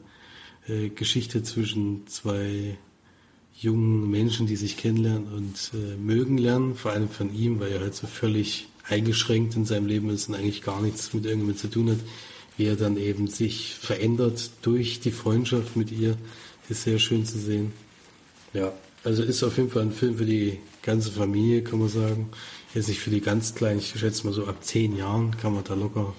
äh, 0.67 0.89
Geschichte 0.89 1.43
zwischen 1.43 2.07
zwei 2.07 2.77
jungen 3.53 4.09
Menschen, 4.09 4.47
die 4.47 4.55
sich 4.55 4.77
kennenlernen 4.77 5.27
und 5.27 5.71
äh, 5.73 5.97
mögen 5.97 6.37
lernen, 6.37 6.75
vor 6.75 6.91
allem 6.91 7.09
von 7.09 7.33
ihm, 7.35 7.59
weil 7.59 7.71
er 7.73 7.81
halt 7.81 7.95
so 7.95 8.07
völlig 8.07 8.67
eingeschränkt 8.87 9.55
in 9.55 9.65
seinem 9.65 9.85
Leben 9.85 10.09
ist 10.09 10.29
und 10.29 10.35
eigentlich 10.35 10.61
gar 10.61 10.81
nichts 10.81 11.13
mit 11.13 11.25
irgendjemandem 11.25 11.61
zu 11.61 11.67
tun 11.67 11.91
hat, 11.91 11.99
wie 12.57 12.65
er 12.65 12.75
dann 12.75 12.97
eben 12.97 13.27
sich 13.27 13.75
verändert 13.75 14.51
durch 14.61 14.99
die 14.99 15.11
Freundschaft 15.11 15.75
mit 15.75 15.91
ihr, 15.91 16.17
ist 16.69 16.83
sehr 16.83 16.99
schön 16.99 17.25
zu 17.25 17.37
sehen. 17.37 17.73
Ja, 18.53 18.73
also 19.03 19.23
ist 19.23 19.43
auf 19.43 19.57
jeden 19.57 19.69
Fall 19.69 19.83
ein 19.83 19.91
Film 19.91 20.17
für 20.17 20.25
die 20.25 20.59
ganze 20.81 21.11
Familie, 21.11 21.63
kann 21.63 21.79
man 21.79 21.89
sagen. 21.89 22.29
Jetzt 22.75 22.87
nicht 22.87 22.99
für 22.99 23.09
die 23.09 23.21
ganz 23.21 23.55
Kleinen, 23.55 23.79
ich 23.79 23.87
schätze 23.87 24.27
mal 24.27 24.33
so 24.33 24.45
ab 24.45 24.63
zehn 24.63 24.95
Jahren 24.95 25.35
kann 25.37 25.55
man 25.55 25.63
da 25.63 25.73
locker 25.73 26.13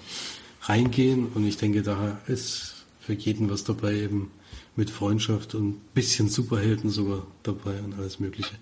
reingehen 0.63 1.27
und 1.27 1.47
ich 1.47 1.55
denke, 1.55 1.81
da 1.81 2.19
ist 2.27 2.85
für 2.99 3.13
jeden 3.13 3.49
was 3.49 3.63
dabei 3.63 3.95
eben 3.95 4.31
mit 4.75 4.89
Freundschaft 4.89 5.55
und 5.55 5.93
bisschen 5.93 6.27
Superhelden 6.27 6.89
sogar 6.89 7.25
dabei 7.43 7.81
und 7.81 7.93
alles 7.93 8.19
mögliche. 8.19 8.55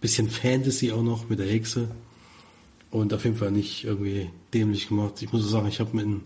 Bisschen 0.00 0.28
Fantasy 0.28 0.90
auch 0.90 1.04
noch 1.04 1.28
mit 1.28 1.38
der 1.38 1.46
Hexe 1.46 1.88
und 2.90 3.14
auf 3.14 3.24
jeden 3.24 3.36
Fall 3.36 3.52
nicht 3.52 3.84
irgendwie 3.84 4.28
dämlich 4.52 4.88
gemacht. 4.88 5.22
Ich 5.22 5.32
muss 5.32 5.48
sagen, 5.48 5.68
ich 5.68 5.78
habe 5.78 5.96
mit 5.96 6.04
einem 6.04 6.24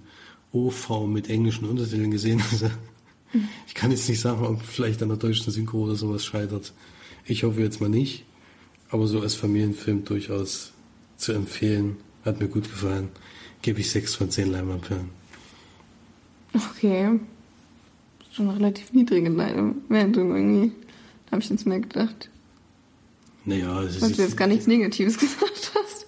OV 0.53 1.07
mit 1.07 1.29
englischen 1.29 1.69
Untertiteln 1.69 2.11
gesehen. 2.11 2.43
Also 2.51 2.71
ich 3.67 3.75
kann 3.75 3.91
jetzt 3.91 4.09
nicht 4.09 4.21
sagen, 4.21 4.45
ob 4.45 4.63
vielleicht 4.63 5.03
an 5.03 5.09
der 5.09 5.19
deutschen 5.19 5.53
Synchro 5.53 5.85
oder 5.85 5.97
sowas 5.97 6.25
scheitert. 6.25 6.73
Ich 7.27 7.45
hoffe 7.45 7.61
jetzt 7.61 7.81
mal 7.81 7.91
nicht. 7.91 8.25
Aber 8.89 9.07
so 9.07 9.21
als 9.21 9.37
Familienfilm 9.37 10.05
durchaus 10.05 10.73
zu 11.21 11.33
empfehlen. 11.33 11.97
Hat 12.25 12.41
mir 12.41 12.49
gut 12.49 12.65
gefallen. 12.65 13.09
Gebe 13.63 13.81
ich 13.81 13.91
sechs 13.91 14.15
von 14.15 14.31
zehn 14.31 14.51
Leinwandperlen. 14.51 15.11
Okay. 16.55 17.21
Schon 18.33 18.49
eine 18.49 18.59
relativ 18.59 18.93
niedrige 18.93 19.37
Wertung 19.37 19.83
irgendwie. 20.37 20.73
Da 21.27 21.33
habe 21.33 21.43
ich 21.43 21.51
jetzt 21.51 21.67
mehr 21.67 21.81
gedacht. 21.81 22.31
Naja, 23.45 23.83
es 23.83 24.01
Weil 24.01 24.11
ist, 24.11 24.19
du 24.19 24.23
jetzt 24.23 24.37
gar 24.37 24.49
nichts 24.49 24.67
Negatives 24.67 25.19
gesagt 25.19 25.73
hast. 25.75 26.07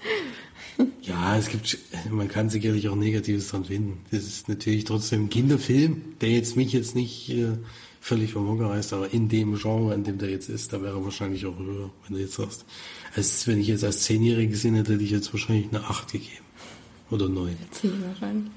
ja, 1.03 1.33
Ja, 1.33 1.37
es 1.37 1.49
gibt, 1.49 1.79
man 2.11 2.29
kann 2.29 2.51
sicherlich 2.51 2.89
auch 2.89 2.97
Negatives 2.97 3.49
dran 3.49 3.65
finden. 3.65 4.01
Das 4.11 4.25
ist 4.25 4.49
natürlich 4.49 4.85
trotzdem 4.85 5.25
ein 5.25 5.31
Kinderfilm, 5.31 6.03
der 6.21 6.31
jetzt 6.31 6.57
mich 6.57 6.73
jetzt 6.73 6.95
nicht 6.95 7.31
äh, 7.31 7.57
völlig 8.03 8.35
reißt, 8.35 8.93
aber 8.95 9.15
in 9.15 9.29
dem 9.29 9.57
Genre, 9.57 9.95
in 9.95 10.03
dem 10.03 10.19
der 10.19 10.29
jetzt 10.29 10.49
ist, 10.49 10.73
da 10.73 10.83
wäre 10.83 10.99
er 10.99 11.05
wahrscheinlich 11.05 11.47
auch 11.47 11.57
höher, 11.57 11.89
wenn 12.07 12.17
du 12.17 12.21
jetzt 12.21 12.35
sagst. 12.35 12.65
Als 13.15 13.47
wenn 13.47 13.61
ich 13.61 13.69
jetzt 13.69 13.85
als 13.85 14.03
Zehnjährige 14.03 14.51
gesehen 14.51 14.75
hätte, 14.75 14.95
hätte 14.95 15.05
ich 15.05 15.13
jetzt 15.13 15.33
wahrscheinlich 15.33 15.69
eine 15.73 15.85
8 15.85 16.11
gegeben. 16.11 16.45
Oder 17.13 17.29
9. 17.29 17.57
Zehn 17.71 17.93
wahrscheinlich. 18.09 18.51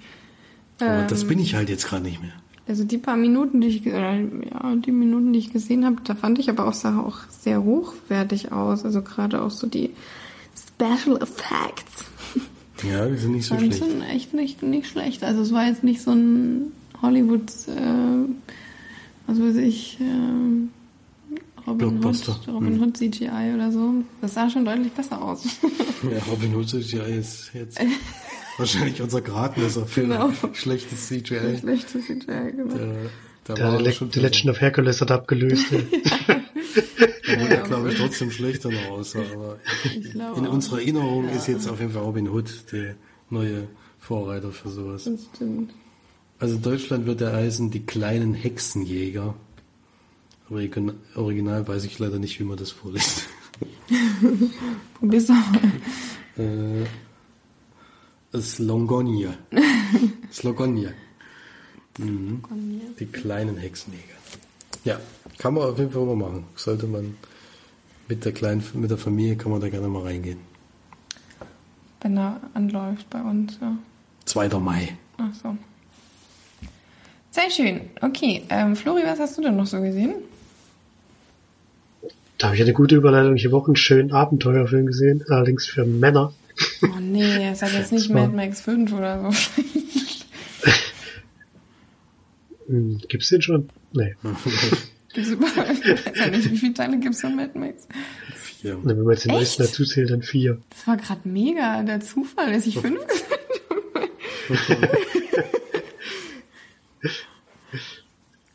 Aber 0.79 1.01
Ähm, 1.01 1.07
das 1.07 1.25
bin 1.25 1.37
ich 1.37 1.53
halt 1.53 1.69
jetzt 1.69 1.87
gerade 1.87 2.03
nicht 2.03 2.21
mehr. 2.21 2.33
Also 2.67 2.83
die 2.83 2.97
paar 2.97 3.17
Minuten, 3.17 3.61
die 3.61 3.67
ich, 3.67 3.85
oder, 3.85 4.15
ja, 4.15 4.75
die 4.77 4.91
Minuten, 4.91 5.31
die 5.31 5.39
ich 5.39 5.53
gesehen 5.53 5.85
habe, 5.85 5.97
da 6.03 6.15
fand 6.15 6.39
ich 6.39 6.49
aber 6.49 6.67
auch 6.67 6.73
Sache 6.73 6.99
auch 6.99 7.19
sehr 7.29 7.63
hochwertig 7.63 8.51
aus. 8.51 8.83
Also 8.83 9.03
gerade 9.03 9.43
auch 9.43 9.51
so 9.51 9.67
die 9.67 9.91
Special 10.55 11.17
Effects. 11.17 12.05
Ja, 12.83 13.07
die 13.07 13.15
sind 13.15 13.31
nicht 13.31 13.45
so 13.45 13.57
schlecht. 13.57 13.79
schon 13.79 14.01
echt 14.01 14.33
nicht, 14.33 14.61
nicht 14.61 14.87
schlecht. 14.87 15.23
Also 15.23 15.41
es 15.41 15.53
war 15.53 15.65
jetzt 15.65 15.85
nicht 15.85 16.01
so 16.01 16.11
ein 16.11 16.73
Hollywood, 17.01 17.49
äh, 17.67 18.25
weiß 19.27 19.55
ich, 19.57 19.97
äh, 19.99 20.03
Robin 21.67 21.87
Hood, 21.87 22.01
Blockbuster. 22.01 22.39
Robin 22.47 22.75
Hm. 22.75 22.81
Hood 22.83 22.97
CGI 22.97 23.53
oder 23.55 23.71
so. 23.71 23.93
Das 24.21 24.33
sah 24.35 24.49
schon 24.49 24.65
deutlich 24.65 24.91
besser 24.91 25.21
aus. 25.21 25.43
Ja, 26.03 26.19
Robin 26.29 26.53
Hood 26.55 26.69
CGI 26.69 27.17
ist 27.19 27.51
jetzt 27.55 27.79
wahrscheinlich 28.59 29.01
unser 29.01 29.21
Gradmesser 29.21 29.87
für 29.87 30.01
Genau. 30.01 30.31
schlechtes 30.53 31.07
CGI. 31.07 31.57
Schlechtes 31.59 32.05
CGI, 32.05 32.51
genau. 32.55 32.75
Da 33.45 33.53
Der, 33.55 33.65
war 33.73 33.81
Le 33.81 33.91
schon 33.91 34.11
The 34.11 34.19
Legend 34.19 34.49
of 34.51 34.61
Hercules 34.61 35.01
hat 35.01 35.09
abgelöst. 35.11 35.65
ja. 35.71 35.79
Da 37.27 37.41
wurde, 37.41 37.63
glaube 37.67 37.89
ich, 37.91 37.97
trotzdem 37.97 38.29
schlechter 38.29 38.69
noch 38.69 38.89
aussah. 38.91 39.19
Aber 39.33 39.57
in 40.37 40.47
unserer 40.47 40.77
Erinnerung 40.79 41.27
ist 41.29 41.47
jetzt 41.47 41.67
auf 41.67 41.79
jeden 41.79 41.91
Fall 41.93 42.03
Robin 42.03 42.29
Hood 42.29 42.71
der 42.71 42.95
neue 43.31 43.67
Vorreiter 43.99 44.51
für 44.51 44.69
sowas. 44.69 45.05
Das 45.05 45.27
stimmt. 45.35 45.71
Also 46.39 46.55
in 46.55 46.61
Deutschland 46.61 47.05
wird 47.05 47.21
er 47.21 47.33
heißen 47.33 47.71
die 47.71 47.85
kleinen 47.85 48.33
Hexenjäger. 48.33 49.35
Aber 50.47 50.55
Origin- 50.57 50.93
original 51.15 51.67
weiß 51.67 51.85
ich 51.85 51.97
leider 51.99 52.19
nicht, 52.19 52.39
wie 52.39 52.43
man 52.43 52.57
das 52.57 52.71
vorliest. 52.71 53.27
Probier's 54.99 55.25
doch 55.27 55.33
mal. 55.33 55.71
Äh, 56.43 56.85
Slongonia. 58.39 59.33
Slogonia. 60.31 60.89
Mhm. 61.97 62.41
Die 62.99 63.05
kleinen 63.05 63.55
Hexenjäger. 63.55 64.15
Ja, 64.83 64.99
kann 65.37 65.53
man 65.53 65.63
auf 65.63 65.79
jeden 65.79 65.91
Fall 65.91 66.03
mal 66.05 66.17
machen. 66.17 66.43
Sollte 66.57 66.87
man 66.87 67.15
mit 68.09 68.25
der 68.25 68.33
kleinen, 68.33 68.61
mit 68.73 68.89
der 68.91 68.97
Familie 68.97 69.37
kann 69.37 69.53
man 69.53 69.61
da 69.61 69.69
gerne 69.69 69.87
mal 69.87 70.01
reingehen. 70.03 70.39
Wenn 72.01 72.17
er 72.17 72.41
anläuft 72.53 73.09
bei 73.09 73.21
uns, 73.21 73.57
ja. 73.61 73.77
2. 74.25 74.49
Mai. 74.59 74.97
Ach 75.19 75.33
so. 75.41 75.55
Sehr 77.35 77.51
schön. 77.51 77.81
Okay, 77.99 78.43
ähm, 78.47 78.77
Flori, 78.77 79.01
was 79.03 79.19
hast 79.19 79.37
du 79.37 79.41
denn 79.41 79.57
noch 79.57 79.65
so 79.65 79.81
gesehen? 79.81 80.13
Da 82.37 82.47
habe 82.47 82.55
ich 82.55 82.61
eine 82.61 82.71
gute 82.71 82.95
Überleitung. 82.95 83.35
Ich 83.35 83.45
habe 83.45 83.57
auch 83.57 83.67
einen 83.67 83.75
schönen 83.75 84.13
Abenteuerfilm 84.13 84.85
gesehen, 84.85 85.21
allerdings 85.27 85.65
für 85.65 85.83
Männer. 85.85 86.33
Oh 86.81 86.99
nee, 87.01 87.49
es 87.51 87.61
hat 87.61 87.73
jetzt 87.73 87.91
nicht 87.91 88.09
Mad 88.09 88.33
Max 88.33 88.61
5 88.61 88.93
oder 88.93 89.31
so. 89.31 89.37
Hm, 92.67 92.99
gibt's 93.09 93.29
den 93.29 93.43
schon? 93.43 93.69
Nee. 93.93 94.15
Gibt's 95.13 95.29
überall. 95.29 95.71
Ich 95.71 95.87
weiß 95.87 96.17
ja 96.17 96.27
nicht, 96.29 96.49
wie 96.49 96.57
viele 96.57 96.73
Teile 96.73 96.97
gibt's 96.97 97.21
von 97.21 97.35
Mad 97.35 97.51
Max? 97.53 97.87
Vier. 98.33 98.79
Wenn 98.83 99.03
man 99.03 99.11
jetzt 99.11 99.25
den 99.25 99.29
Echt? 99.33 99.39
neuesten 99.39 99.63
dazu 99.63 99.85
zählt, 99.85 100.09
dann 100.09 100.23
vier. 100.23 100.57
Das 100.71 100.87
war 100.87 100.97
gerade 100.97 101.21
mega, 101.25 101.83
der 101.83 101.99
Zufall, 101.99 102.51
dass 102.53 102.65
ich 102.65 102.79
fünf 102.79 103.05
gesagt 103.05 103.45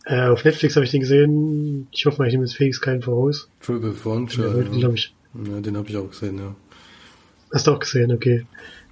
Äh, 0.07 0.23
auf 0.29 0.45
Netflix 0.45 0.77
habe 0.77 0.85
ich 0.85 0.91
den 0.91 1.01
gesehen. 1.01 1.87
Ich 1.93 2.07
hoffe 2.07 2.19
mal, 2.19 2.27
ich 2.29 2.33
nehme 2.33 2.45
jetzt 2.45 2.57
Felix 2.57 2.81
keinen 2.81 3.03
voraus. 3.03 3.49
Triple 3.61 3.93
Frontier. 3.93 4.55
wollte, 4.55 4.77
Ja. 4.77 4.89
ich. 4.91 5.15
Ja, 5.47 5.61
den 5.61 5.77
habe 5.77 5.89
ich 5.89 5.97
auch 5.97 6.09
gesehen, 6.11 6.39
ja. 6.39 6.55
Hast 7.53 7.67
du 7.67 7.73
auch 7.73 7.79
gesehen, 7.79 8.13
okay. 8.13 8.47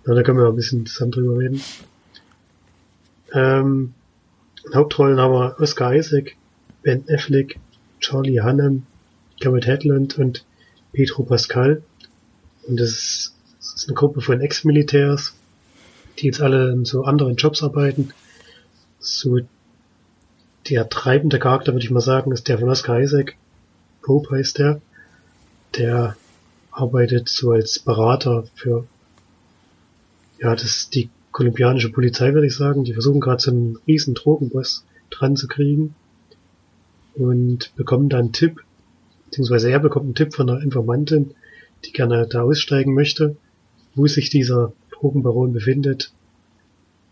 Na, 0.04 0.14
da 0.14 0.22
können 0.22 0.38
wir 0.38 0.44
mal 0.44 0.50
ein 0.50 0.56
bisschen 0.56 0.86
zusammen 0.86 1.12
drüber 1.12 1.38
reden. 1.38 1.60
Ähm, 3.32 3.94
Hauptrollen 4.74 5.18
haben 5.18 5.32
wir 5.32 5.56
Oscar 5.60 5.94
Isaac, 5.94 6.34
Ben 6.82 7.04
Affleck, 7.08 7.58
Charlie 8.00 8.40
Hunnam, 8.40 8.84
Garrett 9.40 9.66
Hedlund 9.66 10.18
und 10.18 10.44
Pedro 10.92 11.22
Pascal. 11.24 11.82
Und 12.66 12.78
das 12.78 12.90
ist, 12.90 13.34
das 13.58 13.74
ist 13.76 13.88
eine 13.88 13.94
Gruppe 13.94 14.20
von 14.20 14.40
Ex-Militärs, 14.40 15.34
die 16.18 16.26
jetzt 16.26 16.40
alle 16.40 16.72
in 16.72 16.84
so 16.84 17.04
anderen 17.04 17.36
Jobs 17.36 17.62
arbeiten. 17.62 18.12
So 19.00 19.38
der 20.70 20.88
treibende 20.88 21.38
Charakter, 21.38 21.72
würde 21.72 21.84
ich 21.84 21.90
mal 21.90 22.00
sagen, 22.00 22.32
ist 22.32 22.48
der 22.48 22.58
von 22.58 22.68
Oscar 22.68 23.00
Isaac. 23.00 23.36
Pope 24.02 24.36
heißt 24.36 24.58
der. 24.58 24.80
Der 25.76 26.16
arbeitet 26.70 27.28
so 27.28 27.52
als 27.52 27.78
Berater 27.78 28.44
für, 28.54 28.86
ja, 30.38 30.54
das 30.54 30.64
ist 30.64 30.94
die 30.94 31.10
kolumbianische 31.32 31.90
Polizei, 31.90 32.34
würde 32.34 32.46
ich 32.46 32.56
sagen. 32.56 32.84
Die 32.84 32.92
versuchen 32.92 33.20
gerade 33.20 33.40
so 33.40 33.50
einen 33.50 33.78
riesen 33.86 34.14
Drogenboss 34.14 34.84
dran 35.10 35.36
zu 35.36 35.48
kriegen 35.48 35.94
und 37.14 37.74
bekommen 37.76 38.08
dann 38.08 38.20
einen 38.20 38.32
Tipp, 38.32 38.62
beziehungsweise 39.26 39.70
er 39.70 39.78
bekommt 39.78 40.04
einen 40.04 40.14
Tipp 40.14 40.34
von 40.34 40.48
einer 40.48 40.62
Informantin, 40.62 41.34
die 41.84 41.92
gerne 41.92 42.26
da 42.26 42.42
aussteigen 42.42 42.94
möchte, 42.94 43.36
wo 43.94 44.06
sich 44.06 44.30
dieser 44.30 44.72
Drogenbaron 44.92 45.52
befindet. 45.52 46.12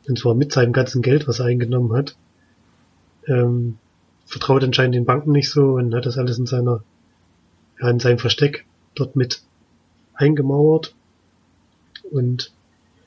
Und 0.09 0.19
zwar 0.19 0.35
mit 0.35 0.53
seinem 0.53 0.73
ganzen 0.73 1.03
Geld, 1.03 1.27
was 1.27 1.41
er 1.41 1.47
eingenommen 1.47 1.93
hat. 1.93 2.17
Ähm, 3.27 3.79
vertraut 4.25 4.65
anscheinend 4.65 4.95
den 4.95 5.05
Banken 5.05 5.33
nicht 5.33 5.51
so 5.51 5.75
und 5.75 5.95
hat 5.95 6.07
das 6.07 6.19
alles 6.19 6.39
in 6.39 6.47
seiner, 6.47 6.83
ja, 7.81 7.89
in 7.89 8.01
seinem 8.01 8.19
Versteck 8.19 8.67
dort 8.95 9.17
mit 9.17 9.43
eingemauert. 10.15 10.95
Und 12.11 12.53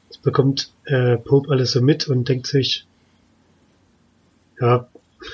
das 0.08 0.18
bekommt 0.18 0.74
äh, 0.86 1.18
Pope 1.18 1.52
alles 1.52 1.72
so 1.72 1.82
mit 1.82 2.08
und 2.08 2.28
denkt 2.28 2.48
sich, 2.48 2.86
ja, 4.60 4.88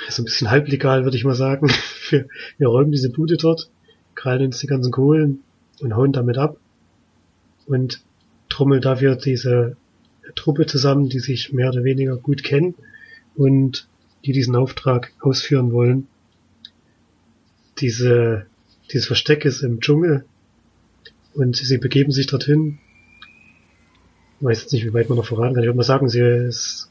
so 0.09 0.21
ein 0.21 0.25
bisschen 0.25 0.49
halblegal, 0.49 1.03
würde 1.03 1.17
ich 1.17 1.23
mal 1.23 1.35
sagen. 1.35 1.69
wir, 2.09 2.27
wir 2.57 2.67
räumen 2.67 2.91
diese 2.91 3.09
Bude 3.09 3.37
dort, 3.37 3.69
krallen 4.15 4.47
uns 4.47 4.59
die 4.59 4.67
ganzen 4.67 4.91
Kohlen 4.91 5.43
und 5.81 5.95
hauen 5.95 6.13
damit 6.13 6.37
ab 6.37 6.57
und 7.67 8.01
trommeln 8.49 8.81
dafür 8.81 9.15
diese 9.15 9.77
Truppe 10.35 10.65
zusammen, 10.65 11.09
die 11.09 11.19
sich 11.19 11.53
mehr 11.53 11.69
oder 11.69 11.83
weniger 11.83 12.17
gut 12.17 12.43
kennen 12.43 12.75
und 13.35 13.87
die 14.25 14.31
diesen 14.31 14.55
Auftrag 14.55 15.11
ausführen 15.19 15.71
wollen. 15.71 16.07
Diese, 17.79 18.47
dieses 18.91 19.07
Versteck 19.07 19.45
ist 19.45 19.61
im 19.61 19.79
Dschungel 19.79 20.25
und 21.33 21.55
sie 21.55 21.77
begeben 21.77 22.11
sich 22.11 22.27
dorthin. 22.27 22.79
Ich 24.39 24.45
weiß 24.45 24.61
jetzt 24.61 24.73
nicht, 24.73 24.85
wie 24.85 24.93
weit 24.93 25.09
man 25.09 25.17
noch 25.17 25.25
verraten 25.25 25.53
kann. 25.53 25.63
Ich 25.63 25.67
würde 25.67 25.77
mal 25.77 25.83
sagen, 25.83 26.09
sie 26.09 26.19
ist, 26.19 26.89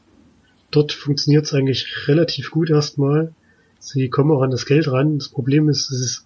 dort 0.71 0.93
funktioniert 0.93 1.45
es 1.45 1.53
eigentlich 1.53 2.07
relativ 2.07 2.51
gut 2.51 2.69
erstmal. 2.69 3.33
Sie 3.79 4.09
kommen 4.09 4.31
auch 4.31 4.41
an 4.41 4.51
das 4.51 4.65
Geld 4.65 4.87
ran. 4.87 5.19
Das 5.19 5.29
Problem 5.29 5.67
ist, 5.69 5.91
es 5.91 5.99
ist, 5.99 6.25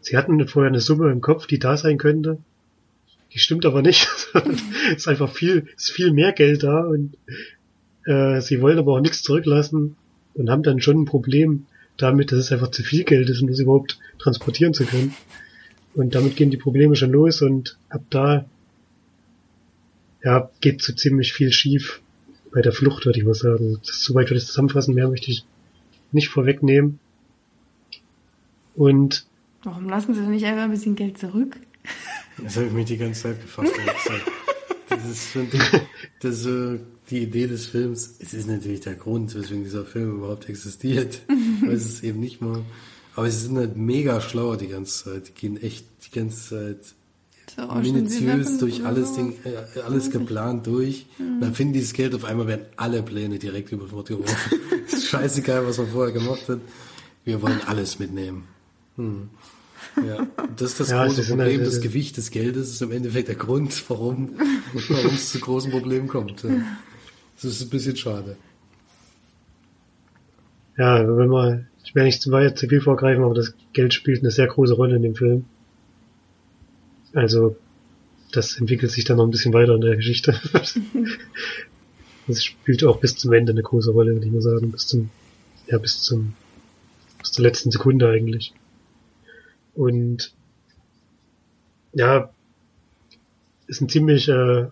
sie 0.00 0.16
hatten 0.16 0.46
vorher 0.46 0.70
eine 0.70 0.80
Summe 0.80 1.10
im 1.10 1.20
Kopf, 1.20 1.46
die 1.46 1.58
da 1.58 1.76
sein 1.76 1.98
könnte. 1.98 2.38
Die 3.32 3.38
stimmt 3.38 3.66
aber 3.66 3.82
nicht. 3.82 4.08
es 4.34 4.98
ist 4.98 5.08
einfach 5.08 5.30
viel, 5.30 5.66
es 5.76 5.88
ist 5.88 5.90
viel 5.90 6.12
mehr 6.12 6.32
Geld 6.32 6.62
da 6.62 6.80
und 6.80 7.16
äh, 8.08 8.40
sie 8.40 8.62
wollen 8.62 8.78
aber 8.78 8.94
auch 8.94 9.00
nichts 9.00 9.22
zurücklassen 9.22 9.96
und 10.34 10.50
haben 10.50 10.62
dann 10.62 10.80
schon 10.80 11.02
ein 11.02 11.04
Problem 11.04 11.66
damit, 11.98 12.32
dass 12.32 12.38
es 12.38 12.52
einfach 12.52 12.70
zu 12.70 12.82
viel 12.82 13.04
Geld 13.04 13.28
ist, 13.28 13.42
um 13.42 13.48
das 13.48 13.58
überhaupt 13.58 13.98
transportieren 14.18 14.72
zu 14.72 14.86
können. 14.86 15.14
Und 15.94 16.14
damit 16.14 16.36
gehen 16.36 16.50
die 16.50 16.56
Probleme 16.56 16.96
schon 16.96 17.12
los 17.12 17.42
und 17.42 17.76
ab 17.90 18.02
da 18.08 18.46
ja, 20.24 20.50
geht 20.60 20.80
so 20.82 20.92
ziemlich 20.94 21.32
viel 21.32 21.52
schief 21.52 22.00
bei 22.52 22.62
der 22.62 22.72
Flucht, 22.72 23.04
würde 23.04 23.18
ich 23.18 23.26
mal 23.26 23.34
sagen. 23.34 23.78
Das, 23.86 24.02
soweit 24.02 24.30
würde 24.30 24.38
ich 24.38 24.46
zusammenfassen, 24.46 24.94
mehr 24.94 25.08
möchte 25.08 25.30
ich 25.30 25.44
nicht 26.10 26.28
vorwegnehmen. 26.28 26.98
Und 28.74 29.26
Warum 29.64 29.88
lassen 29.88 30.14
sie 30.14 30.20
denn 30.20 30.30
nicht 30.30 30.46
einfach 30.46 30.62
ein 30.62 30.70
bisschen 30.70 30.96
Geld 30.96 31.18
zurück? 31.18 31.56
Das 32.42 32.56
habe 32.56 32.66
ich 32.66 32.72
mich 32.72 32.86
die 32.86 32.96
ganze 32.96 33.22
Zeit 33.22 33.42
gefasst. 33.42 33.72
Das 35.02 35.10
ist 35.10 35.32
schon 35.32 35.48
die, 35.50 35.58
das 36.20 36.34
ist 36.36 36.42
so 36.42 36.78
die 37.10 37.22
Idee 37.22 37.46
des 37.46 37.66
Films. 37.66 38.16
Es 38.18 38.34
ist 38.34 38.48
natürlich 38.48 38.80
der 38.80 38.94
Grund, 38.94 39.34
weswegen 39.34 39.64
dieser 39.64 39.84
Film 39.84 40.16
überhaupt 40.16 40.48
existiert. 40.48 41.20
Weil 41.62 41.74
es 41.74 41.86
ist 41.86 42.04
eben 42.04 42.20
nicht 42.20 42.40
mal. 42.40 42.64
Aber 43.14 43.30
sie 43.30 43.46
sind 43.46 43.56
halt 43.56 43.76
mega 43.76 44.20
schlau 44.20 44.56
die 44.56 44.68
ganze 44.68 45.04
Zeit. 45.04 45.28
Die 45.28 45.32
gehen 45.32 45.62
echt 45.62 45.86
die 46.06 46.18
ganze 46.18 46.48
Zeit 46.48 46.94
So 47.54 47.62
Ocean's 47.62 48.20
minutiös 48.20 48.58
durch 48.58 48.84
alles. 48.84 49.14
Ding, 49.14 49.34
äh, 49.44 49.80
alles 49.80 50.10
geplant 50.10 50.66
durch. 50.66 51.06
Und 51.18 51.40
dann 51.40 51.54
finden 51.54 51.74
die 51.74 51.80
das 51.80 51.92
Geld 51.92 52.14
auf 52.14 52.24
einmal 52.24 52.46
werden 52.46 52.66
alle 52.76 53.02
Pläne 53.02 53.38
direkt 53.38 53.72
über 53.72 53.86
Bord 53.86 54.08
geworfen. 54.08 54.60
ist 54.86 55.06
scheißegal, 55.06 55.66
was 55.66 55.78
man 55.78 55.88
vorher 55.88 56.12
gemacht 56.12 56.48
hat. 56.48 56.60
Wir 57.24 57.40
wollen 57.42 57.60
alles 57.66 57.98
mitnehmen. 57.98 58.44
Hm. 58.96 59.30
Ja, 60.06 60.26
das 60.56 60.72
ist 60.72 60.80
das 60.80 60.90
Ja, 60.90 61.04
große 61.04 61.22
sind 61.22 61.38
Problem. 61.38 61.64
Das 61.64 61.80
Gewicht 61.80 62.16
des 62.16 62.30
Geldes 62.30 62.70
ist 62.70 62.82
im 62.82 62.92
Endeffekt 62.92 63.28
der 63.28 63.34
Grund, 63.34 63.82
warum, 63.88 64.34
es 64.74 65.32
zu 65.32 65.40
großen 65.40 65.70
Problemen 65.70 66.08
kommt. 66.08 66.44
Das 66.44 67.44
ist 67.44 67.62
ein 67.62 67.68
bisschen 67.68 67.96
schade. 67.96 68.36
Ja, 70.76 71.04
wenn 71.16 71.28
man, 71.28 71.66
ich 71.84 71.94
will 71.94 72.04
nicht 72.04 72.22
zu 72.22 72.30
weit 72.30 72.58
zu 72.58 72.68
viel 72.68 72.80
vorgreifen, 72.80 73.24
aber 73.24 73.34
das 73.34 73.54
Geld 73.72 73.94
spielt 73.94 74.20
eine 74.20 74.30
sehr 74.30 74.46
große 74.46 74.74
Rolle 74.74 74.96
in 74.96 75.02
dem 75.02 75.16
Film. 75.16 75.44
Also, 77.14 77.56
das 78.32 78.58
entwickelt 78.58 78.92
sich 78.92 79.04
dann 79.04 79.16
noch 79.16 79.24
ein 79.24 79.30
bisschen 79.30 79.52
weiter 79.52 79.74
in 79.74 79.80
der 79.80 79.96
Geschichte. 79.96 80.40
Das 82.28 82.44
spielt 82.44 82.84
auch 82.84 83.00
bis 83.00 83.16
zum 83.16 83.32
Ende 83.32 83.52
eine 83.52 83.62
große 83.62 83.90
Rolle, 83.90 84.12
würde 84.12 84.26
ich 84.26 84.32
mal 84.32 84.42
sagen. 84.42 84.70
Bis 84.70 84.86
zum, 84.86 85.08
ja, 85.66 85.78
bis 85.78 86.02
zum, 86.02 86.34
bis 87.20 87.32
zur 87.32 87.42
letzten 87.42 87.70
Sekunde 87.70 88.06
eigentlich. 88.06 88.52
Und, 89.78 90.34
ja, 91.92 92.30
ist 93.68 93.80
ein 93.80 93.88
ziemlich, 93.88 94.28
äh, 94.28 94.66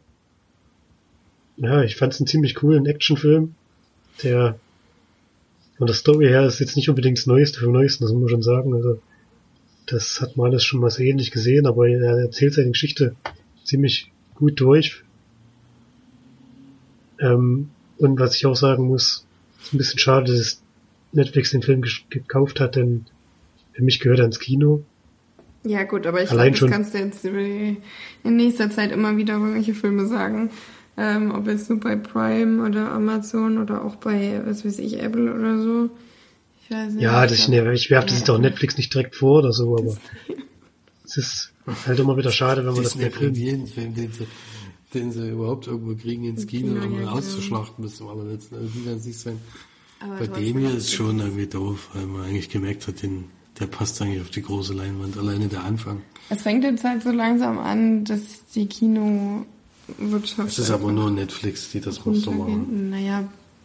ja, 1.58 1.82
ich 1.84 1.94
fand 1.94 2.12
es 2.12 2.18
einen 2.18 2.26
ziemlich 2.26 2.56
coolen 2.56 2.86
Actionfilm, 2.86 3.54
der 4.24 4.58
von 5.78 5.86
der 5.86 5.94
Story 5.94 6.26
her 6.26 6.44
ist 6.44 6.58
jetzt 6.58 6.74
nicht 6.74 6.88
unbedingt 6.88 7.18
das 7.18 7.26
Neueste 7.26 7.60
vom 7.60 7.72
Neuesten, 7.72 8.02
das 8.02 8.12
muss 8.12 8.22
man 8.22 8.30
schon 8.30 8.42
sagen. 8.42 8.74
Also, 8.74 9.00
das 9.86 10.20
hat 10.20 10.36
man 10.36 10.50
alles 10.50 10.64
schon 10.64 10.80
mal 10.80 10.90
so 10.90 11.04
ähnlich 11.04 11.30
gesehen, 11.30 11.68
aber 11.68 11.86
er 11.88 12.18
erzählt 12.18 12.54
seine 12.54 12.72
Geschichte 12.72 13.14
ziemlich 13.62 14.10
gut 14.34 14.60
durch. 14.60 15.04
Ähm, 17.20 17.70
und 17.96 18.18
was 18.18 18.34
ich 18.34 18.44
auch 18.44 18.56
sagen 18.56 18.88
muss, 18.88 19.24
ist 19.62 19.72
ein 19.72 19.78
bisschen 19.78 20.00
schade, 20.00 20.36
dass 20.36 20.60
Netflix 21.12 21.52
den 21.52 21.62
Film 21.62 21.84
gekauft 22.10 22.58
hat, 22.58 22.74
denn 22.74 23.06
für 23.72 23.84
mich 23.84 24.00
gehört 24.00 24.18
er 24.18 24.24
ins 24.24 24.40
Kino. 24.40 24.82
Ja, 25.66 25.82
gut, 25.84 26.06
aber 26.06 26.22
ich 26.22 26.30
Allein 26.30 26.52
glaube, 26.52 26.70
das 26.70 26.76
kannst 26.76 26.94
du 26.94 26.98
jetzt 26.98 27.24
in 27.24 28.36
nächster 28.36 28.70
Zeit 28.70 28.92
immer 28.92 29.16
wieder 29.16 29.36
über 29.36 29.52
welche 29.54 29.74
Filme 29.74 30.06
sagen. 30.06 30.50
Ähm, 30.96 31.32
ob 31.34 31.46
jetzt 31.46 31.68
nur 31.68 31.80
bei 31.80 31.96
Prime 31.96 32.64
oder 32.64 32.90
Amazon 32.92 33.58
oder 33.58 33.84
auch 33.84 33.96
bei, 33.96 34.40
was 34.46 34.64
weiß 34.64 34.78
ich, 34.78 35.02
Apple 35.02 35.34
oder 35.34 35.60
so. 35.60 35.90
Ich 36.62 36.70
weiß 36.70 36.92
nicht. 36.94 37.02
Ja, 37.02 37.22
das, 37.26 37.32
ich 37.38 37.48
nee, 37.48 37.60
ich 37.72 37.90
werfe 37.90 38.06
das 38.06 38.16
Ja. 38.16 38.20
jetzt 38.20 38.30
auch 38.30 38.38
Netflix 38.38 38.76
nicht 38.78 38.94
direkt 38.94 39.14
vor 39.16 39.40
oder 39.40 39.52
so, 39.52 39.76
aber 39.76 39.96
es 41.04 41.16
ist 41.16 41.52
halt 41.86 41.98
immer 41.98 42.16
wieder 42.16 42.30
schade, 42.32 42.64
wenn 42.64 42.72
man 42.74 42.82
das 42.82 42.94
bringt 42.94 43.14
Filmen 43.14 43.34
jeden 43.34 43.66
Film, 43.66 43.94
den 43.94 44.12
sie, 44.12 44.26
den 44.94 45.12
sie 45.12 45.28
überhaupt 45.30 45.66
irgendwo 45.66 45.94
kriegen, 45.96 46.24
ins 46.24 46.46
Kino, 46.46 46.74
Kino, 46.74 46.84
um 46.86 46.92
ja, 46.92 46.98
ihn 46.98 47.04
genau. 47.04 47.12
auszuschlachten 47.18 47.84
bis 47.84 47.96
zum 47.96 48.08
allerletzten. 48.08 48.56
Also 48.58 48.68
die 48.74 48.86
werden 48.86 48.98
es 48.98 49.04
nicht 49.06 49.20
sein. 49.20 49.38
Aber 50.00 50.16
Bei 50.16 50.26
dem 50.26 50.58
hier 50.58 50.70
ist 50.70 50.76
ist- 50.76 50.94
schon 50.94 51.18
irgendwie 51.18 51.46
doof, 51.46 51.90
weil 51.94 52.06
man 52.06 52.22
eigentlich 52.24 52.48
gemerkt 52.50 52.86
hat, 52.86 53.02
den, 53.02 53.24
der 53.58 53.66
passt 53.66 54.00
eigentlich 54.02 54.20
auf 54.20 54.30
die 54.30 54.42
große 54.42 54.74
Leinwand. 54.74 55.16
Alleine 55.16 55.48
der 55.48 55.64
Anfang. 55.64 56.02
Es 56.28 56.42
fängt 56.42 56.64
jetzt 56.64 56.84
halt 56.84 57.02
so 57.02 57.10
langsam 57.10 57.58
an, 57.58 58.04
dass 58.04 58.44
die 58.54 58.66
Kinowirtschaft. 58.66 60.48
Es 60.48 60.58
ist 60.58 60.70
aber 60.70 60.92
nur 60.92 61.10
Netflix, 61.10 61.70
die 61.70 61.80
das 61.80 62.04
noch 62.04 62.14
so 62.14 62.32
machen. 62.32 62.90
Naja, 62.90 63.24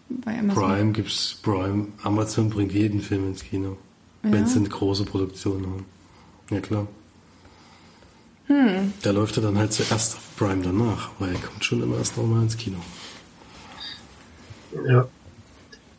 bei 0.09 0.39
Amazon. 0.39 0.63
Prime 0.63 0.91
gibt's 0.91 1.37
Prime. 1.41 1.87
Amazon 2.03 2.49
bringt 2.49 2.71
jeden 2.71 3.01
Film 3.01 3.27
ins 3.27 3.43
Kino. 3.43 3.77
Ja. 4.23 4.31
Wenn 4.31 4.47
sie 4.47 4.59
eine 4.59 4.69
große 4.69 5.05
Produktion 5.05 5.65
haben. 5.65 5.85
Ja 6.51 6.59
klar. 6.59 6.87
Hm. 8.47 8.93
Der 9.03 9.13
läuft 9.13 9.37
ja 9.37 9.41
dann 9.41 9.57
halt 9.57 9.73
zuerst 9.73 10.15
auf 10.15 10.35
Prime 10.37 10.61
danach, 10.61 11.09
weil 11.19 11.33
er 11.33 11.39
kommt 11.39 11.63
schon 11.63 11.81
immer 11.81 11.97
erst 11.97 12.17
nochmal 12.17 12.43
ins 12.43 12.57
Kino. 12.57 12.77
Ja. 14.87 15.07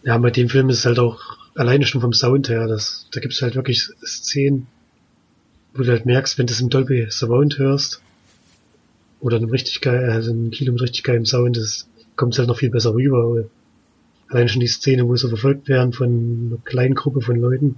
Ja, 0.04 0.18
bei 0.18 0.30
dem 0.30 0.48
Film 0.48 0.68
ist 0.68 0.80
es 0.80 0.84
halt 0.84 0.98
auch 0.98 1.31
alleine 1.54 1.86
schon 1.86 2.00
vom 2.00 2.12
Sound 2.12 2.48
her, 2.48 2.66
das, 2.66 3.06
da 3.12 3.20
gibt 3.20 3.34
es 3.34 3.42
halt 3.42 3.54
wirklich 3.54 3.88
Szenen, 4.04 4.66
wo 5.74 5.82
du 5.82 5.90
halt 5.90 6.06
merkst, 6.06 6.38
wenn 6.38 6.46
du 6.46 6.52
es 6.52 6.60
im 6.60 6.70
Dolby 6.70 7.06
Surround 7.10 7.58
hörst, 7.58 8.02
oder 9.20 9.36
einem 9.36 9.50
richtig 9.50 9.80
geil, 9.80 10.10
also 10.10 10.32
im 10.32 10.50
Kino 10.50 10.72
mit 10.72 10.82
richtig 10.82 11.04
geilem 11.04 11.24
Sound, 11.24 11.56
das 11.56 11.88
kommt 12.16 12.36
halt 12.36 12.48
noch 12.48 12.58
viel 12.58 12.70
besser 12.70 12.92
rüber. 12.94 13.34
Weil 13.34 13.48
Allein 14.28 14.48
schon 14.48 14.60
die 14.60 14.66
Szene, 14.66 15.06
wo 15.06 15.14
sie 15.14 15.28
verfolgt 15.28 15.68
werden 15.68 15.92
von 15.92 16.48
einer 16.48 16.58
kleinen 16.64 16.94
Gruppe 16.94 17.20
von 17.20 17.36
Leuten. 17.36 17.76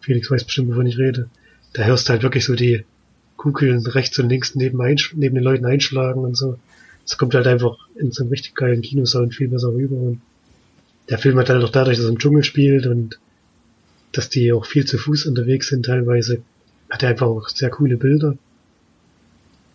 Felix 0.00 0.30
weiß 0.30 0.44
bestimmt, 0.44 0.68
wovon 0.68 0.86
ich 0.86 0.98
rede. 0.98 1.30
Da 1.72 1.84
hörst 1.84 2.08
du 2.08 2.12
halt 2.12 2.22
wirklich 2.22 2.44
so 2.44 2.54
die 2.54 2.84
Kugeln 3.36 3.86
rechts 3.86 4.18
und 4.18 4.28
links 4.28 4.54
neben, 4.54 4.78
neben 5.14 5.34
den 5.34 5.44
Leuten 5.44 5.64
einschlagen 5.64 6.24
und 6.24 6.36
so. 6.36 6.58
Das 7.04 7.18
kommt 7.18 7.34
halt 7.34 7.46
einfach 7.46 7.76
in 7.94 8.10
so 8.10 8.24
einem 8.24 8.30
richtig 8.30 8.54
geilen 8.54 8.82
Kinosound 8.82 9.34
viel 9.34 9.48
besser 9.48 9.72
rüber. 9.72 9.96
Und 9.96 10.20
der 11.08 11.18
Film 11.18 11.38
hat 11.38 11.48
halt 11.48 11.62
auch 11.62 11.70
dadurch, 11.70 11.96
dass 11.96 12.06
er 12.06 12.10
im 12.10 12.18
Dschungel 12.18 12.44
spielt 12.44 12.86
und 12.86 13.18
dass 14.12 14.28
die 14.28 14.52
auch 14.52 14.66
viel 14.66 14.84
zu 14.84 14.98
Fuß 14.98 15.26
unterwegs 15.26 15.68
sind 15.68 15.86
teilweise, 15.86 16.42
hat 16.90 17.02
er 17.02 17.10
einfach 17.10 17.26
auch 17.26 17.48
sehr 17.48 17.70
coole 17.70 17.96
Bilder, 17.96 18.36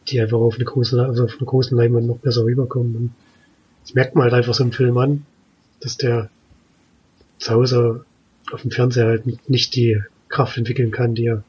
die 0.08 0.20
einfach 0.20 0.40
auf 0.40 0.56
eine 0.56 0.66
große, 0.66 1.02
also 1.02 1.26
auf 1.26 1.38
einer 1.38 1.46
großen 1.46 1.78
Leinwand 1.78 2.08
noch 2.08 2.18
besser 2.18 2.44
rüberkommen. 2.44 2.96
Und 2.96 3.14
das 3.84 3.94
merkt 3.94 4.16
man 4.16 4.24
halt 4.24 4.34
einfach 4.34 4.54
so 4.54 4.64
im 4.64 4.72
Film 4.72 4.98
an, 4.98 5.26
dass 5.80 5.98
der 5.98 6.30
zu 7.38 7.52
Hause 7.52 8.06
auf 8.52 8.62
dem 8.62 8.72
Fernseher 8.72 9.08
halt 9.08 9.50
nicht 9.50 9.76
die 9.76 10.02
Kraft 10.30 10.58
entwickeln 10.58 10.92
kann, 10.92 11.16
die 11.16 11.26
er, 11.26 11.44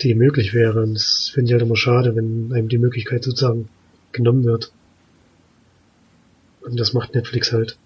die 0.00 0.14
möglich 0.14 0.54
wäre. 0.54 0.82
Und 0.82 0.94
das 0.94 1.30
finde 1.32 1.48
ich 1.48 1.52
halt 1.52 1.62
immer 1.62 1.76
schade, 1.76 2.14
wenn 2.14 2.52
einem 2.52 2.68
die 2.68 2.78
Möglichkeit 2.78 3.24
sozusagen 3.24 3.68
genommen 4.12 4.44
wird. 4.44 4.72
Und 6.60 6.78
das 6.78 6.92
macht 6.92 7.14
Netflix 7.14 7.52
halt. 7.52 7.78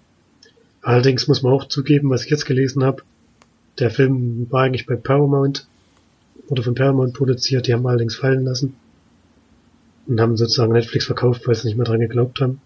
Allerdings 0.83 1.29
muss 1.29 1.41
man 1.41 1.53
auch 1.53 1.67
zugeben, 1.69 2.09
was 2.09 2.25
ich 2.25 2.29
jetzt 2.29 2.45
gelesen 2.45 2.83
habe, 2.83 3.03
der 3.79 3.89
Film 3.89 4.47
war 4.51 4.63
eigentlich 4.63 4.85
bei 4.85 4.97
Paramount, 4.97 5.65
wurde 6.49 6.61
von 6.61 6.75
Paramount 6.75 7.13
produziert, 7.13 7.65
die 7.67 7.73
haben 7.73 7.87
allerdings 7.87 8.15
fallen 8.15 8.43
lassen 8.43 8.75
und 10.07 10.19
haben 10.19 10.35
sozusagen 10.35 10.73
Netflix 10.73 11.05
verkauft, 11.05 11.47
weil 11.47 11.55
sie 11.55 11.67
nicht 11.67 11.77
mehr 11.77 11.85
dran 11.85 12.01
geglaubt 12.01 12.41
haben. 12.41 12.61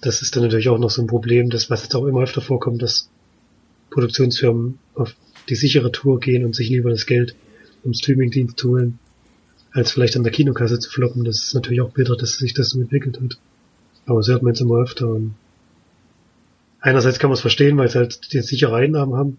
Das 0.00 0.22
ist 0.22 0.36
dann 0.36 0.44
natürlich 0.44 0.68
auch 0.68 0.78
noch 0.78 0.90
so 0.90 1.02
ein 1.02 1.08
Problem, 1.08 1.50
das 1.50 1.68
was 1.68 1.82
jetzt 1.82 1.96
auch 1.96 2.06
immer 2.06 2.22
öfter 2.22 2.40
vorkommt, 2.40 2.80
dass 2.80 3.10
Produktionsfirmen 3.90 4.78
auf 4.94 5.16
die 5.48 5.56
sichere 5.56 5.90
Tour 5.90 6.20
gehen 6.20 6.44
und 6.44 6.54
sich 6.54 6.68
lieber 6.68 6.90
das 6.90 7.06
Geld 7.06 7.34
im 7.82 7.92
Streamingdienst 7.92 8.62
holen, 8.62 9.00
als 9.72 9.90
vielleicht 9.90 10.16
an 10.16 10.22
der 10.22 10.32
Kinokasse 10.32 10.78
zu 10.78 10.90
floppen. 10.90 11.24
Das 11.24 11.42
ist 11.42 11.54
natürlich 11.54 11.80
auch 11.80 11.90
bitter, 11.90 12.16
dass 12.16 12.38
sich 12.38 12.54
das 12.54 12.70
so 12.70 12.80
entwickelt 12.80 13.20
hat. 13.20 13.38
Aber 14.06 14.20
das 14.20 14.28
hört 14.28 14.44
man 14.44 14.52
jetzt 14.52 14.60
immer 14.60 14.76
öfter 14.76 15.08
und 15.08 15.34
einerseits 16.80 17.18
kann 17.18 17.30
man 17.30 17.34
es 17.34 17.40
verstehen, 17.40 17.76
weil 17.76 17.88
sie 17.90 17.98
halt 17.98 18.32
die 18.32 18.40
sichere 18.40 18.76
Einnahmen 18.76 19.14
haben. 19.14 19.38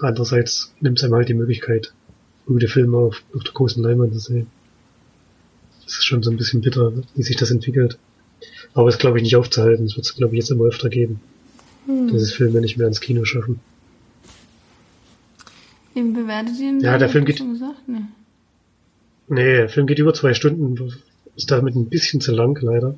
Andererseits 0.00 0.72
nimmt 0.80 0.98
es 0.98 1.04
einem 1.04 1.14
halt 1.14 1.28
die 1.28 1.34
Möglichkeit, 1.34 1.92
gute 2.46 2.68
Filme 2.68 2.98
auf, 2.98 3.22
auf 3.34 3.42
der 3.44 3.52
großen 3.54 3.82
Leinwand 3.82 4.12
zu 4.12 4.18
sehen. 4.20 4.46
Das 5.84 5.94
ist 5.98 6.04
schon 6.04 6.22
so 6.22 6.30
ein 6.30 6.36
bisschen 6.36 6.60
bitter, 6.60 6.92
wie 7.14 7.22
sich 7.22 7.36
das 7.36 7.50
entwickelt. 7.50 7.98
Aber 8.74 8.88
es 8.88 8.98
glaube 8.98 9.18
ich 9.18 9.22
nicht 9.22 9.36
aufzuhalten. 9.36 9.86
Es 9.86 9.96
wird 9.96 10.06
es 10.06 10.14
glaube 10.16 10.34
ich 10.34 10.40
jetzt 10.40 10.50
immer 10.50 10.64
öfter 10.64 10.88
geben, 10.90 11.20
Hm. 11.86 12.12
dass 12.12 12.20
es 12.22 12.32
Filme 12.32 12.60
nicht 12.60 12.76
mehr 12.76 12.88
ins 12.88 13.00
Kino 13.00 13.24
schaffen. 13.24 13.60
Wie 15.94 16.02
bewertet 16.02 16.54
ihr 16.60 16.72
den? 16.72 16.80
Ja, 16.80 16.98
der 16.98 17.08
Film 17.08 17.24
geht- 17.24 17.38
gesagt? 17.38 17.88
Nee. 17.88 18.00
Nee, 19.28 19.56
der 19.56 19.68
Film 19.68 19.86
geht 19.86 19.98
über 19.98 20.12
zwei 20.14 20.34
Stunden, 20.34 20.92
ist 21.36 21.50
damit 21.50 21.74
ein 21.74 21.88
bisschen 21.88 22.20
zu 22.20 22.32
lang 22.32 22.58
leider. 22.60 22.96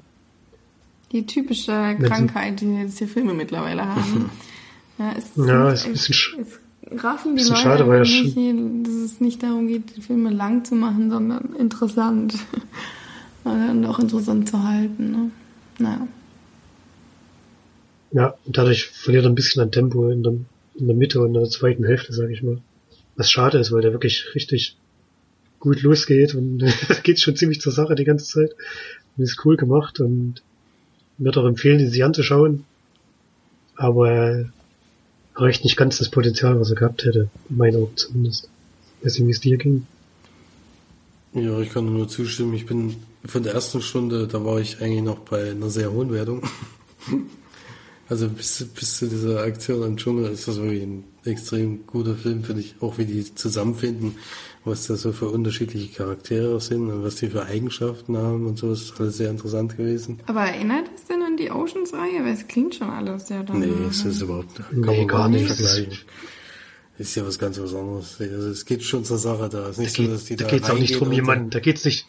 Die 1.12 1.26
typische 1.26 1.96
Krankheit, 2.00 2.60
die 2.60 2.66
jetzt 2.74 2.98
hier 2.98 3.08
Filme 3.08 3.34
mittlerweile 3.34 3.86
haben. 3.86 4.30
ja, 4.98 5.14
es 5.16 5.24
Ja, 5.36 5.70
ist 5.70 5.86
ein 5.86 5.92
bisschen 5.92 6.14
sch- 6.14 6.40
es 6.40 7.02
raffen 7.02 7.36
die 7.36 7.42
Leute 7.42 7.56
schade, 7.56 7.88
weil 7.88 8.02
nicht, 8.02 8.86
dass 8.86 8.94
es 8.94 9.20
nicht 9.20 9.42
darum 9.42 9.68
geht, 9.68 9.96
die 9.96 10.02
Filme 10.02 10.30
lang 10.30 10.64
zu 10.64 10.74
machen, 10.74 11.10
sondern 11.10 11.54
interessant. 11.58 12.34
und 13.44 13.86
auch 13.86 13.98
interessant 13.98 14.48
zu 14.48 14.62
halten. 14.62 15.10
Ne? 15.10 15.30
Naja. 15.78 16.08
Ja, 18.10 18.34
und 18.44 18.56
dadurch 18.56 18.86
verliert 18.86 19.24
er 19.24 19.30
ein 19.30 19.34
bisschen 19.34 19.62
an 19.62 19.70
Tempo 19.70 20.08
in 20.10 20.22
der, 20.22 20.32
in 20.76 20.86
der 20.86 20.96
Mitte 20.96 21.20
und 21.20 21.28
in 21.28 21.34
der 21.34 21.44
zweiten 21.44 21.84
Hälfte, 21.84 22.12
sage 22.12 22.32
ich 22.32 22.42
mal. 22.42 22.58
Was 23.16 23.30
schade 23.30 23.58
ist, 23.58 23.72
weil 23.72 23.82
der 23.82 23.92
wirklich 23.92 24.34
richtig 24.34 24.76
gut 25.58 25.82
losgeht 25.82 26.34
und 26.34 26.64
geht 27.02 27.20
schon 27.20 27.36
ziemlich 27.36 27.60
zur 27.60 27.72
Sache 27.72 27.94
die 27.94 28.04
ganze 28.04 28.26
Zeit. 28.26 28.54
Und 29.16 29.24
ist 29.24 29.44
cool 29.44 29.56
gemacht 29.56 30.00
und 30.00 30.42
wird 31.18 31.36
auch 31.36 31.46
empfehlen, 31.46 31.80
ihn 31.80 31.90
sich 31.90 32.04
anzuschauen. 32.04 32.64
Aber 33.76 34.10
er 34.10 34.50
erreicht 35.34 35.64
nicht 35.64 35.76
ganz 35.76 35.98
das 35.98 36.08
Potenzial, 36.08 36.58
was 36.58 36.70
er 36.70 36.76
gehabt 36.76 37.04
hätte. 37.04 37.28
In 37.48 37.60
Augen 37.60 37.96
zumindest. 37.96 38.48
Nicht, 39.02 39.26
wie 39.26 39.30
es 39.30 39.40
dir 39.40 39.56
ging. 39.56 39.86
Ja, 41.34 41.60
ich 41.60 41.70
kann 41.70 41.92
nur 41.92 42.08
zustimmen. 42.08 42.54
Ich 42.54 42.66
bin 42.66 42.96
von 43.24 43.42
der 43.42 43.54
ersten 43.54 43.82
Stunde, 43.82 44.26
da 44.26 44.44
war 44.44 44.58
ich 44.60 44.80
eigentlich 44.80 45.02
noch 45.02 45.18
bei 45.18 45.50
einer 45.50 45.70
sehr 45.70 45.92
hohen 45.92 46.12
Wertung. 46.12 46.42
Also 48.10 48.28
bis, 48.30 48.64
bis 48.74 48.98
zu 48.98 49.06
dieser 49.06 49.42
Aktion 49.42 49.82
im 49.86 49.96
Dschungel 49.98 50.30
ist 50.30 50.48
das 50.48 50.56
wirklich 50.56 50.82
ein 50.82 51.04
extrem 51.24 51.86
guter 51.86 52.14
Film, 52.16 52.42
finde 52.42 52.62
ich. 52.62 52.74
Auch 52.80 52.96
wie 52.96 53.04
die 53.04 53.34
zusammenfinden, 53.34 54.16
was 54.64 54.86
da 54.86 54.96
so 54.96 55.12
für 55.12 55.28
unterschiedliche 55.28 55.94
Charaktere 55.94 56.58
sind 56.60 56.90
und 56.90 57.04
was 57.04 57.16
die 57.16 57.28
für 57.28 57.44
Eigenschaften 57.44 58.16
haben 58.16 58.46
und 58.46 58.56
so. 58.58 58.70
Das 58.70 58.80
ist 58.82 58.98
alles 58.98 59.18
sehr 59.18 59.30
interessant 59.30 59.76
gewesen. 59.76 60.20
Aber 60.26 60.40
erinnert 60.44 60.86
es 60.94 61.04
denn 61.04 61.22
an 61.22 61.36
die 61.36 61.50
Oceans-Reihe? 61.50 62.24
Weil 62.24 62.32
es 62.32 62.46
klingt 62.48 62.74
schon 62.76 62.88
alles 62.88 63.28
sehr 63.28 63.42
danach. 63.42 63.60
Nee, 63.66 63.72
es 63.90 64.02
ist 64.04 64.22
überhaupt 64.22 64.56
kann 64.56 64.64
Nee, 64.72 64.86
man 64.86 65.06
gar 65.06 65.18
gar 65.18 65.28
nicht 65.28 65.46
vergleichen. 65.46 65.98
ist 66.96 67.14
ja 67.14 67.26
was 67.26 67.38
ganz 67.38 67.60
was 67.60 67.74
anderes. 67.74 68.16
Also 68.20 68.48
es 68.48 68.64
geht 68.64 68.82
schon 68.84 69.04
zur 69.04 69.18
Sache 69.18 69.50
da. 69.50 69.68
Es 69.68 69.78
ist 69.78 69.78
nicht 69.80 69.98
da 69.98 70.02
so, 70.04 70.10
dass 70.12 70.24
die 70.24 70.36
da 70.36 70.44
da 70.46 70.50
geht's 70.50 70.70
auch 70.70 70.78
nicht 70.78 70.98
drum, 70.98 71.12
jemanden, 71.12 71.50
da 71.50 71.60
geht's 71.60 71.84
nicht, 71.84 72.06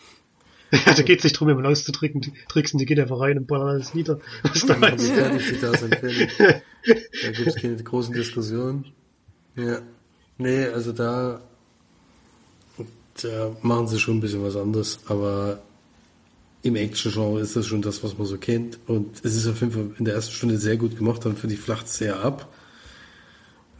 da 0.85 1.01
geht's 1.01 1.23
nicht 1.23 1.33
drum, 1.33 1.47
jemanden 1.47 1.69
auszutricksen, 1.69 2.21
die 2.21 2.33
tricksen, 2.47 2.77
die 2.77 2.85
gehen 2.85 2.99
einfach 2.99 3.19
rein 3.19 3.37
und 3.37 3.47
ballern 3.47 3.69
alles 3.69 3.93
nieder. 3.93 4.19
Was 4.43 4.65
da 4.65 4.73
ist. 4.73 5.07
fertig, 5.07 5.59
da 5.59 5.77
sind 5.77 5.95
fertig. 5.95 6.29
Da 7.21 7.31
gibt's 7.31 7.55
keine 7.55 7.75
großen 7.75 8.13
Diskussionen. 8.13 8.85
Ja. 9.55 9.81
Nee, 10.37 10.65
also 10.67 10.93
da, 10.93 11.41
da 13.21 13.55
machen 13.61 13.89
sie 13.89 13.99
schon 13.99 14.17
ein 14.17 14.21
bisschen 14.21 14.41
was 14.41 14.55
anderes, 14.55 14.99
aber 15.07 15.59
im 16.61 16.75
Action-Genre 16.77 17.41
ist 17.41 17.57
das 17.57 17.65
schon 17.65 17.81
das, 17.81 18.01
was 18.03 18.17
man 18.17 18.25
so 18.25 18.37
kennt. 18.37 18.79
Und 18.87 19.23
es 19.23 19.35
ist 19.35 19.47
auf 19.47 19.59
jeden 19.59 19.73
Fall 19.73 19.91
in 19.97 20.05
der 20.05 20.13
ersten 20.13 20.31
Stunde 20.31 20.57
sehr 20.57 20.77
gut 20.77 20.97
gemacht, 20.97 21.25
dann 21.25 21.35
finde 21.35 21.55
ich 21.55 21.61
flacht 21.61 21.89
sehr 21.89 22.23
ab. 22.23 22.47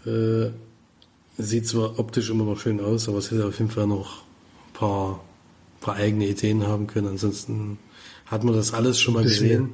Äh, 0.06 0.50
sieht 1.38 1.68
zwar 1.68 2.00
optisch 2.00 2.30
immer 2.30 2.44
noch 2.44 2.60
schön 2.60 2.80
aus, 2.80 3.08
aber 3.08 3.18
es 3.20 3.32
hätte 3.32 3.46
auf 3.46 3.58
jeden 3.60 3.72
Fall 3.72 3.88
noch 3.88 4.24
ein 4.24 4.74
paar, 4.74 5.24
paar 5.82 5.96
eigene 5.96 6.28
Ideen 6.28 6.64
haben 6.68 6.88
können. 6.88 7.08
Ansonsten 7.08 7.78
hat 8.26 8.44
man 8.44 8.54
das 8.56 8.74
alles 8.74 9.00
schon 9.00 9.14
mal 9.16 9.24
Bisschen 9.24 9.48
gesehen. 9.48 9.70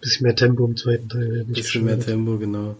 Bisschen 0.00 0.24
mehr 0.24 0.36
Tempo 0.36 0.64
im 0.66 0.76
zweiten 0.76 1.08
Teil. 1.08 1.44
Bisschen 1.48 1.84
mehr. 1.84 2.00
Tempo, 2.00 2.38
genau. 2.38 2.76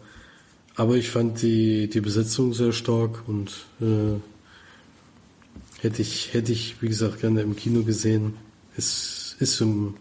Aber 0.74 0.97
ich 0.97 1.11
fand 1.11 1.43
die, 1.43 1.88
die 1.91 2.01
Besetzung 2.01 2.55
sehr 2.55 2.72
stark 2.72 3.22
und 3.28 3.51
äh, 3.82 4.16
hätte 5.80 6.03
ich, 6.03 6.32
hätte 6.32 6.53
ich, 6.53 6.80
wie 6.80 6.88
gesagt, 6.88 7.20
gerne 7.20 7.43
im 7.43 7.57
Kino 7.57 7.82
gesehen. 7.82 8.34
Es 8.76 9.36
ist 9.38 9.57
so, 9.57 9.64
ein- 9.66 9.95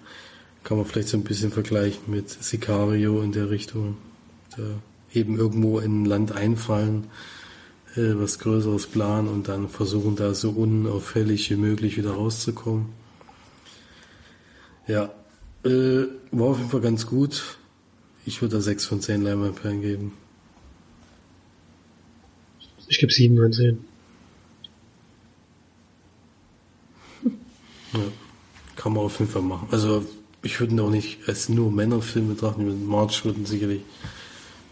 kann 0.63 0.77
man 0.77 0.85
vielleicht 0.85 1.09
so 1.09 1.17
ein 1.17 1.23
bisschen 1.23 1.51
vergleichen 1.51 2.03
mit 2.07 2.29
Sicario 2.29 3.21
in 3.21 3.31
der 3.31 3.49
Richtung. 3.49 3.97
Da 4.55 4.63
eben 5.13 5.37
irgendwo 5.37 5.79
in 5.79 6.03
ein 6.03 6.05
Land 6.05 6.31
einfallen, 6.33 7.07
äh, 7.95 8.13
was 8.15 8.39
Größeres 8.39 8.87
planen 8.87 9.27
und 9.27 9.47
dann 9.47 9.69
versuchen 9.69 10.15
da 10.15 10.33
so 10.33 10.51
unauffällig 10.51 11.49
wie 11.49 11.55
möglich 11.55 11.97
wieder 11.97 12.11
rauszukommen. 12.11 12.87
Ja, 14.87 15.11
äh, 15.63 16.05
war 16.31 16.47
auf 16.47 16.57
jeden 16.57 16.69
Fall 16.69 16.81
ganz 16.81 17.05
gut. 17.05 17.57
Ich 18.25 18.41
würde 18.41 18.55
da 18.57 18.61
6 18.61 18.85
von 18.85 19.01
10 19.01 19.21
Leinwandperlen 19.21 19.81
geben. 19.81 20.13
Ich 22.89 22.97
gebe 22.97 23.13
sieben 23.13 23.37
von 23.37 23.53
zehn. 23.53 23.85
Ja, 27.93 27.99
kann 28.75 28.93
man 28.93 29.05
auf 29.05 29.17
jeden 29.19 29.31
Fall 29.31 29.41
machen. 29.41 29.67
Also 29.71 30.05
ich 30.43 30.59
würde 30.59 30.73
ihn 30.73 30.79
auch 30.79 30.91
nicht 30.91 31.27
als 31.27 31.49
nur 31.49 31.71
Männerfilm 31.71 32.29
betrachten. 32.29 32.65
Mit 32.65 32.87
March 32.87 33.25
würden 33.25 33.45
sicherlich, 33.45 33.81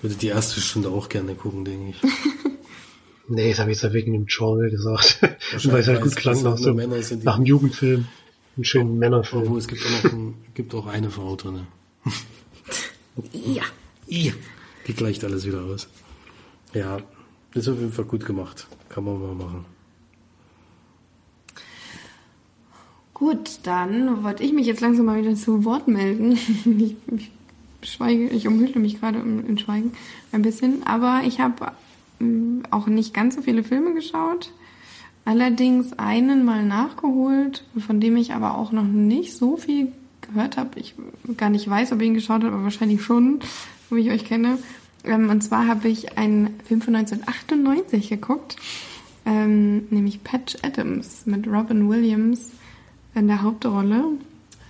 würde 0.01 0.15
die 0.15 0.28
erste 0.28 0.61
Stunde 0.61 0.89
auch 0.89 1.09
gerne 1.09 1.34
gucken, 1.36 1.65
denke 1.65 1.89
ich. 1.91 1.97
Nee, 3.30 3.50
das 3.50 3.60
habe 3.60 3.72
ich 3.72 3.78
jetzt 3.78 3.84
ja 3.84 3.94
wegen 3.94 4.14
dem 4.14 4.26
Genre 4.28 4.70
gesagt. 4.70 5.20
Und 5.54 5.68
weil 5.72 5.82
es 5.82 5.88
halt 5.88 6.02
gut 6.02 6.16
klang 6.16 6.42
nach, 6.44 6.58
so, 6.58 6.74
Männer 6.74 7.02
sind, 7.02 7.24
nach 7.24 7.36
einem 7.36 7.46
Jugendfilm. 7.46 8.08
Einen 8.56 8.64
schönen 8.66 8.98
Männerfilm. 8.98 9.44
Obwohl 9.44 9.60
es 9.60 9.68
gibt 9.68 9.82
auch 9.86 10.04
noch 10.04 10.14
ein, 10.14 10.34
gibt 10.54 10.74
auch 10.74 10.88
eine 10.88 11.10
Frau 11.12 11.36
drin. 11.36 11.62
Ja. 13.34 13.64
Ja. 14.06 14.32
Die 14.86 14.94
gleicht 14.94 15.24
alles 15.24 15.46
wieder 15.48 15.64
aus. 15.64 15.88
Ja, 16.74 17.00
ist 17.56 17.68
auf 17.68 17.80
jeden 17.80 17.92
Fall 17.92 18.06
gut 18.06 18.24
gemacht. 18.26 18.68
Kann 18.90 19.04
man 19.06 19.20
mal 19.20 19.34
machen. 19.34 19.66
Gut, 23.14 23.60
dann 23.64 24.24
wollte 24.24 24.44
ich 24.44 24.54
mich 24.54 24.68
jetzt 24.68 24.82
langsam 24.82 25.06
mal 25.08 25.20
wieder 25.20 25.34
zu 25.36 25.66
Wort 25.66 25.88
melden. 25.88 26.38
Ich, 26.66 26.96
ich 27.82 27.90
schweige, 27.94 28.28
ich 28.30 28.48
umhülle 28.48 28.80
mich 28.80 29.00
gerade 29.00 29.20
im- 29.20 29.48
in 29.48 29.58
Schweigen 29.58 29.94
ein 30.32 30.42
bisschen, 30.42 30.86
aber 30.86 31.22
ich 31.26 31.40
habe 31.40 31.72
auch 32.72 32.88
nicht 32.88 33.13
ganz 33.13 33.36
so 33.36 33.41
viele 33.41 33.63
Filme 33.63 33.93
geschaut. 33.93 34.51
Allerdings 35.26 35.93
einen 35.99 36.45
mal 36.45 36.63
nachgeholt, 36.63 37.65
von 37.86 37.99
dem 37.99 38.15
ich 38.15 38.34
aber 38.34 38.57
auch 38.57 38.72
noch 38.72 38.86
nicht 38.86 39.36
so 39.36 39.57
viel 39.57 39.91
gehört 40.22 40.57
habe. 40.57 40.80
Ich 40.80 40.95
gar 41.36 41.49
nicht 41.49 41.70
weiß, 41.70 41.91
ob 41.91 42.01
ich 42.01 42.07
ihn 42.07 42.13
geschaut 42.13 42.43
habe, 42.43 42.53
aber 42.53 42.63
wahrscheinlich 42.63 43.01
schon, 43.01 43.39
wie 43.89 44.07
ich 44.07 44.11
euch 44.11 44.26
kenne. 44.26 44.57
Ähm, 45.03 45.30
und 45.30 45.41
zwar 45.41 45.68
habe 45.68 45.88
ich 45.88 46.18
einen 46.18 46.59
Film 46.65 46.82
von 46.82 46.95
1998 46.95 48.09
geguckt, 48.09 48.55
ähm, 49.26 49.88
nämlich 49.89 50.24
Patch 50.24 50.57
Adams 50.61 51.26
mit 51.26 51.47
Robin 51.47 51.89
Williams 51.89 52.51
in 53.13 53.28
der 53.28 53.41
Hauptrolle. 53.41 54.03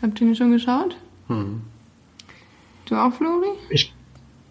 Habt 0.01 0.21
ihr 0.21 0.27
ihn 0.27 0.35
schon 0.35 0.51
geschaut? 0.51 0.95
Hm. 1.27 1.61
Du 2.85 2.95
auch, 2.95 3.13
Flori? 3.13 3.49
Ich 3.69 3.93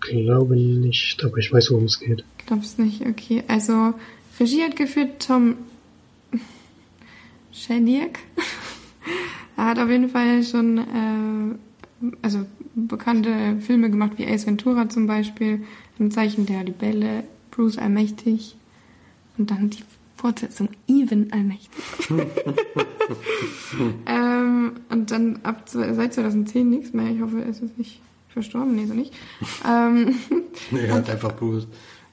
glaube 0.00 0.56
nicht, 0.56 1.24
aber 1.24 1.38
ich 1.38 1.52
weiß, 1.52 1.70
worum 1.70 1.84
es 1.84 1.98
geht. 1.98 2.24
Glaubst 2.46 2.78
nicht, 2.78 3.04
okay. 3.06 3.42
Also, 3.48 3.94
Regie 4.38 4.62
hat 4.62 4.76
geführt 4.76 5.26
Tom 5.26 5.56
Shadyac. 7.52 8.20
er 9.56 9.64
hat 9.64 9.78
auf 9.78 9.90
jeden 9.90 10.08
Fall 10.08 10.42
schon 10.42 10.78
äh, 10.78 11.54
also 12.22 12.46
bekannte 12.74 13.56
Filme 13.60 13.90
gemacht, 13.90 14.12
wie 14.16 14.26
Ace 14.26 14.46
Ventura 14.46 14.88
zum 14.88 15.06
Beispiel, 15.06 15.64
Im 15.98 16.10
Zeichen 16.10 16.46
der 16.46 16.64
Libelle, 16.64 17.24
Bruce 17.50 17.78
Allmächtig 17.78 18.56
und 19.38 19.50
dann 19.50 19.70
die 19.70 19.82
Fortsetzung 20.16 20.68
Even 20.86 21.32
Allmächtig. 21.32 21.84
ähm, 24.06 24.72
und 24.90 25.10
dann 25.10 25.40
ab 25.42 25.62
seit 25.66 26.14
2010 26.14 26.68
nichts 26.68 26.92
mehr. 26.92 27.10
Ich 27.10 27.20
hoffe, 27.20 27.40
er 27.42 27.48
ist 27.48 27.78
nicht 27.78 28.00
verstorben. 28.28 28.74
Nee, 28.76 28.86
so 28.86 28.94
nicht. 28.94 29.14
ähm, 29.66 30.14
Nee, 30.70 30.86
er 30.86 30.94
hat 30.94 31.10
einfach 31.10 31.32
bloß 31.32 31.66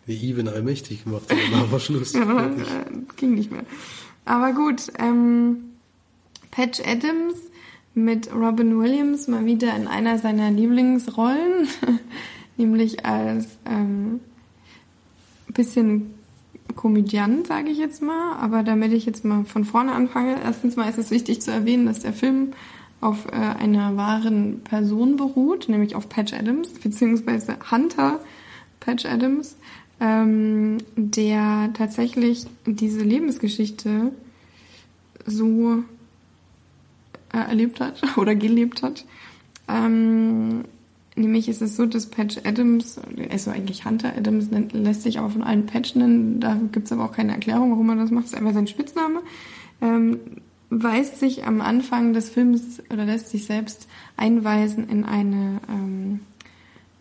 die 0.07 0.29
Even 0.29 0.47
allmächtig 0.47 1.03
gemacht 1.03 1.23
dann 1.29 1.71
war 1.71 1.79
Schluss. 1.79 2.13
Äh, 2.23 2.25
ging 3.15 3.35
nicht 3.35 3.51
mehr. 3.51 3.63
Aber 4.25 4.53
gut, 4.53 4.91
ähm, 4.99 5.71
Patch 6.51 6.81
Adams 6.85 7.35
mit 7.93 8.33
Robin 8.33 8.79
Williams 8.79 9.27
mal 9.27 9.45
wieder 9.45 9.75
in 9.75 9.87
einer 9.87 10.17
seiner 10.17 10.51
Lieblingsrollen, 10.51 11.67
nämlich 12.57 13.05
als 13.05 13.47
ähm, 13.65 14.19
bisschen 15.53 16.13
Komödiant, 16.75 17.47
sage 17.47 17.69
ich 17.69 17.77
jetzt 17.77 18.01
mal. 18.01 18.35
Aber 18.37 18.63
damit 18.63 18.93
ich 18.93 19.05
jetzt 19.05 19.25
mal 19.25 19.45
von 19.45 19.63
vorne 19.63 19.91
anfange, 19.91 20.37
erstens 20.43 20.75
mal 20.75 20.89
ist 20.89 20.97
es 20.97 21.11
wichtig 21.11 21.41
zu 21.41 21.51
erwähnen, 21.51 21.85
dass 21.85 21.99
der 21.99 22.13
Film 22.13 22.53
auf 22.99 23.27
äh, 23.27 23.31
einer 23.31 23.95
wahren 23.97 24.61
Person 24.63 25.17
beruht, 25.17 25.69
nämlich 25.69 25.95
auf 25.95 26.09
Patch 26.09 26.33
Adams, 26.33 26.69
beziehungsweise 26.69 27.57
Hunter 27.69 28.19
Patch 28.79 29.05
Adams, 29.05 29.57
ähm, 30.03 30.79
der 30.97 31.71
tatsächlich 31.73 32.45
diese 32.65 33.01
Lebensgeschichte 33.03 34.11
so 35.25 35.83
äh, 37.31 37.37
erlebt 37.37 37.79
hat 37.79 38.01
oder 38.17 38.35
gelebt 38.35 38.83
hat. 38.83 39.05
Ähm, 39.69 40.65
nämlich 41.15 41.47
ist 41.47 41.61
es 41.61 41.77
so, 41.77 41.85
dass 41.85 42.07
Patch 42.07 42.39
Adams, 42.43 42.99
also 43.31 43.51
eigentlich 43.51 43.85
Hunter 43.85 44.13
Adams, 44.15 44.51
nennt, 44.51 44.73
lässt 44.73 45.03
sich 45.03 45.19
aber 45.19 45.29
von 45.29 45.41
allen 45.41 45.67
Patch 45.67 45.95
nennen, 45.95 46.41
da 46.41 46.59
gibt 46.73 46.87
es 46.87 46.91
aber 46.91 47.05
auch 47.05 47.13
keine 47.13 47.31
Erklärung, 47.31 47.71
warum 47.71 47.89
er 47.89 47.95
das 47.95 48.11
macht, 48.11 48.25
das 48.25 48.33
ist 48.33 48.37
einfach 48.37 48.53
sein 48.53 48.67
Spitzname, 48.67 49.21
ähm, 49.81 50.19
weist 50.69 51.19
sich 51.21 51.45
am 51.45 51.61
Anfang 51.61 52.11
des 52.11 52.29
Films 52.29 52.83
oder 52.91 53.05
lässt 53.05 53.29
sich 53.29 53.45
selbst 53.45 53.87
einweisen 54.17 54.89
in 54.89 55.05
eine 55.05 55.61
ähm, 55.69 56.19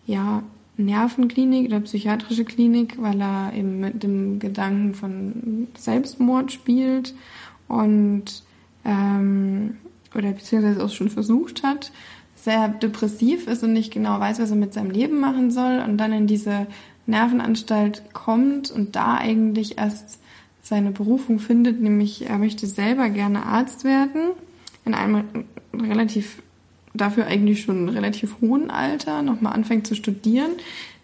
ja, 0.06 0.44
Nervenklinik 0.76 1.66
oder 1.66 1.80
psychiatrische 1.80 2.44
Klinik, 2.44 3.00
weil 3.00 3.20
er 3.20 3.52
eben 3.54 3.80
mit 3.80 4.02
dem 4.02 4.38
Gedanken 4.38 4.94
von 4.94 5.68
Selbstmord 5.76 6.50
spielt 6.52 7.14
und 7.68 8.42
ähm, 8.84 9.76
oder 10.14 10.32
beziehungsweise 10.32 10.84
auch 10.84 10.90
schon 10.90 11.10
versucht 11.10 11.62
hat, 11.62 11.92
sehr 12.36 12.68
depressiv 12.68 13.46
ist 13.46 13.62
und 13.62 13.72
nicht 13.72 13.92
genau 13.92 14.18
weiß, 14.18 14.40
was 14.40 14.50
er 14.50 14.56
mit 14.56 14.74
seinem 14.74 14.90
Leben 14.90 15.20
machen 15.20 15.50
soll 15.50 15.82
und 15.86 15.98
dann 15.98 16.12
in 16.12 16.26
diese 16.26 16.66
Nervenanstalt 17.06 18.02
kommt 18.12 18.70
und 18.70 18.96
da 18.96 19.16
eigentlich 19.16 19.78
erst 19.78 20.20
seine 20.62 20.90
Berufung 20.90 21.38
findet, 21.38 21.80
nämlich 21.80 22.28
er 22.28 22.38
möchte 22.38 22.66
selber 22.66 23.08
gerne 23.10 23.44
Arzt 23.46 23.84
werden, 23.84 24.30
in 24.84 24.94
einem 24.94 25.24
relativ 25.74 26.42
dafür 26.94 27.26
eigentlich 27.26 27.62
schon 27.62 27.88
relativ 27.88 28.36
hohen 28.40 28.70
Alter 28.70 29.22
nochmal 29.22 29.54
anfängt 29.54 29.86
zu 29.86 29.94
studieren. 29.94 30.52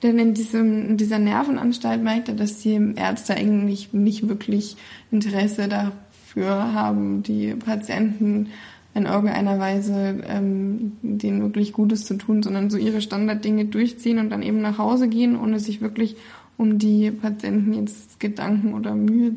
Denn 0.03 0.18
in, 0.18 0.34
diesem, 0.34 0.91
in 0.91 0.97
dieser 0.97 1.18
Nervenanstalt 1.18 2.03
merkt 2.03 2.28
er, 2.28 2.34
dass 2.34 2.59
die 2.59 2.95
Ärzte 2.97 3.34
eigentlich 3.34 3.93
nicht 3.93 4.28
wirklich 4.28 4.76
Interesse 5.11 5.68
dafür 5.68 6.72
haben, 6.72 7.22
die 7.22 7.55
Patienten 7.55 8.49
in 8.95 9.07
irgendeiner 9.07 9.59
Weise 9.59 10.22
ähm, 10.26 10.93
denen 11.03 11.43
wirklich 11.43 11.72
Gutes 11.72 12.05
zu 12.05 12.14
tun, 12.14 12.43
sondern 12.43 12.70
so 12.70 12.78
ihre 12.78 13.01
Standarddinge 13.01 13.64
durchziehen 13.66 14.18
und 14.18 14.30
dann 14.30 14.43
eben 14.43 14.61
nach 14.61 14.78
Hause 14.78 15.09
gehen, 15.09 15.39
ohne 15.39 15.61
sich 15.61 15.80
wirklich 15.80 16.16
um 16.57 16.78
die 16.78 17.11
Patienten 17.11 17.72
jetzt 17.74 18.18
Gedanken 18.18 18.74
oder 18.74 18.95
Mühe 18.95 19.36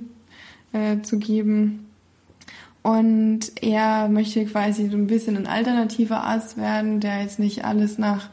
äh, 0.74 1.02
zu 1.02 1.20
geben. 1.20 1.90
Und 2.84 3.51
er 3.61 4.07
möchte 4.07 4.45
quasi 4.45 4.89
so 4.89 4.97
ein 4.97 5.07
bisschen 5.07 5.38
ein 5.38 5.47
alternativer 5.47 6.23
Arzt 6.23 6.57
werden, 6.57 6.99
der 6.99 7.21
jetzt 7.21 7.38
nicht 7.38 7.63
alles 7.63 7.97
nach 7.97 8.29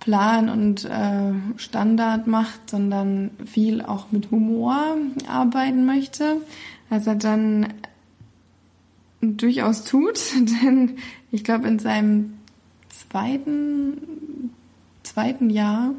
Plan 0.00 0.48
und 0.48 0.84
äh, 0.84 1.32
Standard 1.56 2.26
macht, 2.26 2.70
sondern 2.70 3.30
viel 3.46 3.82
auch 3.82 4.12
mit 4.12 4.30
Humor 4.30 4.96
arbeiten 5.26 5.86
möchte, 5.86 6.42
was 6.88 7.06
er 7.06 7.16
dann 7.16 7.72
durchaus 9.20 9.84
tut, 9.84 10.20
denn 10.62 10.96
ich 11.30 11.42
glaube 11.42 11.68
in 11.68 11.78
seinem 11.78 12.34
zweiten 12.90 14.50
zweiten 15.02 15.50
Jahr 15.50 15.94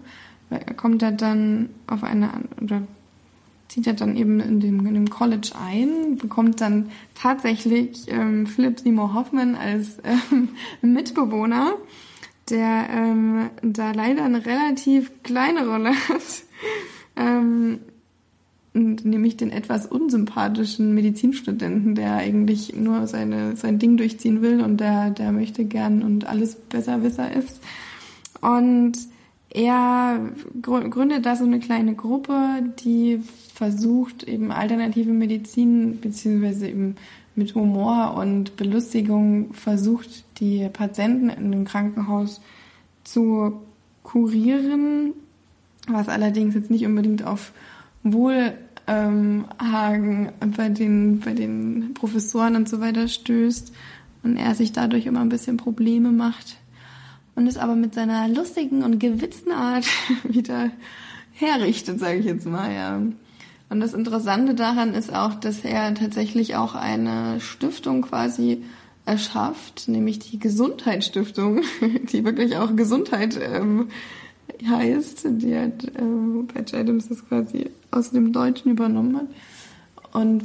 kommt 0.77 1.03
er 1.03 1.11
dann 1.11 1.69
auf 1.87 2.03
eine 2.03 2.29
oder 2.61 2.81
zieht 3.69 3.87
er 3.87 3.93
dann 3.93 4.17
eben 4.17 4.39
in 4.39 4.59
dem, 4.59 4.85
in 4.85 4.95
dem 4.95 5.09
College 5.09 5.51
ein, 5.55 6.17
bekommt 6.17 6.59
dann 6.59 6.89
tatsächlich 7.15 8.05
ähm, 8.07 8.47
Philip 8.47 8.79
Seymour 8.79 9.13
Hoffman 9.13 9.55
als 9.55 9.99
ähm, 10.03 10.49
Mitbewohner, 10.81 11.73
der 12.49 12.87
ähm, 12.91 13.49
da 13.61 13.91
leider 13.91 14.25
eine 14.25 14.45
relativ 14.45 15.11
kleine 15.23 15.67
Rolle 15.67 15.91
hat. 15.91 16.43
ähm, 17.15 17.79
nämlich 18.73 19.37
den 19.37 19.51
etwas 19.51 19.85
unsympathischen 19.85 20.93
Medizinstudenten, 20.93 21.95
der 21.95 22.13
eigentlich 22.15 22.75
nur 22.75 23.07
seine, 23.07 23.55
sein 23.55 23.79
Ding 23.79 23.97
durchziehen 23.97 24.41
will 24.41 24.61
und 24.61 24.77
der, 24.77 25.09
der 25.09 25.31
möchte 25.31 25.65
gern 25.65 26.03
und 26.03 26.25
alles 26.25 26.55
Besserwisser 26.55 27.31
ist. 27.31 27.61
Und 28.41 28.93
er 29.49 30.19
gründet 30.61 31.25
da 31.25 31.35
so 31.35 31.45
eine 31.45 31.59
kleine 31.59 31.95
Gruppe, 31.95 32.61
die 32.79 33.21
versucht, 33.59 34.23
eben 34.23 34.51
alternative 34.53 35.11
Medizin 35.11 35.99
beziehungsweise 35.99 36.69
eben 36.69 36.95
mit 37.35 37.55
Humor 37.55 38.15
und 38.17 38.55
Belustigung 38.55 39.53
versucht, 39.53 40.23
die 40.39 40.69
Patienten 40.71 41.27
in 41.29 41.51
dem 41.51 41.65
Krankenhaus 41.65 42.39
zu 43.03 43.59
kurieren, 44.01 45.11
was 45.89 46.07
allerdings 46.07 46.55
jetzt 46.55 46.71
nicht 46.71 46.85
unbedingt 46.85 47.25
auf 47.25 47.51
Wohlhagen 48.03 48.55
bei 50.55 50.69
den, 50.69 51.19
bei 51.19 51.33
den 51.33 51.93
Professoren 51.95 52.55
und 52.55 52.69
so 52.69 52.79
weiter 52.79 53.09
stößt 53.09 53.73
und 54.23 54.37
er 54.37 54.55
sich 54.55 54.71
dadurch 54.71 55.05
immer 55.05 55.19
ein 55.19 55.27
bisschen 55.27 55.57
Probleme 55.57 56.13
macht 56.13 56.55
und 57.35 57.45
es 57.45 57.57
aber 57.57 57.75
mit 57.75 57.93
seiner 57.93 58.29
lustigen 58.29 58.83
und 58.83 58.99
gewitzten 58.99 59.51
Art 59.51 59.85
wieder 60.23 60.71
herrichtet, 61.33 61.99
sage 61.99 62.19
ich 62.19 62.25
jetzt 62.25 62.45
mal, 62.45 62.73
ja. 62.73 63.01
Und 63.69 63.79
das 63.81 63.93
Interessante 63.93 64.55
daran 64.55 64.93
ist 64.93 65.13
auch, 65.13 65.35
dass 65.35 65.59
er 65.63 65.93
tatsächlich 65.93 66.55
auch 66.55 66.73
eine 66.73 67.39
Stiftung 67.39 68.01
quasi 68.01 68.63
erschafft, 69.05 69.87
nämlich 69.87 70.19
die 70.19 70.39
Gesundheitsstiftung, 70.39 71.61
die 72.11 72.23
wirklich 72.25 72.57
auch 72.57 72.75
Gesundheit 72.75 73.39
ähm, 73.41 73.89
heißt, 74.67 75.25
die 75.29 75.55
hat 75.55 75.91
ähm, 75.97 76.47
Patch 76.47 76.73
Adams 76.73 77.09
das 77.09 77.27
quasi 77.27 77.69
aus 77.91 78.11
dem 78.11 78.33
Deutschen 78.33 78.71
übernommen 78.71 79.17
hat. 79.17 79.27
Und 80.13 80.43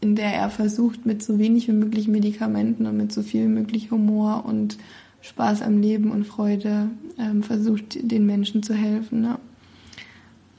in 0.00 0.16
der 0.16 0.32
er 0.32 0.50
versucht, 0.50 1.06
mit 1.06 1.22
so 1.22 1.38
wenig 1.38 1.68
wie 1.68 1.72
möglich 1.72 2.08
Medikamenten 2.08 2.86
und 2.86 2.96
mit 2.96 3.12
so 3.12 3.22
viel 3.22 3.44
wie 3.44 3.48
möglich 3.48 3.90
Humor 3.90 4.44
und 4.46 4.78
Spaß 5.20 5.62
am 5.62 5.80
Leben 5.80 6.10
und 6.10 6.26
Freude 6.26 6.88
ähm, 7.18 7.42
versucht, 7.42 7.98
den 8.00 8.24
Menschen 8.24 8.62
zu 8.62 8.74
helfen. 8.74 9.20
Ne? 9.20 9.38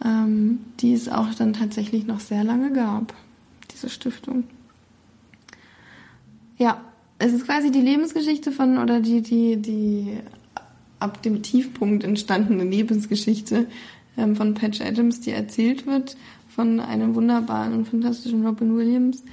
Ähm, 0.03 0.61
die 0.79 0.93
es 0.93 1.09
auch 1.09 1.33
dann 1.35 1.53
tatsächlich 1.53 2.07
noch 2.07 2.19
sehr 2.19 2.43
lange 2.43 2.73
gab, 2.73 3.13
diese 3.71 3.87
Stiftung. 3.87 4.45
Ja, 6.57 6.81
es 7.19 7.33
ist 7.33 7.45
quasi 7.45 7.71
die 7.71 7.81
Lebensgeschichte 7.81 8.51
von 8.51 8.79
oder 8.79 8.99
die, 8.99 9.21
die, 9.21 9.57
die 9.57 10.17
ab 10.99 11.21
dem 11.21 11.43
Tiefpunkt 11.43 12.03
entstandene 12.03 12.63
Lebensgeschichte 12.63 13.67
ähm, 14.17 14.35
von 14.35 14.55
Patch 14.55 14.81
Adams, 14.81 15.21
die 15.21 15.31
erzählt 15.31 15.85
wird 15.85 16.17
von 16.49 16.79
einem 16.79 17.13
wunderbaren 17.13 17.73
und 17.73 17.87
fantastischen 17.87 18.45
Robin 18.45 18.75
Williams, 18.75 19.23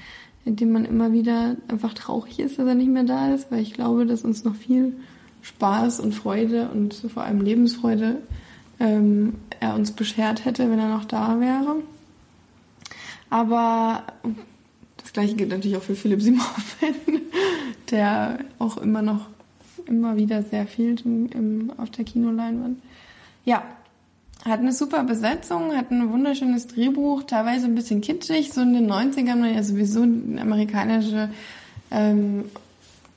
in 0.45 0.57
dem 0.57 0.73
man 0.73 0.85
immer 0.85 1.13
wieder 1.13 1.57
einfach 1.69 1.95
traurig 1.95 2.39
ist, 2.39 2.59
dass 2.59 2.67
er 2.67 2.75
nicht 2.75 2.91
mehr 2.91 3.05
da 3.05 3.35
ist, 3.35 3.51
weil 3.51 3.61
ich 3.61 3.73
glaube, 3.73 4.07
dass 4.07 4.23
uns 4.23 4.45
noch 4.45 4.55
viel 4.55 4.95
Spaß 5.43 6.01
und 6.01 6.15
Freude 6.15 6.69
und 6.69 6.95
vor 6.95 7.23
allem 7.23 7.41
Lebensfreude 7.41 8.19
ähm, 8.81 9.35
er 9.61 9.75
uns 9.75 9.93
beschert 9.93 10.45
hätte, 10.45 10.71
wenn 10.71 10.79
er 10.79 10.89
noch 10.89 11.05
da 11.05 11.41
wäre. 11.41 11.77
Aber 13.31 14.05
das 14.97 15.13
gleiche 15.13 15.35
gilt 15.35 15.51
natürlich 15.51 15.77
auch 15.77 15.83
für 15.83 15.95
Philipp 15.95 16.23
Simorfen, 16.23 16.95
der 17.91 18.39
auch 18.59 18.79
immer 18.79 19.03
noch 19.03 19.27
immer 19.87 20.17
wieder 20.17 20.43
sehr 20.43 20.67
fehlt 20.67 21.03
auf 21.79 21.91
der 21.91 22.05
Kinoleinwand. 22.05 22.79
Ja, 23.45 23.63
hat 24.45 24.61
eine 24.61 24.73
super 24.73 25.03
Besetzung, 25.05 25.75
hat 25.75 25.91
ein 25.91 26.13
wunderschönes 26.13 26.69
Drehbuch, 26.69 27.25
teilweise 27.25 27.67
ein 27.67 27.75
bisschen 27.75 28.01
kitschig. 28.01 28.53
So 28.53 28.61
in 28.61 28.75
den 28.75 28.91
90ern 28.91 29.41
war 29.41 29.49
ja 29.49 29.63
sowieso 29.63 30.03
amerikanische 30.03 31.31
ähm, 31.91 32.45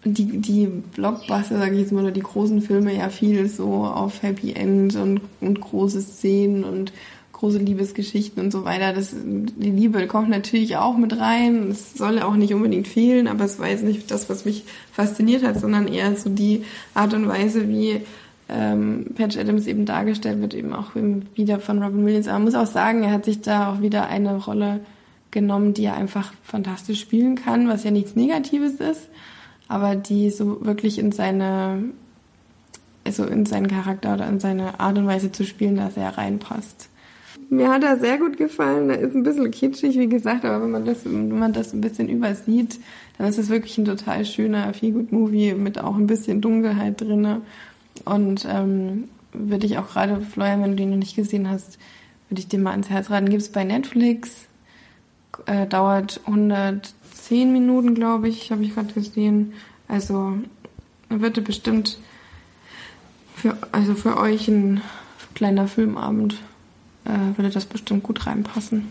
die, 0.04 0.38
die 0.40 0.68
Blockbuster, 0.68 1.60
sage 1.60 1.76
ich 1.76 1.82
jetzt 1.82 1.92
mal, 1.92 2.04
oder 2.04 2.12
die 2.12 2.22
großen 2.22 2.62
Filme 2.62 2.96
ja 2.96 3.10
viel 3.10 3.48
so 3.48 3.86
auf 3.86 4.24
Happy 4.24 4.54
End 4.54 4.96
und, 4.96 5.22
und 5.42 5.62
große 5.62 6.02
Szenen 6.02 6.64
und 6.64 6.92
große 7.34 7.60
Liebesgeschichten 7.60 8.44
und 8.44 8.52
so 8.52 8.66
weiter. 8.66 8.94
Das, 8.94 9.16
die 9.16 9.72
Liebe 9.72 10.06
kommt 10.08 10.30
natürlich 10.30 10.78
auch 10.78 10.98
mit 10.98 11.20
rein. 11.20 11.70
Es 11.72 11.94
soll 11.94 12.20
auch 12.20 12.36
nicht 12.36 12.54
unbedingt 12.54 12.88
fehlen, 12.88 13.28
aber 13.28 13.46
es 13.46 13.60
war 13.60 13.68
jetzt 13.68 13.84
nicht 13.84 14.10
das, 14.12 14.30
was 14.30 14.46
mich 14.46 14.64
fasziniert 14.92 15.44
hat, 15.44 15.60
sondern 15.60 15.88
eher 15.88 16.16
so 16.16 16.30
die 16.30 16.64
Art 16.94 17.14
und 17.14 17.28
Weise, 17.28 17.68
wie 17.68 18.02
ähm, 18.50 19.08
Patch 19.16 19.38
Adams 19.38 19.68
eben 19.68 19.86
dargestellt 19.86 20.42
wird, 20.42 20.54
eben 20.54 20.74
auch 20.74 20.92
wieder 21.36 21.60
von 21.60 21.82
Robin 21.82 22.06
Williams. 22.06 22.28
Aber 22.28 22.40
man 22.40 22.46
muss 22.46 22.56
auch 22.56 22.68
sagen, 22.68 23.04
er 23.04 23.12
hat 23.12 23.26
sich 23.26 23.42
da 23.42 23.72
auch 23.72 23.82
wieder 23.82 24.08
eine 24.08 24.38
Rolle 24.38 24.82
genommen, 25.30 25.74
die 25.74 25.86
er 25.86 25.96
einfach 25.96 26.34
fantastisch 26.44 27.00
spielen 27.00 27.36
kann, 27.36 27.68
was 27.68 27.84
ja 27.84 27.92
nichts 27.92 28.16
Negatives 28.16 28.74
ist 28.76 29.08
aber 29.72 29.96
die 29.96 30.30
so 30.30 30.66
wirklich 30.66 31.00
in 31.00 31.14
seine, 31.14 31.82
also 33.06 33.24
in 33.24 33.46
seinen 33.46 33.68
Charakter 33.68 34.16
oder 34.16 34.28
in 34.28 34.42
seine 34.42 34.82
Art 34.82 34.98
und 34.98 35.08
Weise 35.08 35.32
zu 35.32 35.46
spielen, 35.46 35.78
da 35.78 35.90
sehr 35.90 36.18
reinpasst. 36.18 36.90
Mir 37.50 37.70
hat 37.70 37.82
er 37.84 37.98
sehr 37.98 38.18
gut 38.18 38.36
gefallen. 38.36 38.90
Er 38.90 39.00
ist 39.00 39.16
ein 39.16 39.24
bisschen 39.24 39.50
kitschig, 39.50 39.98
wie 39.98 40.10
gesagt, 40.10 40.44
aber 40.44 40.62
wenn 40.62 40.72
man 40.72 40.84
das, 40.84 41.06
wenn 41.06 41.40
man 41.40 41.54
das 41.54 41.74
ein 41.74 41.80
bisschen 41.80 42.10
übersieht, 42.10 42.80
dann 43.18 43.28
ist 43.28 43.38
es 43.38 43.48
wirklich 43.50 43.78
ein 43.78 43.86
total 43.86 44.26
schöner 44.26 44.74
Feel-Good-Movie 44.74 45.54
mit 45.54 45.80
auch 45.80 45.96
ein 45.96 46.08
bisschen 46.08 46.42
Dunkelheit 46.42 47.00
drinne. 47.00 47.42
Und 48.04 48.46
ähm, 48.50 49.06
würde 49.32 49.66
ich 49.66 49.78
auch 49.78 49.88
gerade, 49.88 50.20
Florian, 50.20 50.64
wenn 50.64 50.76
du 50.76 50.84
ihn 50.84 50.90
noch 50.90 50.98
nicht 50.98 51.16
gesehen 51.16 51.50
hast, 51.50 51.80
würde 52.30 52.42
ich 52.42 52.50
dir 52.50 52.60
mal 52.60 52.72
ans 52.72 52.90
Herz 52.90 53.10
raten. 53.10 53.30
Gibt 53.30 53.42
es 53.42 53.50
bei 53.50 53.64
Netflix, 53.64 54.48
äh, 55.46 55.68
dauert 55.68 56.22
100 56.26 56.94
zehn 57.14 57.54
Minuten, 57.54 57.96
glaube 57.96 58.28
ich, 58.28 58.52
habe 58.52 58.64
ich 58.64 58.74
gerade 58.74 58.94
gesehen. 58.94 59.54
Also 59.88 60.38
wird 61.10 61.44
bestimmt 61.44 61.98
für, 63.36 63.58
also 63.72 63.96
für 63.96 64.18
euch 64.18 64.48
ein 64.48 64.82
kleiner 65.34 65.68
Filmabend 65.68 66.36
äh, 67.06 67.38
würde 67.38 67.50
das 67.50 67.66
bestimmt 67.66 68.04
gut 68.04 68.26
reinpassen. 68.28 68.90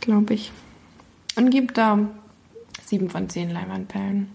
Glaube 0.00 0.34
ich. 0.34 0.52
Und 1.36 1.50
gibt 1.50 1.78
da 1.78 2.08
sieben 2.84 3.10
von 3.10 3.28
zehn 3.28 3.50
Leinwandperlen. 3.50 4.30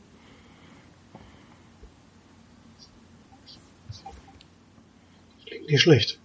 Klingt 5.45 5.67
nicht 5.69 5.81
schlecht. 5.81 6.19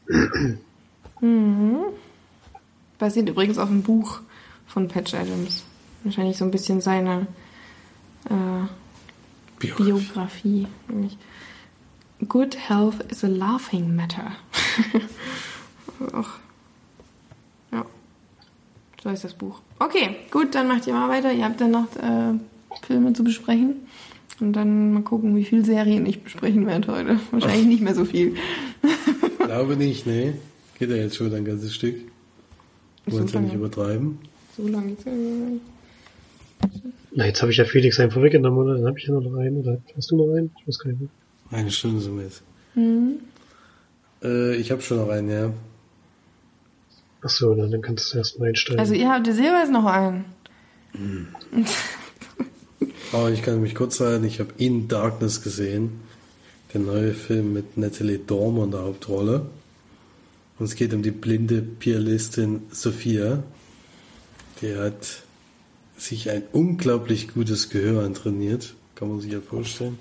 mhm. 1.21 1.85
Basiert 2.99 3.29
übrigens 3.29 3.59
auf 3.59 3.69
einem 3.69 3.83
Buch 3.83 4.21
von 4.69 4.89
Patch 4.89 5.15
Adams 5.15 5.65
wahrscheinlich 6.05 6.37
so 6.37 6.45
ein 6.45 6.51
bisschen 6.51 6.81
seine 6.81 7.27
äh, 8.27 8.67
Biografie. 9.59 9.85
Biografie. 9.85 10.67
Nämlich 10.89 11.19
Good 12.27 12.57
health 12.57 13.01
is 13.11 13.23
a 13.23 13.29
laughing 13.29 13.95
matter. 13.95 14.33
Ach. 16.13 16.39
Ja. 17.73 17.87
So 19.03 19.11
ist 19.11 19.25
das 19.25 19.35
Buch. 19.35 19.61
Okay, 19.79 20.17
gut, 20.31 20.55
dann 20.55 20.67
macht 20.67 20.87
ihr 20.87 20.95
mal 20.95 21.09
weiter. 21.09 21.33
Ihr 21.33 21.45
habt 21.45 21.61
dann 21.61 21.71
noch 21.71 21.95
äh, 21.97 22.35
Filme 22.87 23.13
zu 23.13 23.23
besprechen. 23.23 23.87
Und 24.41 24.53
dann 24.53 24.93
mal 24.93 25.03
gucken, 25.03 25.37
wie 25.37 25.45
viele 25.45 25.65
Serien 25.65 26.07
ich 26.07 26.23
besprechen 26.23 26.67
werde 26.67 26.93
heute. 26.93 27.21
Wahrscheinlich 27.31 27.67
nicht 27.67 27.83
mehr 27.83 27.95
so 27.95 28.05
viel. 28.05 28.37
Glaube 29.39 29.77
nicht, 29.77 30.07
nee. 30.07 30.35
Geht 30.79 30.91
ja 30.91 30.97
jetzt 30.97 31.17
schon 31.17 31.33
ein 31.35 31.45
ganzes 31.45 31.75
Stück. 31.75 31.97
Wollen 33.07 33.25
es 33.25 33.33
ja 33.33 33.41
nicht 33.41 33.55
übertreiben. 33.55 34.19
So 34.59 34.67
lange. 34.67 34.97
Na, 37.13 37.27
jetzt 37.27 37.41
habe 37.43 37.53
ich 37.53 37.59
ja 37.59 37.65
Felix 37.65 38.01
einen 38.01 38.11
vorweggenommen, 38.11 38.59
oder? 38.59 38.75
Dann 38.75 38.87
habe 38.87 38.99
ich 38.99 39.07
ja 39.07 39.15
noch 39.15 39.37
einen, 39.37 39.61
oder 39.61 39.81
hast 39.97 40.11
du 40.11 40.17
noch 40.17 40.35
einen? 40.35 40.51
Ich 40.61 40.67
weiß 40.67 40.79
gar 40.81 40.91
nicht 40.91 41.01
mehr. 41.01 41.11
Eine 41.51 41.71
Stunde 41.71 42.01
sind 42.01 42.17
wir 42.17 42.25
jetzt. 42.25 42.43
Mhm. 42.75 43.21
Äh, 44.23 44.57
ich 44.57 44.73
habe 44.73 44.83
schon 44.83 44.99
noch 44.99 45.09
einen, 45.11 45.31
ja. 45.31 45.53
Ach 47.23 47.29
so, 47.29 47.55
na, 47.55 47.69
dann 47.69 47.83
kannst 47.83 48.13
du 48.13 48.19
erst 48.19 48.41
mal 48.41 48.49
einsteigen. 48.49 48.81
Also 48.81 48.95
ihr 48.95 49.09
habt 49.09 49.29
jetzt 49.29 49.39
jeweils 49.39 49.71
noch 49.71 49.87
einen. 49.87 50.25
Aber 53.13 53.31
ich 53.33 53.43
kann 53.43 53.63
mich 53.63 53.77
kurz 53.77 54.01
halten, 54.01 54.25
ich 54.25 54.41
habe 54.41 54.51
In 54.59 54.89
Darkness 54.89 55.43
gesehen. 55.43 56.01
Der 56.75 56.81
neue 56.81 57.15
Film 57.15 57.53
mit 57.53 57.77
Natalie 57.79 58.19
Dormer 58.19 58.65
in 58.65 58.73
der 58.73 58.83
Hauptrolle. 58.83 59.47
Und 60.59 60.67
es 60.67 60.75
geht 60.75 60.93
um 60.93 61.03
die 61.03 61.13
blinde 61.13 61.63
Pianistin 61.63 62.63
Sophia. 62.71 63.45
Die 64.61 64.77
hat 64.77 65.23
sich 65.97 66.31
ein 66.31 66.43
unglaublich 66.53 67.33
gutes 67.35 67.71
Gehör 67.71 68.05
antrainiert, 68.05 68.75
kann 68.95 69.09
man 69.09 69.21
sich 69.21 69.33
ja 69.33 69.41
vorstellen. 69.41 69.99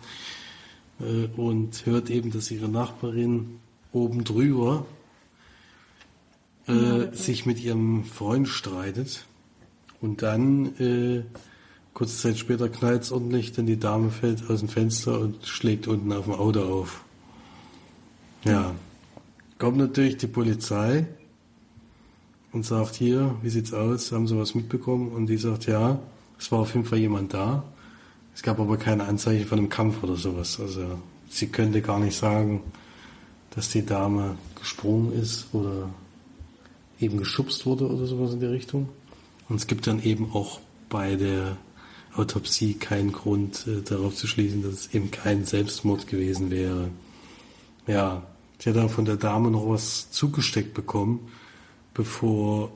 Äh, 1.00 1.28
und 1.40 1.86
hört 1.86 2.10
eben, 2.10 2.32
dass 2.32 2.52
ihre 2.52 2.70
Nachbarin 2.70 3.60
oben 3.92 4.24
drüber 4.24 4.86
äh, 6.68 7.16
sich 7.16 7.46
mit 7.46 7.60
ihrem 7.60 8.04
Freund 8.04 8.48
streitet. 8.48 9.26
Und 10.02 10.22
dann, 10.22 10.76
äh, 10.80 11.24
kurze 11.94 12.18
Zeit 12.18 12.38
später, 12.38 12.70
knallt 12.70 13.04
es 13.04 13.12
ordentlich, 13.12 13.54
denn 13.54 13.66
die 13.66 13.80
Dame 13.80 14.12
fällt 14.12 14.50
aus 14.50 14.60
dem 14.60 14.70
Fenster 14.70 15.20
und 15.20 15.46
schlägt 15.46 15.88
unten 15.88 16.12
auf 16.14 16.26
dem 16.26 16.34
Auto 16.34 16.62
auf. 16.62 17.04
Ja. 18.44 18.76
Kommt 19.58 19.78
natürlich 19.78 20.18
die 20.18 20.28
Polizei 20.28 21.08
und 22.58 22.64
sagt 22.64 22.96
hier, 22.96 23.36
wie 23.44 23.50
sieht's 23.50 23.72
aus? 23.72 24.12
Haben 24.12 24.28
Sie 24.28 24.36
was 24.36 24.56
mitbekommen? 24.56 25.12
Und 25.12 25.28
die 25.28 25.38
sagt, 25.38 25.68
ja, 25.68 26.00
es 26.40 26.52
war 26.52 26.60
auf 26.60 26.74
jeden 26.74 26.88
Fall 26.88 26.98
jemand 26.98 27.32
da. 27.32 27.64
Es 28.34 28.42
gab 28.42 28.60
aber 28.60 28.78
keine 28.78 29.04
Anzeichen 29.04 29.46
von 29.46 29.60
einem 29.60 29.70
Kampf 29.70 30.02
oder 30.02 30.16
sowas. 30.16 30.60
Also 30.60 30.82
sie 31.30 31.48
könnte 31.48 31.84
gar 31.84 32.00
nicht 32.00 32.18
sagen, 32.18 32.64
dass 33.52 33.70
die 33.70 33.86
Dame 33.86 34.38
gesprungen 34.60 35.14
ist 35.14 35.48
oder 35.54 35.90
eben 37.00 37.20
geschubst 37.20 37.68
wurde 37.68 37.88
oder 37.88 38.08
sowas 38.08 38.34
in 38.34 38.40
der 38.40 38.52
Richtung. 38.52 38.90
Und 39.50 39.58
es 39.58 39.68
gibt 39.68 39.86
dann 39.86 40.02
eben 40.02 40.32
auch 40.34 40.60
bei 40.90 41.16
der 41.16 41.58
Autopsie 42.16 42.74
keinen 42.74 43.12
Grund 43.12 43.68
äh, 43.68 43.84
darauf 43.84 44.16
zu 44.16 44.26
schließen, 44.26 44.64
dass 44.64 44.74
es 44.74 44.94
eben 44.96 45.12
kein 45.12 45.46
Selbstmord 45.46 46.08
gewesen 46.08 46.50
wäre. 46.50 46.90
Ja, 47.86 48.24
sie 48.58 48.72
hat 48.72 48.78
dann 48.78 48.90
von 48.90 49.06
der 49.06 49.18
Dame 49.18 49.52
noch 49.52 49.70
was 49.70 50.10
zugesteckt 50.10 50.74
bekommen, 50.74 51.20
bevor 51.98 52.72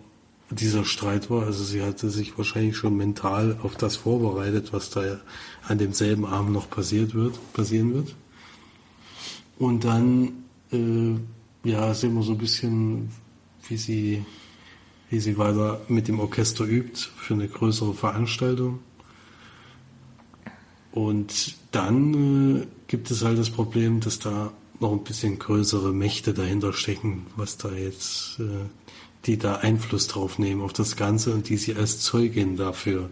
dieser 0.49 0.84
Streit 0.84 1.30
war. 1.30 1.45
Also 1.45 1.63
sie 1.63 1.82
hatte 1.82 2.09
sich 2.09 2.38
wahrscheinlich 2.38 2.76
schon 2.76 2.97
mental 2.97 3.57
auf 3.63 3.76
das 3.76 3.95
vorbereitet, 3.95 4.74
was 4.74 4.89
da 4.89 5.22
an 5.67 5.78
demselben 5.78 6.26
Abend 6.26 6.51
noch 6.51 6.69
passiert 6.69 7.13
wird, 7.13 7.39
passieren 7.53 7.93
wird. 7.93 8.15
Und 9.57 9.86
dann 9.86 10.43
äh, 10.74 11.15
ja, 11.63 11.93
sehen 11.93 12.15
wir 12.15 12.24
so 12.24 12.34
ein 12.34 12.38
bisschen, 12.38 13.11
wie 13.69 13.78
sie, 13.78 14.26
wie 15.09 15.19
sie 15.19 15.38
weiter 15.38 15.82
mit 15.88 16.07
dem 16.07 16.19
Orchester 16.19 16.65
übt 16.65 16.99
für 17.15 17.36
eine 17.36 17.47
größere 17.47 17.93
Veranstaltung. 17.93 18.80
Und 20.91 21.55
dann 21.72 22.61
äh, 22.61 22.67
gibt 22.88 23.11
es 23.11 23.24
halt 23.24 23.38
das 23.38 23.49
Problem, 23.49 24.01
dass 24.01 24.19
da 24.19 24.51
noch 24.82 24.91
ein 24.91 25.03
bisschen 25.03 25.38
größere 25.38 25.93
Mächte 25.93 26.34
dahinter 26.34 26.74
stecken, 26.74 27.28
was 27.36 27.57
da 27.57 27.72
jetzt, 27.72 28.39
äh, 28.39 28.65
die 29.26 29.38
da 29.38 29.55
Einfluss 29.57 30.07
drauf 30.07 30.39
nehmen 30.39 30.61
auf 30.61 30.74
das 30.74 30.95
Ganze 30.95 31.34
und 31.34 31.49
die 31.49 31.57
sie 31.57 31.76
als 31.76 31.99
Zeugin 31.99 32.57
dafür 32.57 33.09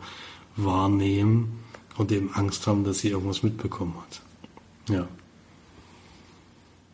wahrnehmen 0.55 1.59
und 1.97 2.11
eben 2.11 2.33
Angst 2.33 2.65
haben, 2.67 2.83
dass 2.83 2.99
sie 2.99 3.09
irgendwas 3.09 3.43
mitbekommen 3.43 3.95
hat. 3.97 4.21
Ja. 4.89 5.07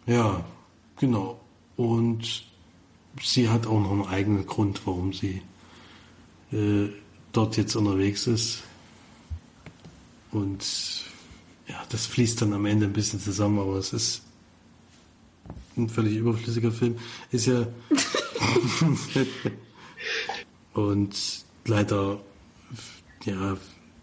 Ja, 0.08 0.46
genau. 0.98 1.40
Und 1.78 2.46
sie 3.22 3.50
hat 3.50 3.68
auch 3.68 3.80
noch 3.80 3.92
einen 3.92 4.06
eigenen 4.06 4.46
Grund, 4.46 4.82
warum 4.86 5.14
sie 5.14 5.42
äh, 6.52 6.90
dort 7.32 7.58
jetzt 7.58 7.76
unterwegs 7.76 8.28
ist. 8.28 8.64
Und 10.32 11.06
ja, 11.68 11.82
das 11.90 12.06
fließt 12.06 12.42
dann 12.42 12.54
am 12.54 12.66
Ende 12.66 12.86
ein 12.86 12.94
bisschen 12.94 13.20
zusammen, 13.20 13.60
aber 13.60 13.78
es 13.78 13.94
ist 13.94 14.25
ein 15.78 15.90
völlig 15.90 16.16
überflüssiger 16.16 16.72
Film. 16.72 16.98
Ist 17.32 17.48
ja. 17.48 17.68
und 20.74 21.16
leider 21.66 22.20
ja 23.24 23.58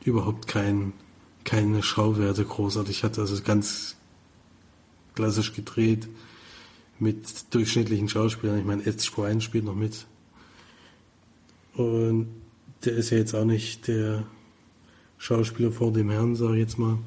überhaupt 0.05 0.49
kein, 0.49 0.93
keine 1.45 1.83
Schauwerte 1.83 2.45
großartig 2.45 3.05
hat. 3.05 3.19
Also 3.19 3.41
ganz 3.43 3.97
klassisch 5.15 5.53
gedreht 5.53 6.09
mit 6.99 7.55
durchschnittlichen 7.55 8.09
Schauspielern. 8.09 8.59
Ich 8.59 8.65
meine, 8.65 8.85
Ed 8.87 9.01
Skrein 9.01 9.41
spielt 9.41 9.65
noch 9.65 9.75
mit. 9.75 10.07
Und 11.75 12.29
der 12.85 12.95
ist 12.95 13.11
ja 13.11 13.19
jetzt 13.19 13.35
auch 13.35 13.45
nicht 13.45 13.89
der 13.89 14.25
Schauspieler 15.19 15.73
vor 15.73 15.93
dem 15.93 16.11
Herrn, 16.11 16.37
sage 16.37 16.55
ich 16.55 16.61
jetzt 16.61 16.79
mal. 16.79 16.99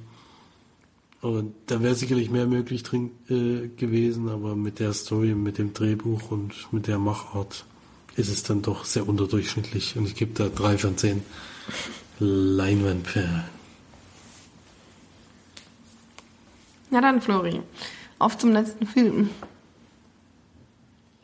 Und 1.25 1.55
da 1.65 1.81
wäre 1.81 1.95
sicherlich 1.95 2.29
mehr 2.29 2.45
möglich 2.45 2.83
drin 2.83 3.09
äh, 3.29 3.67
gewesen, 3.69 4.29
aber 4.29 4.55
mit 4.55 4.77
der 4.77 4.93
Story, 4.93 5.33
mit 5.33 5.57
dem 5.57 5.73
Drehbuch 5.73 6.29
und 6.29 6.71
mit 6.71 6.85
der 6.85 6.99
Machart 6.99 7.65
ist 8.15 8.29
es 8.29 8.43
dann 8.43 8.61
doch 8.61 8.85
sehr 8.85 9.09
unterdurchschnittlich. 9.09 9.97
Und 9.97 10.05
ich 10.05 10.13
gebe 10.13 10.33
da 10.35 10.49
drei 10.49 10.77
von 10.77 10.95
zehn 10.97 11.23
Leinwandperlen. 12.19 13.43
Ja 16.91 17.01
dann, 17.01 17.19
Flori, 17.19 17.59
auf 18.19 18.37
zum 18.37 18.51
letzten 18.51 18.85
Film. 18.85 19.31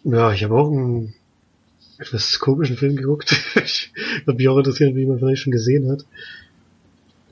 Ja, 0.03 0.33
ich 0.33 0.43
habe 0.43 0.55
auch 0.55 0.71
einen 0.71 1.13
etwas 1.99 2.39
komischen 2.39 2.75
Film 2.75 2.95
geguckt. 2.95 3.35
ich 3.63 3.93
würde 4.25 4.37
mich 4.39 4.49
auch 4.49 4.57
interessieren, 4.57 4.95
wie 4.95 5.05
man 5.05 5.19
vielleicht 5.19 5.43
schon 5.43 5.51
gesehen 5.51 5.91
hat. 5.91 6.07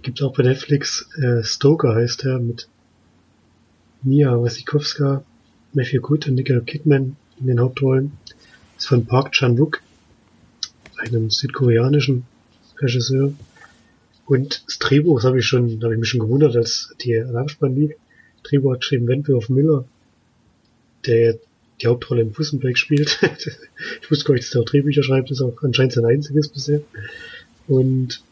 Gibt 0.02 0.22
auch 0.22 0.34
bei 0.34 0.44
Netflix, 0.44 1.10
äh, 1.18 1.44
Stoker 1.44 1.94
heißt 1.94 2.26
er, 2.26 2.40
mit 2.40 2.70
Mia 4.02 4.32
Wasikowska, 4.32 5.26
Matthew 5.74 6.02
Good 6.02 6.28
und 6.28 6.36
Nicole 6.36 6.62
Kidman 6.62 7.18
in 7.40 7.48
den 7.48 7.60
Hauptrollen. 7.60 8.14
Ist 8.78 8.88
von 8.88 9.06
Park 9.06 9.34
Chan-wook, 9.34 9.82
einem 10.98 11.30
südkoreanischen 11.30 12.26
Regisseur. 12.78 13.34
Und 14.26 14.64
das 14.68 14.80
Drehbuch, 14.80 15.20
das 15.20 15.26
habe 15.26 15.40
ich 15.40 15.46
schon, 15.46 15.80
da 15.80 15.86
habe 15.86 15.96
ich 15.96 16.00
mich 16.00 16.10
schon 16.10 16.22
gewundert, 16.22 16.56
als 16.56 16.94
die 17.02 17.20
Abspann 17.20 17.76
lief. 17.76 17.92
Drehbuch 18.44 18.74
hat 18.74 18.82
geschrieben 18.82 19.08
Wentworth 19.08 19.50
Miller, 19.50 19.84
der 21.06 21.40
die 21.82 21.88
Hauptrolle 21.88 22.22
im 22.22 22.32
Puss 22.32 22.58
Break 22.58 22.78
spielt. 22.78 23.20
ich 24.02 24.10
wusste 24.10 24.26
gar 24.26 24.36
nicht, 24.36 24.48
dass 24.48 24.56
er 24.56 24.62
auch 24.62 24.66
Drehbücher 24.66 25.04
schreibt, 25.04 25.30
das 25.30 25.40
ist 25.40 25.44
auch 25.44 25.62
anscheinend 25.62 25.94
sein 25.94 26.06
einziges 26.06 26.48
bisher. 26.48 26.82
Und 27.68 28.24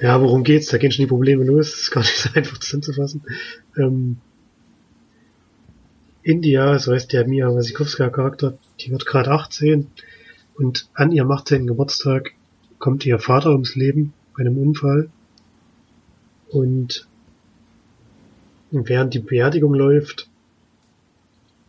ja, 0.00 0.20
worum 0.20 0.44
geht's? 0.44 0.68
Da 0.68 0.78
gehen 0.78 0.92
schon 0.92 1.04
die 1.04 1.08
Probleme 1.08 1.44
los, 1.44 1.70
das 1.70 1.80
ist 1.80 1.90
gar 1.90 2.00
nicht 2.00 2.16
so 2.16 2.30
einfach 2.34 2.58
zusammenzufassen. 2.58 3.22
Ähm, 3.76 4.16
India, 6.22 6.78
so 6.78 6.92
heißt 6.92 7.12
der 7.12 7.26
Mia 7.26 7.48
Wasikowska 7.48 8.10
Charakter, 8.10 8.58
die 8.80 8.90
wird 8.90 9.06
gerade 9.06 9.30
18 9.30 9.86
und 10.54 10.88
an 10.94 11.12
ihrem 11.12 11.30
18. 11.30 11.66
Geburtstag 11.66 12.32
kommt 12.78 13.06
ihr 13.06 13.18
Vater 13.18 13.52
ums 13.52 13.74
Leben 13.74 14.12
bei 14.36 14.42
einem 14.42 14.58
Unfall 14.58 15.10
und 16.50 17.06
während 18.70 19.14
die 19.14 19.20
Beerdigung 19.20 19.74
läuft, 19.74 20.28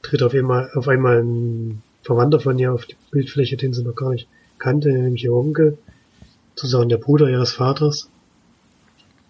tritt 0.01 0.23
auf 0.23 0.34
einmal, 0.34 0.69
auf 0.73 0.88
einmal 0.88 1.23
ein 1.23 1.82
Verwandter 2.03 2.39
von 2.39 2.57
ihr 2.57 2.73
auf 2.73 2.86
die 2.86 2.95
Bildfläche, 3.11 3.57
den 3.57 3.73
sie 3.73 3.84
noch 3.84 3.95
gar 3.95 4.11
nicht 4.11 4.27
kannte, 4.57 4.91
nämlich 4.91 5.23
ihr 5.23 5.34
Onkel, 5.34 5.77
zusammen 6.55 6.89
der 6.89 6.97
Bruder 6.97 7.29
ihres 7.29 7.53
Vaters. 7.53 8.09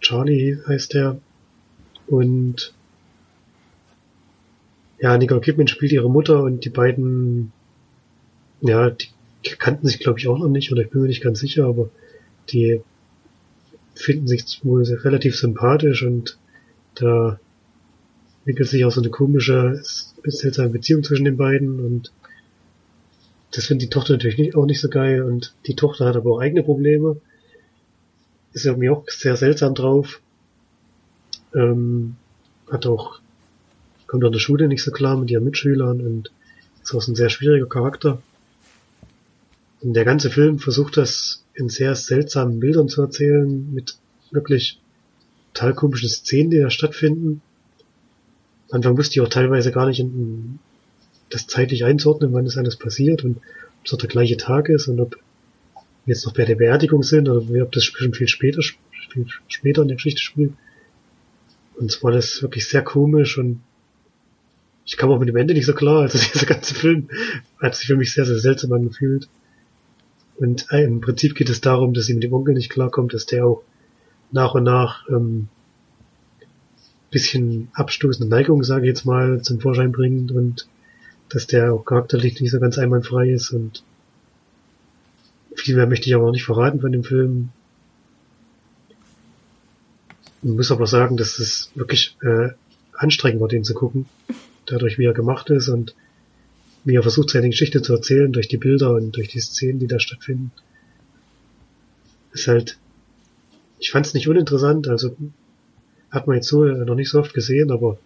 Charlie 0.02 0.58
heißt 0.68 0.96
er. 0.96 1.20
Und 2.08 2.74
ja, 5.00 5.18
Nicole 5.18 5.42
Kidman 5.42 5.68
spielt 5.68 5.92
ihre 5.92 6.10
Mutter 6.10 6.44
und 6.44 6.66
die 6.66 6.70
beiden, 6.70 7.52
ja, 8.62 8.90
die 8.90 9.08
kannten 9.58 9.88
sich 9.88 10.00
glaube 10.00 10.20
ich 10.20 10.28
auch 10.28 10.38
noch 10.38 10.50
nicht 10.50 10.72
oder 10.72 10.82
ich 10.82 10.90
bin 10.90 11.02
mir 11.02 11.08
nicht 11.08 11.24
ganz 11.24 11.40
sicher, 11.40 11.66
aber 11.66 11.90
die 12.50 12.82
finden 13.96 14.28
sich 14.28 14.60
wohl 14.64 14.84
relativ 14.84 15.36
sympathisch 15.36 16.04
und 16.04 16.38
da 16.96 17.40
entwickelt 18.40 18.70
sich 18.70 18.86
auch 18.86 18.92
so 18.92 19.02
eine 19.02 19.10
komische, 19.10 19.80
seltsame 20.24 20.70
Beziehung 20.70 21.04
zwischen 21.04 21.26
den 21.26 21.38
beiden 21.38 21.80
und 21.80 22.12
das 23.52 23.66
findet 23.66 23.88
die 23.88 23.90
Tochter 23.90 24.14
natürlich 24.14 24.38
nicht, 24.38 24.56
auch 24.56 24.66
nicht 24.66 24.82
so 24.82 24.90
geil 24.90 25.24
und 25.24 25.54
die 25.68 25.76
Tochter 25.76 26.06
hat 26.06 26.16
aber 26.16 26.32
auch 26.32 26.40
eigene 26.40 26.64
Probleme. 26.64 27.18
Ist 28.54 28.66
irgendwie 28.66 28.90
auch 28.90 29.06
sehr 29.08 29.36
seltsam 29.36 29.76
drauf. 29.76 30.22
Ähm, 31.54 32.16
hat 32.70 32.86
auch, 32.86 33.20
kommt 34.08 34.24
an 34.24 34.32
der 34.32 34.40
Schule 34.40 34.68
nicht 34.68 34.84
so 34.84 34.92
klar 34.92 35.18
mit 35.18 35.30
ihren 35.32 35.44
Mitschülern 35.44 36.02
und 36.02 36.32
ist 36.82 36.94
auch 36.94 37.08
ein 37.08 37.16
sehr 37.16 37.30
schwieriger 37.30 37.68
Charakter. 37.68 38.22
Und 39.82 39.94
der 39.94 40.06
ganze 40.06 40.30
Film 40.30 40.60
versucht 40.60 40.98
das 40.98 41.44
in 41.54 41.70
sehr 41.70 41.96
seltsamen 41.96 42.60
Bildern 42.60 42.88
zu 42.88 43.02
erzählen, 43.02 43.74
mit 43.74 43.98
wirklich 44.32 44.80
total 45.54 45.74
komischen 45.74 46.10
Szenen, 46.10 46.52
die 46.52 46.60
da 46.60 46.70
stattfinden. 46.70 47.42
Am 48.70 48.78
Anfang 48.78 48.98
wusste 48.98 49.16
ich 49.16 49.22
auch 49.22 49.30
teilweise 49.30 49.72
gar 49.72 49.88
nicht 49.88 50.00
in, 50.00 50.60
das 51.30 51.48
zeitlich 51.48 51.84
einzuordnen, 51.84 52.34
wann 52.34 52.46
das 52.46 52.58
alles 52.58 52.78
passiert 52.78 53.24
und 53.24 53.38
ob 53.38 53.86
es 53.86 53.94
auch 53.94 53.98
der 53.98 54.10
gleiche 54.10 54.38
Tag 54.38 54.70
ist 54.70 54.88
und 54.88 55.00
ob 55.00 55.18
jetzt 56.06 56.26
noch 56.26 56.34
bei 56.34 56.46
der 56.46 56.56
Beerdigung 56.56 57.04
sind 57.04 57.30
oder 57.30 57.64
ob 57.64 57.72
das 57.72 57.86
schon 57.86 58.14
viel 58.14 58.28
später, 58.28 58.62
viel 59.12 59.26
später 59.48 59.82
in 59.82 59.88
der 59.88 59.98
Geschichte 59.98 60.22
spielt. 60.22 60.54
Und 61.76 61.92
zwar 61.92 62.12
das 62.12 62.42
wirklich 62.42 62.68
sehr 62.68 62.84
komisch 62.84 63.38
und 63.38 63.62
ich 64.86 64.98
kam 64.98 65.12
auch 65.12 65.20
mit 65.20 65.30
dem 65.30 65.36
Ende 65.36 65.54
nicht 65.54 65.66
so 65.66 65.74
klar. 65.74 66.02
Also 66.02 66.18
dieser 66.34 66.46
ganze 66.46 66.76
Film 66.76 67.10
hat 67.60 67.76
sich 67.76 67.88
für 67.88 67.96
mich 67.96 68.14
sehr, 68.14 68.26
sehr 68.26 68.40
seltsam 68.40 68.74
angefühlt. 68.74 69.28
Und 70.38 70.68
äh, 70.72 70.84
im 70.84 71.02
Prinzip 71.02 71.36
geht 71.36 71.50
es 71.50 71.62
darum, 71.62 71.94
dass 71.94 72.06
sie 72.06 72.14
mit 72.14 72.24
dem 72.24 72.34
Onkel 72.34 72.56
nicht 72.56 72.72
klarkommt, 72.72 73.14
dass 73.14 73.26
der 73.26 73.46
auch 73.46 73.64
nach 74.32 74.56
und 74.56 74.64
nach 74.64 75.08
ähm, 75.10 75.50
bisschen 77.12 77.70
abstoßende 77.74 78.30
Neigung, 78.30 78.64
sage 78.64 78.86
ich 78.86 78.90
jetzt 78.90 79.06
mal, 79.06 79.42
zum 79.42 79.60
Vorschein 79.60 79.92
bringt 79.92 80.32
und 80.32 80.68
dass 81.30 81.46
der 81.46 81.74
auch 81.74 81.86
charakterlich 81.86 82.40
nicht 82.42 82.52
so 82.52 82.60
ganz 82.60 82.78
einwandfrei 82.78 83.30
ist 83.30 83.52
und 83.52 83.84
viel 85.56 85.76
mehr 85.76 85.88
möchte 85.88 86.08
ich 86.08 86.16
aber 86.16 86.28
auch 86.28 86.32
nicht 86.32 86.46
verraten 86.46 86.82
von 86.82 86.92
dem 86.92 87.04
Film. 87.04 87.50
Man 90.42 90.56
muss 90.56 90.72
aber 90.72 90.88
sagen, 90.88 91.18
dass 91.18 91.40
es 91.40 91.72
wirklich 91.76 92.18
äh, 92.22 92.50
anstrengend 92.94 93.42
war, 93.42 93.48
den 93.48 93.64
zu 93.64 93.74
gucken. 93.74 94.06
Dadurch, 94.66 94.98
wie 94.98 95.06
er 95.06 95.14
gemacht 95.14 95.50
ist 95.50 95.70
und 95.70 95.96
wie 96.84 96.96
er 96.96 97.04
versucht, 97.04 97.30
seine 97.30 97.50
Geschichte 97.50 97.82
zu 97.82 97.94
erzählen, 97.94 98.32
durch 98.32 98.48
die 98.48 98.58
Bilder 98.58 98.92
und 98.92 99.16
durch 99.16 99.28
die 99.28 99.40
Szenen, 99.40 99.80
die 99.80 99.88
da 99.88 100.00
stattfinden. 100.00 100.52
Ist 102.34 102.48
halt, 102.48 102.78
ich 103.78 103.92
fand 103.92 104.06
es 104.06 104.14
nicht 104.14 104.28
uninteressant, 104.28 104.88
also 104.88 105.16
hat 106.10 106.28
man 106.28 106.38
jetzt 106.38 106.48
so 106.48 106.66
äh, 106.66 106.86
noch 106.86 106.96
nicht 106.96 107.10
so 107.10 107.20
oft 107.20 107.34
gesehen, 107.34 107.72
aber 107.72 107.98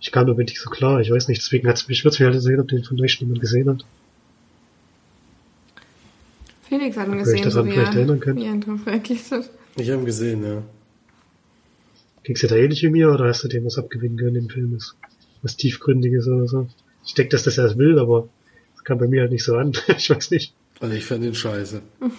ich 0.00 0.12
kam 0.12 0.26
damit 0.26 0.48
nicht 0.48 0.60
so 0.60 0.70
klar. 0.70 1.00
Ich 1.00 1.10
weiß 1.10 1.28
nicht, 1.28 1.42
deswegen 1.42 1.68
hat's 1.68 1.88
mich, 1.88 2.04
würde 2.04 2.16
mich 2.22 2.32
halt 2.32 2.42
sehen, 2.42 2.60
ob 2.60 2.68
den 2.68 2.84
von 2.84 3.00
euch 3.00 3.20
jemand 3.20 3.40
gesehen 3.40 3.68
hat. 3.68 3.84
Felix 6.70 6.96
hat 6.96 7.08
ihn 7.08 7.18
gesehen, 7.18 7.42
so 7.42 7.50
daran 7.50 7.66
wie 7.66 7.72
vielleicht 7.72 7.94
er, 7.94 7.98
erinnern 7.98 8.20
könnt. 8.20 8.38
er 8.40 8.52
ihn. 8.54 9.44
Ich 9.76 9.90
habe 9.90 10.02
ihn 10.02 10.06
gesehen, 10.06 10.44
ja. 10.44 10.62
Ging's 12.22 12.40
dir 12.42 12.46
da 12.46 12.54
ähnlich 12.54 12.80
wie 12.84 12.90
mir 12.90 13.10
oder 13.10 13.24
hast 13.24 13.42
du 13.42 13.48
dem 13.48 13.64
was 13.64 13.76
abgewinnen 13.76 14.16
können 14.16 14.36
im 14.36 14.48
Film? 14.48 14.76
Ist 14.76 14.94
was 15.42 15.56
tiefgründiges 15.56 16.28
oder 16.28 16.46
so? 16.46 16.68
Ich 17.04 17.14
denke, 17.14 17.30
dass 17.30 17.42
das 17.42 17.58
er 17.58 17.64
das 17.64 17.76
will, 17.76 17.98
aber 17.98 18.28
das 18.74 18.84
kam 18.84 18.98
bei 18.98 19.08
mir 19.08 19.22
halt 19.22 19.32
nicht 19.32 19.42
so 19.42 19.56
an. 19.56 19.72
ich 19.96 20.10
weiß 20.10 20.30
nicht. 20.30 20.54
Also 20.78 20.94
ich 20.94 21.04
fand 21.04 21.24
ihn 21.24 21.34
scheiße. 21.34 21.82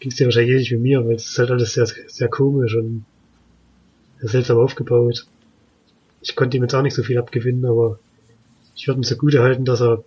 Ging's 0.00 0.16
dir 0.16 0.24
wahrscheinlich 0.24 0.52
ähnlich 0.52 0.70
wie 0.70 0.78
mir, 0.78 1.04
weil 1.04 1.16
es 1.16 1.28
ist 1.28 1.38
halt 1.38 1.50
alles 1.50 1.74
sehr, 1.74 1.84
sehr 1.84 2.28
komisch 2.28 2.74
und 2.74 3.04
sehr 4.20 4.30
seltsam 4.30 4.56
aufgebaut. 4.56 5.26
Ich 6.22 6.34
konnte 6.34 6.56
ihm 6.56 6.62
jetzt 6.62 6.74
auch 6.74 6.80
nicht 6.80 6.94
so 6.94 7.02
viel 7.02 7.18
abgewinnen, 7.18 7.66
aber 7.66 7.98
ich 8.74 8.88
würde 8.88 9.00
ihm 9.00 9.04
so 9.04 9.16
gut 9.16 9.34
erhalten, 9.34 9.66
dass 9.66 9.82
er 9.82 10.02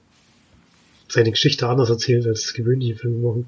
seine 1.13 1.31
Geschichte 1.31 1.67
anders 1.67 1.89
erzählt, 1.89 2.27
als 2.27 2.53
gewöhnliche 2.53 2.95
Filme 2.95 3.27
machen. 3.27 3.47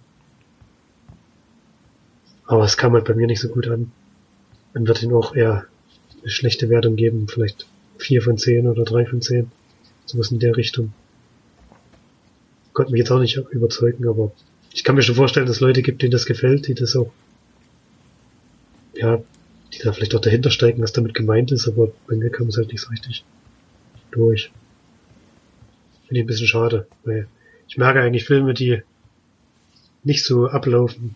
Aber 2.45 2.63
es 2.63 2.78
kam 2.78 2.93
halt 2.93 3.05
bei 3.05 3.16
mir 3.16 3.28
nicht 3.28 3.41
so 3.41 3.49
gut 3.49 3.68
an. 3.68 3.91
Man 4.74 4.88
wird 4.88 5.01
ihm 5.01 5.13
auch 5.13 5.36
eher 5.36 5.66
eine 6.22 6.30
schlechte 6.30 6.70
Wertung 6.70 6.95
geben, 6.95 7.28
vielleicht 7.28 7.66
vier 7.97 8.22
von 8.22 8.38
zehn 8.38 8.68
oder 8.68 8.84
drei 8.84 9.05
von 9.05 9.22
zehn. 9.22 9.51
Sowas 10.05 10.32
in 10.32 10.39
der 10.39 10.55
Richtung. 10.55 10.93
Konnte 12.74 12.91
mich 12.91 12.99
jetzt 12.99 13.11
auch 13.11 13.20
nicht 13.20 13.38
überzeugen, 13.38 14.07
aber 14.07 14.32
ich 14.74 14.84
kann 14.84 14.95
mir 14.95 15.01
schon 15.01 15.16
vorstellen, 15.16 15.47
dass 15.47 15.55
es 15.55 15.61
Leute 15.61 15.82
gibt, 15.82 16.01
denen 16.01 16.11
das 16.11 16.26
gefällt, 16.26 16.68
die 16.68 16.76
das 16.76 16.95
auch, 16.95 17.11
ja, 18.93 19.24
die 19.74 19.80
da 19.80 19.93
vielleicht 19.93 20.13
auch 20.13 20.22
dahinter 20.22 20.51
steigen, 20.51 20.84
was 20.84 20.93
damit 20.93 21.13
gemeint 21.16 21.51
ist, 21.51 21.68
aber 21.68 21.91
bei 22.07 22.16
mir 22.16 22.30
kam 22.30 22.47
es 22.47 22.57
halt 22.57 22.72
nicht 22.72 22.82
so 22.82 22.89
richtig 22.89 23.24
durch. 24.11 24.51
Finde 26.07 26.20
ich 26.20 26.24
ein 26.26 26.28
bisschen 26.28 26.47
schade, 26.47 26.86
weil 27.05 27.28
ich 27.68 27.78
merke 27.78 28.01
eigentlich 28.01 28.26
Filme, 28.26 28.53
die 28.53 28.82
nicht 30.03 30.24
so 30.24 30.47
ablaufen, 30.47 31.16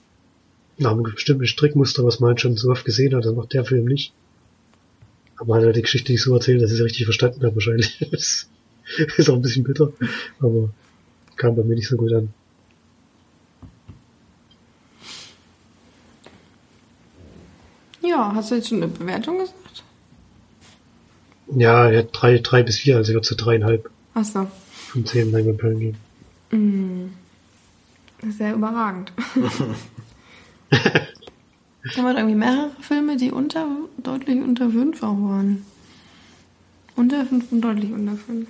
nach 0.78 0.92
einem 0.92 1.04
bestimmten 1.04 1.46
Strickmuster, 1.46 2.04
was 2.04 2.20
man 2.20 2.30
halt 2.30 2.42
schon 2.42 2.56
so 2.56 2.70
oft 2.72 2.86
gesehen 2.86 3.16
hat, 3.16 3.26
das 3.26 3.36
macht 3.36 3.54
der 3.54 3.66
Film 3.66 3.86
nicht. 3.86 4.14
Aber 5.38 5.56
hat 5.56 5.64
er 5.64 5.74
die 5.74 5.82
Geschichte 5.82 6.12
nicht 6.12 6.24
so 6.24 6.34
erzählt, 6.34 6.62
dass 6.62 6.72
ich 6.72 6.78
sie 6.78 6.84
richtig 6.84 7.06
verstanden 7.06 7.44
habe, 7.44 7.56
wahrscheinlich. 7.56 8.00
Das 8.98 9.20
ist 9.20 9.30
auch 9.30 9.36
ein 9.36 9.44
bisschen 9.44 9.64
bitter, 9.64 9.94
aber 10.40 10.72
kam 11.36 11.56
bei 11.56 11.62
mir 11.62 11.76
nicht 11.76 11.88
so 11.88 11.96
gut 11.96 12.12
an. 12.12 12.34
Ja, 18.02 18.32
hast 18.34 18.50
du 18.50 18.56
jetzt 18.56 18.70
schon 18.70 18.82
eine 18.82 18.88
Bewertung 18.92 19.38
gesagt? 19.38 19.84
Ja, 21.56 21.88
er 21.88 22.00
hat 22.00 22.10
drei, 22.12 22.40
drei 22.40 22.64
bis 22.64 22.80
vier, 22.80 22.98
also 22.98 23.12
ich 23.12 23.14
würde 23.14 23.28
zu 23.28 23.36
dreieinhalb 23.36 23.92
Achso. 24.16 24.48
von 24.88 25.06
zehn 25.06 25.32
Leinwandperlen 25.32 25.80
geben. 25.80 25.98
Mm. 26.52 27.08
Sehr 28.28 28.54
überragend. 28.54 29.14
Haben 30.72 32.06
wir 32.06 32.14
da 32.14 32.20
irgendwie 32.20 32.36
mehrere 32.36 32.72
Filme, 32.82 33.16
die 33.16 33.32
unter, 33.32 33.66
deutlich 33.98 34.42
unter 34.42 34.70
5 34.70 35.02
auch 35.02 35.22
waren. 35.22 35.66
Unter 36.96 37.26
5 37.26 37.52
und 37.52 37.62
deutlich 37.62 37.92
unter 37.94 38.18
5. 38.18 38.48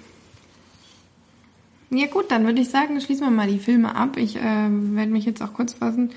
Ja 1.91 2.07
gut, 2.07 2.31
dann 2.31 2.45
würde 2.45 2.61
ich 2.61 2.69
sagen, 2.69 2.99
schließen 2.99 3.25
wir 3.27 3.31
mal 3.31 3.47
die 3.47 3.59
Filme 3.59 3.95
ab. 3.95 4.17
Ich 4.17 4.35
äh, 4.37 4.41
werde 4.41 5.11
mich 5.11 5.25
jetzt 5.25 5.41
auch 5.41 5.53
kurz 5.53 5.73
fassen. 5.73 6.11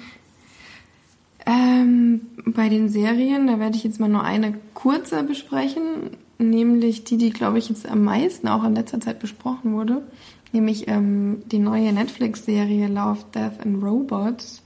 Ähm, 1.47 2.23
bei 2.47 2.69
den 2.69 2.89
Serien, 2.89 3.47
da 3.47 3.59
werde 3.59 3.77
ich 3.77 3.85
jetzt 3.85 4.01
mal 4.01 4.09
nur 4.09 4.23
eine 4.23 4.55
kurze 4.75 5.23
besprechen, 5.23 6.11
nämlich 6.39 7.05
die, 7.05 7.17
die, 7.17 7.31
glaube 7.31 7.59
ich, 7.59 7.69
jetzt 7.69 7.89
am 7.89 8.05
meisten 8.05 8.49
auch 8.49 8.65
in 8.65 8.75
letzter 8.75 9.01
Zeit 9.01 9.19
besprochen 9.19 9.73
wurde, 9.73 10.03
nämlich 10.53 10.89
ähm, 10.89 11.43
die 11.47 11.59
neue 11.59 11.93
Netflix-Serie 11.93 12.89
Love, 12.89 13.21
Death 13.35 13.61
and 13.65 13.83
Robots, 13.83 14.63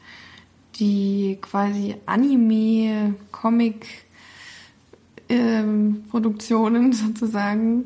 die 0.78 1.38
quasi 1.40 1.96
Anime, 2.06 3.14
Comic, 3.32 3.86
ähm, 5.28 6.04
Produktionen 6.10 6.92
sozusagen 6.92 7.84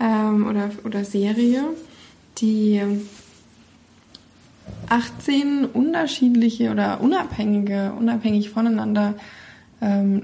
ähm, 0.00 0.46
oder, 0.46 0.70
oder 0.84 1.04
Serie, 1.04 1.64
die 2.38 2.80
18 4.88 5.66
unterschiedliche 5.66 6.70
oder 6.70 7.00
unabhängige, 7.00 7.92
unabhängig 7.98 8.50
voneinander 8.50 9.14
ähm, 9.80 10.22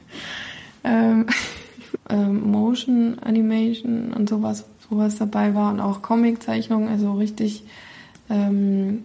ähm, 0.84 1.26
ähm, 2.08 2.50
Motion 2.50 3.18
Animation 3.18 4.12
und 4.12 4.28
sowas, 4.28 4.64
sowas 4.88 5.16
dabei 5.16 5.54
war 5.54 5.72
und 5.72 5.80
auch 5.80 6.02
Comiczeichnungen, 6.02 6.88
also 6.88 7.12
richtig 7.14 7.64
ähm, 8.30 9.04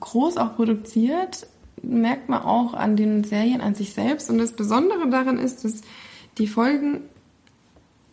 groß 0.00 0.36
auch 0.36 0.56
produziert, 0.56 1.46
merkt 1.82 2.28
man 2.28 2.42
auch 2.42 2.74
an 2.74 2.96
den 2.96 3.24
Serien 3.24 3.60
an 3.60 3.74
sich 3.74 3.92
selbst. 3.92 4.30
Und 4.30 4.38
das 4.38 4.52
Besondere 4.52 5.08
daran 5.08 5.38
ist, 5.38 5.64
dass 5.64 5.82
die 6.38 6.46
Folgen 6.46 7.00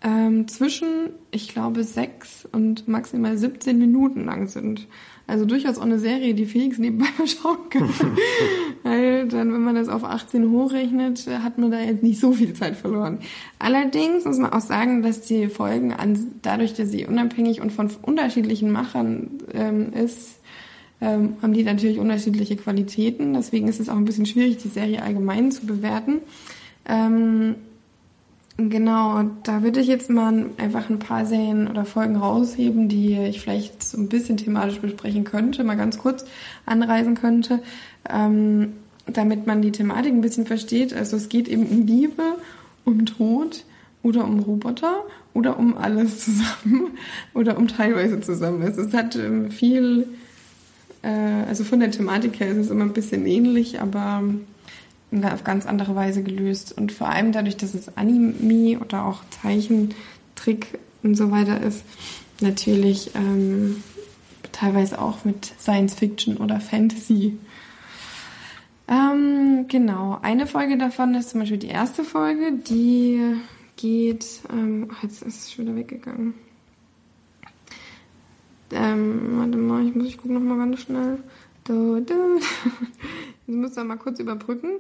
ähm, 0.02 0.48
zwischen, 0.48 1.10
ich 1.32 1.50
glaube, 1.50 1.84
sechs 1.84 2.48
und 2.52 2.88
maximal 2.88 3.38
17 3.38 3.78
Minuten 3.78 4.26
lang 4.26 4.48
sind. 4.48 4.88
Also 5.28 5.46
durchaus 5.46 5.80
auch 5.80 5.84
eine 5.84 5.98
Serie, 5.98 6.36
die 6.36 6.46
Felix 6.46 6.78
nebenbei 6.78 7.08
schauen 7.26 7.70
kann. 7.70 7.90
Weil 8.84 9.28
dann, 9.28 9.52
wenn 9.54 9.64
man 9.64 9.76
das 9.76 9.90
auf 9.90 10.04
18 10.04 10.52
hochrechnet, 10.52 11.28
hat 11.42 11.58
man 11.58 11.72
da 11.72 11.80
jetzt 11.80 12.04
nicht 12.04 12.20
so 12.20 12.32
viel 12.34 12.54
Zeit 12.54 12.76
verloren. 12.76 13.20
Allerdings 13.58 14.26
muss 14.26 14.38
man 14.38 14.54
auch 14.54 14.62
sagen, 14.62 15.02
dass 15.02 15.22
die 15.22 15.48
Folgen 15.48 15.94
an, 15.94 16.34
dadurch, 16.42 16.74
dass 16.76 16.92
sie 16.92 17.06
unabhängig 17.06 17.62
und 17.62 17.72
von 17.72 17.90
unterschiedlichen 18.04 18.72
Machern 18.72 19.32
ähm, 19.54 19.94
ist, 19.94 20.40
ähm, 21.02 21.38
haben 21.42 21.54
die 21.54 21.64
natürlich 21.64 22.00
unterschiedliche 22.00 22.56
Qualitäten. 22.56 23.34
Deswegen 23.34 23.68
ist 23.68 23.80
es 23.80 23.90
auch 23.90 23.98
ein 23.98 24.06
bisschen 24.06 24.28
schwierig, 24.28 24.58
die 24.58 24.70
Serie 24.70 25.02
allgemein 25.02 25.52
zu 25.52 25.66
bewerten. 25.66 26.22
Ähm, 26.88 27.56
Genau, 28.58 29.24
da 29.44 29.64
würde 29.64 29.82
ich 29.82 29.88
jetzt 29.88 30.10
mal 30.10 30.46
einfach 30.58 30.90
ein 30.90 31.00
paar 31.00 31.26
Serien 31.26 31.68
oder 31.68 31.84
Folgen 31.84 32.16
rausheben, 32.16 32.88
die 32.88 33.18
ich 33.18 33.42
vielleicht 33.42 33.84
so 33.84 33.98
ein 33.98 34.08
bisschen 34.08 34.38
thematisch 34.38 34.80
besprechen 34.80 35.26
könnte, 35.26 35.66
mal 35.66 35.76
ganz 35.76 35.98
kurz 35.98 36.24
anreisen 36.66 37.16
könnte, 37.16 37.60
ähm, 38.10 38.74
damit 39.08 39.46
man 39.46 39.62
die 39.62 39.74
Thematik 39.74 40.14
ein 40.14 40.22
bisschen 40.22 40.46
versteht. 40.46 40.94
Also 40.94 41.18
es 41.18 41.28
geht 41.28 41.50
eben 41.50 41.66
um 41.66 41.86
Liebe, 41.86 42.24
um 42.86 43.06
Tod 43.06 43.66
oder 44.04 44.24
um 44.24 44.40
Roboter 44.40 45.04
oder 45.34 45.60
um 45.60 45.76
alles 45.76 46.24
zusammen 46.24 46.92
oder 47.34 47.58
um 47.58 47.68
teilweise 47.68 48.22
zusammen. 48.22 48.64
Also 48.64 48.84
es 48.84 48.94
hat 48.94 49.18
ähm, 49.18 49.52
viel, 49.52 50.08
äh, 51.02 51.10
also 51.50 51.66
von 51.66 51.82
der 51.82 51.92
Thematik 51.92 52.40
her 52.40 52.52
ist 52.52 52.58
es 52.58 52.70
immer 52.70 52.86
ein 52.86 52.94
bisschen 52.94 53.26
ähnlich, 53.26 53.82
aber 53.82 54.24
auf 55.24 55.44
ganz 55.44 55.66
andere 55.66 55.96
Weise 55.96 56.24
gelöst. 56.24 56.78
Und 56.78 56.92
vor 56.92 57.10
allem 57.10 57.32
dadurch, 57.32 57.58
dass 57.58 57.74
es 57.74 57.96
Anime 57.98 58.80
oder 58.80 59.06
auch 59.06 59.22
Zeichentrick 59.42 60.80
und 61.04 61.16
so 61.16 61.32
weiter 61.32 61.62
ist, 61.62 61.84
natürlich 62.42 63.12
ähm, 63.16 63.84
teilweise 64.52 65.02
auch 65.02 65.24
mit 65.26 65.54
Science 65.60 65.96
Fiction 65.96 66.38
oder 66.38 66.60
Fantasy. 66.60 67.38
Ähm, 68.88 69.66
genau, 69.68 70.20
eine 70.22 70.46
Folge 70.46 70.78
davon 70.78 71.16
ist 71.16 71.30
zum 71.30 71.40
Beispiel 71.40 71.58
die 71.58 71.68
erste 71.68 72.04
Folge, 72.04 72.54
die 72.54 73.20
geht, 73.78 74.42
ähm, 74.52 74.92
jetzt 75.02 75.24
ist 75.24 75.46
es 75.46 75.54
schon 75.54 75.66
wieder 75.66 75.76
weggegangen. 75.76 76.36
Ähm, 78.72 79.38
warte 79.38 79.58
mal, 79.58 79.88
ich 79.88 79.96
muss, 79.96 80.08
ich 80.08 80.18
gucke 80.18 80.34
nochmal 80.34 80.58
ganz 80.58 80.82
schnell. 80.82 81.20
Du, 81.64 82.00
du. 82.02 82.14
Ich 83.48 83.54
muss 83.54 83.74
da 83.74 83.84
mal 83.84 83.98
kurz 83.98 84.20
überbrücken. 84.20 84.80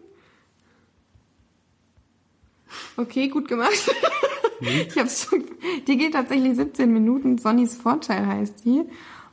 Okay, 2.98 3.28
gut 3.28 3.48
gemacht. 3.48 3.92
ich 4.62 4.98
hab's 4.98 5.28
schon, 5.28 5.44
die 5.88 5.98
geht 5.98 6.14
tatsächlich 6.14 6.56
17 6.56 6.92
Minuten. 6.92 7.38
Sonnys 7.38 7.76
Vorteil 7.76 8.26
heißt 8.26 8.66
die. 8.66 8.84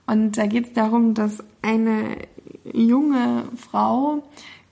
Und 0.06 0.36
da 0.36 0.46
geht 0.46 0.68
es 0.68 0.72
darum, 0.72 1.14
dass 1.14 1.42
eine 1.62 2.16
junge 2.64 3.44
Frau 3.56 4.22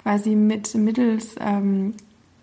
quasi 0.03 0.35
mit 0.35 0.75
mittels 0.75 1.37
ähm, 1.39 1.95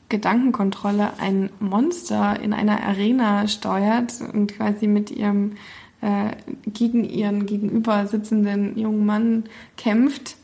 Gedankenkontrolle 0.09 1.19
ein 1.19 1.49
Monster 1.59 2.39
in 2.39 2.53
einer 2.53 2.81
Arena 2.81 3.47
steuert 3.47 4.13
und 4.33 4.55
quasi 4.55 4.87
mit 4.87 5.11
ihrem 5.11 5.53
äh, 6.01 6.31
gegen 6.67 7.03
ihren 7.03 7.45
gegenüber 7.45 8.07
sitzenden 8.07 8.77
jungen 8.77 9.05
Mann 9.05 9.43
kämpft 9.75 10.36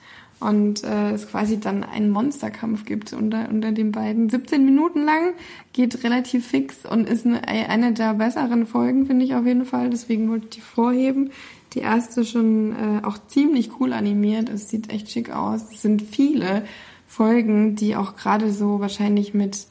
und 0.43 0.83
äh, 0.83 1.11
es 1.11 1.29
quasi 1.29 1.59
dann 1.59 1.83
einen 1.83 2.09
Monsterkampf 2.09 2.85
gibt 2.85 3.13
unter, 3.13 3.47
unter 3.49 3.71
den 3.71 3.91
beiden. 3.91 4.29
17 4.29 4.65
Minuten 4.65 5.03
lang, 5.03 5.33
geht 5.71 6.03
relativ 6.03 6.45
fix 6.47 6.85
und 6.85 7.07
ist 7.07 7.25
eine, 7.25 7.47
eine 7.47 7.93
der 7.93 8.13
besseren 8.15 8.65
Folgen, 8.65 9.05
finde 9.05 9.23
ich 9.23 9.35
auf 9.35 9.45
jeden 9.45 9.65
Fall. 9.65 9.89
Deswegen 9.89 10.29
wollte 10.29 10.45
ich 10.45 10.55
die 10.55 10.61
vorheben. 10.61 11.31
Die 11.73 11.79
erste 11.79 12.25
schon 12.25 12.73
äh, 12.73 13.05
auch 13.05 13.17
ziemlich 13.27 13.79
cool 13.79 13.93
animiert. 13.93 14.49
Es 14.49 14.69
sieht 14.69 14.91
echt 14.91 15.09
schick 15.09 15.31
aus. 15.31 15.61
Es 15.71 15.81
sind 15.81 16.01
viele 16.01 16.65
Folgen, 17.07 17.75
die 17.75 17.95
auch 17.95 18.15
gerade 18.15 18.51
so 18.51 18.79
wahrscheinlich 18.79 19.33
mit 19.33 19.65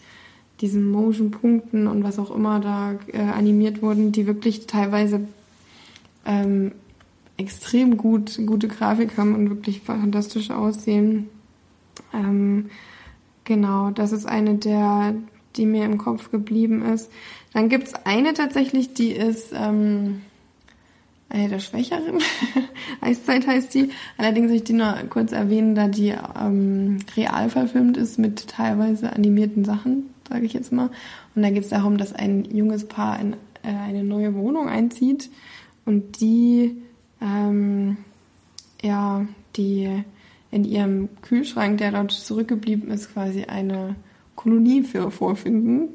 diesen 0.62 0.91
Motion-Punkten 0.91 1.87
und 1.87 2.03
was 2.03 2.18
auch 2.18 2.35
immer 2.35 2.61
da 2.61 2.95
äh, 3.12 3.18
animiert 3.18 3.83
wurden, 3.83 4.12
die 4.12 4.27
wirklich 4.27 4.66
teilweise 4.66 5.27
ähm, 6.25 6.73
extrem 7.37 7.97
gut, 7.97 8.41
gute 8.47 8.68
Grafik 8.68 9.16
haben 9.16 9.35
und 9.35 9.51
wirklich 9.51 9.80
fantastisch 9.80 10.51
aussehen. 10.51 11.28
Ähm, 12.12 12.70
genau, 13.45 13.91
das 13.91 14.12
ist 14.12 14.26
eine 14.26 14.55
der, 14.55 15.14
die 15.57 15.66
mir 15.66 15.85
im 15.85 15.99
Kopf 15.99 16.30
geblieben 16.30 16.83
ist. 16.83 17.11
Dann 17.53 17.68
gibt's 17.68 17.95
eine 18.05 18.35
tatsächlich, 18.35 18.95
die 18.95 19.12
ist 19.12 19.53
ähm, 19.55 20.22
eine 21.28 21.49
der 21.49 21.61
Schwächeren. 21.61 22.18
Eiszeit 23.01 23.47
heißt 23.47 23.74
die. 23.74 23.91
Allerdings 24.18 24.49
soll 24.49 24.57
ich 24.57 24.64
die 24.64 24.74
nur 24.74 24.95
kurz 25.09 25.33
erwähnen, 25.33 25.74
da 25.74 25.89
die 25.89 26.14
ähm, 26.41 26.99
real 27.16 27.51
verfilmt 27.51 27.97
ist 27.97 28.18
mit 28.18 28.49
teilweise 28.49 29.12
animierten 29.12 29.64
Sachen, 29.64 30.11
sage 30.28 30.45
ich 30.45 30.53
jetzt 30.53 30.72
mal. 30.72 30.91
Und 31.35 31.43
da 31.43 31.51
geht 31.51 31.64
es 31.64 31.70
darum, 31.70 31.97
dass 31.97 32.12
ein 32.12 32.45
junges 32.45 32.87
Paar 32.87 33.18
in 33.18 33.35
äh, 33.62 33.68
eine 33.68 34.05
neue 34.05 34.35
Wohnung 34.35 34.68
einzieht 34.68 35.30
und 35.85 36.20
die 36.20 36.76
ähm, 37.23 37.97
ja, 38.83 39.27
die 39.57 40.05
in 40.51 40.64
ihrem 40.64 41.09
Kühlschrank, 41.23 41.79
der 41.79 41.93
dort 41.93 42.12
zurückgeblieben 42.12 42.91
ist, 42.91 43.12
quasi 43.12 43.45
eine 43.45 43.97
Kolonie 44.37 44.83
für 44.83 45.11
vorfinden. 45.11 45.89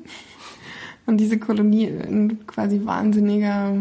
Und 1.05 1.17
diese 1.17 1.38
Kolonie 1.38 1.86
in 1.86 2.45
quasi 2.47 2.82
wahnsinniger 2.84 3.78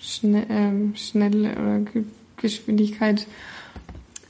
Schne 0.00 0.48
äh, 0.48 0.96
Schnelle 0.96 1.52
oder 1.52 1.80
Geschwindigkeit 2.36 3.26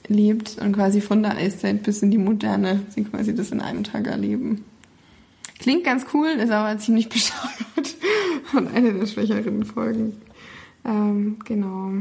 lebt 0.08 0.58
und 0.60 0.72
quasi 0.72 1.00
von 1.00 1.22
der 1.22 1.36
Eiszeit 1.36 1.84
bis 1.84 2.02
in 2.02 2.10
die 2.10 2.18
Moderne 2.18 2.82
sie 2.88 3.04
quasi 3.04 3.34
das 3.34 3.52
in 3.52 3.60
einem 3.60 3.84
Tag 3.84 4.08
erleben. 4.08 4.64
Klingt 5.60 5.84
ganz 5.84 6.06
cool, 6.12 6.26
ist 6.26 6.50
aber 6.50 6.78
ziemlich 6.78 7.08
bescheuert 7.10 7.96
und 8.54 8.74
eine 8.74 8.92
der 8.92 9.06
schwächeren 9.06 9.64
Folgen. 9.64 10.14
Ähm, 10.84 11.38
genau. 11.44 11.92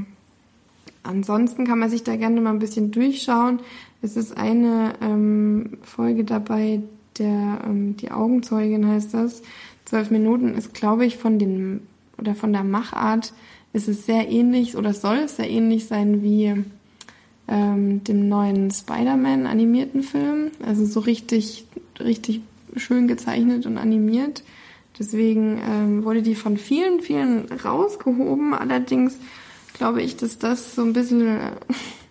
Ansonsten 1.10 1.66
kann 1.66 1.80
man 1.80 1.90
sich 1.90 2.04
da 2.04 2.16
gerne 2.16 2.40
mal 2.40 2.52
ein 2.52 2.60
bisschen 2.60 2.92
durchschauen. 2.92 3.62
Es 4.04 4.16
ist 4.16 4.38
eine 4.38 4.94
ähm, 5.02 5.80
Folge 5.82 6.24
dabei, 6.24 6.84
der 7.18 7.62
ähm, 7.66 7.98
die 7.98 8.12
Augenzeugin 8.12 8.88
heißt 8.88 9.16
das. 9.16 9.42
Zwölf 9.86 10.12
Minuten 10.12 10.54
ist, 10.54 10.76
glaube 10.76 11.08
ich, 11.08 11.18
von 11.18 11.40
den 11.40 11.82
oder 12.20 12.36
von 12.36 12.54
der 12.54 12.64
Machart 12.64 13.34
ist 13.74 13.88
es 13.88 14.06
sehr 14.06 14.30
ähnlich 14.30 14.78
oder 14.78 14.94
soll 14.94 15.18
es 15.18 15.38
sehr 15.38 15.50
ähnlich 15.50 15.88
sein 15.88 16.22
wie 16.22 16.54
ähm, 17.48 18.04
dem 18.04 18.30
neuen 18.30 18.70
Spider-Man 18.70 19.48
animierten 19.48 20.04
Film. 20.04 20.52
Also 20.64 20.86
so 20.86 21.00
richtig, 21.00 21.66
richtig 22.00 22.42
schön 22.76 23.08
gezeichnet 23.08 23.66
und 23.66 23.80
animiert. 23.80 24.44
Deswegen 25.00 25.60
ähm, 25.68 26.04
wurde 26.04 26.22
die 26.22 26.36
von 26.36 26.58
vielen, 26.58 27.00
vielen 27.00 27.48
rausgehoben. 27.52 28.54
Allerdings 28.54 29.18
glaube 29.80 30.04
ich, 30.04 30.18
dass 30.18 30.38
das 30.38 30.76
so 30.76 30.84
ein 30.84 30.94
bisschen 30.94 31.26
äh, 31.26 31.52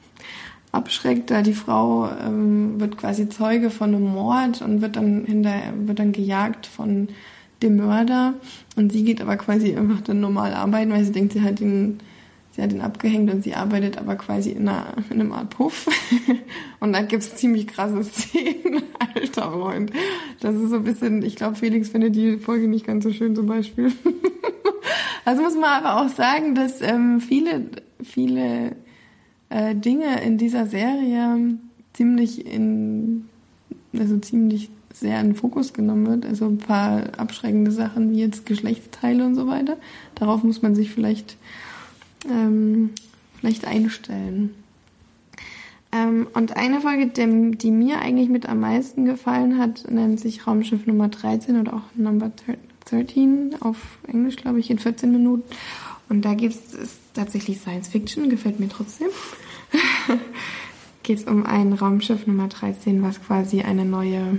abschreckt, 0.73 1.31
da 1.31 1.43
die 1.43 1.55
Frau 1.55 2.11
ähm, 2.11 2.81
wird 2.81 2.97
quasi 2.99 3.29
Zeuge 3.29 3.71
von 3.71 3.95
einem 3.95 4.09
Mord 4.09 4.61
und 4.63 4.83
wird 4.83 4.97
dann 4.97 5.25
hinter 5.25 5.55
wird 5.77 6.01
dann 6.01 6.13
gejagt 6.13 6.67
von 6.67 7.09
dem 7.63 7.77
Mörder 7.77 8.35
und 8.77 8.91
sie 8.91 9.05
geht 9.05 9.21
aber 9.21 9.37
quasi 9.37 9.77
einfach 9.77 10.01
dann 10.01 10.21
normal 10.21 10.55
arbeiten, 10.55 10.91
weil 10.91 11.05
sie 11.05 11.13
denkt, 11.13 11.35
sie 11.35 11.43
hat 11.43 11.61
ihn 11.61 12.01
sie 12.53 12.63
hat 12.63 12.73
ihn 12.73 12.81
abgehängt 12.81 13.33
und 13.33 13.45
sie 13.45 13.55
arbeitet 13.55 13.99
aber 13.99 14.17
quasi 14.17 14.51
in, 14.51 14.69
einer, 14.69 14.95
in 15.11 15.21
einem 15.21 15.33
Art 15.33 15.51
Puff. 15.51 15.87
und 16.81 16.93
da 16.93 17.03
gibt's 17.03 17.37
ziemlich 17.37 17.69
krasse 17.69 18.03
Szenen. 18.03 18.83
Alter 19.15 19.53
Freund. 19.53 19.93
Das 20.41 20.57
ist 20.57 20.71
so 20.71 20.77
ein 20.77 20.85
bisschen, 20.85 21.23
ich 21.23 21.37
glaube, 21.37 21.55
Felix 21.55 21.91
findet 21.91 22.17
die 22.17 22.39
Folge 22.39 22.67
nicht 22.67 22.87
ganz 22.87 23.05
so 23.05 23.13
schön 23.13 23.37
zum 23.37 23.47
Beispiel. 23.47 23.93
Also 25.29 25.43
muss 25.43 25.55
man 25.55 25.85
aber 25.85 26.01
auch 26.01 26.09
sagen, 26.09 26.55
dass 26.55 26.81
ähm, 26.81 27.21
viele, 27.21 27.67
viele 28.03 28.77
äh, 29.51 29.75
Dinge 29.75 30.23
in 30.23 30.39
dieser 30.39 30.65
Serie 30.65 31.59
ziemlich 31.93 32.47
in, 32.47 33.29
also 33.93 34.17
ziemlich 34.17 34.71
sehr 34.91 35.21
in 35.21 35.27
den 35.29 35.37
Fokus 35.37 35.75
genommen 35.75 36.07
wird. 36.07 36.25
Also 36.25 36.47
ein 36.47 36.57
paar 36.57 37.19
abschreckende 37.19 37.73
Sachen 37.73 38.13
wie 38.13 38.21
jetzt 38.21 38.47
Geschlechtsteile 38.47 39.27
und 39.27 39.35
so 39.35 39.47
weiter. 39.47 39.77
Darauf 40.15 40.43
muss 40.45 40.63
man 40.63 40.75
sich 40.75 40.91
vielleicht 40.91 41.37
ähm, 42.27 42.93
vielleicht 43.39 43.67
einstellen. 43.67 44.55
Ähm, 45.93 46.27
und 46.33 46.57
eine 46.57 46.81
Folge, 46.81 47.09
die, 47.09 47.51
die, 47.59 47.71
mir 47.71 48.01
eigentlich 48.01 48.31
mit 48.31 48.49
am 48.49 48.61
meisten 48.61 49.05
gefallen 49.05 49.59
hat, 49.59 49.91
nennt 49.91 50.21
sich 50.21 50.47
Raumschiff 50.47 50.87
Nummer 50.87 51.09
13 51.09 51.61
oder 51.61 51.75
auch 51.75 51.95
Number 51.97 52.33
13 52.91 53.57
auf 53.61 53.99
Englisch, 54.07 54.37
glaube 54.37 54.61
ich, 54.61 54.71
in 54.71 54.79
14 54.79 55.11
Minuten. 55.11 55.45
Und 56.09 56.25
da 56.25 56.35
geht 56.35 56.53
es 56.53 56.99
tatsächlich 57.13 57.59
Science 57.61 57.89
Fiction, 57.89 58.31
gefällt 58.31 58.61
mir 58.61 58.69
trotzdem. 58.69 59.09
geht 61.03 61.19
es 61.19 61.25
um 61.25 61.45
ein 61.45 61.73
Raumschiff 61.73 62.27
Nummer 62.27 62.49
13, 62.49 63.03
was 63.03 63.23
quasi 63.23 63.63
eine 63.63 63.85
neue, 63.85 64.39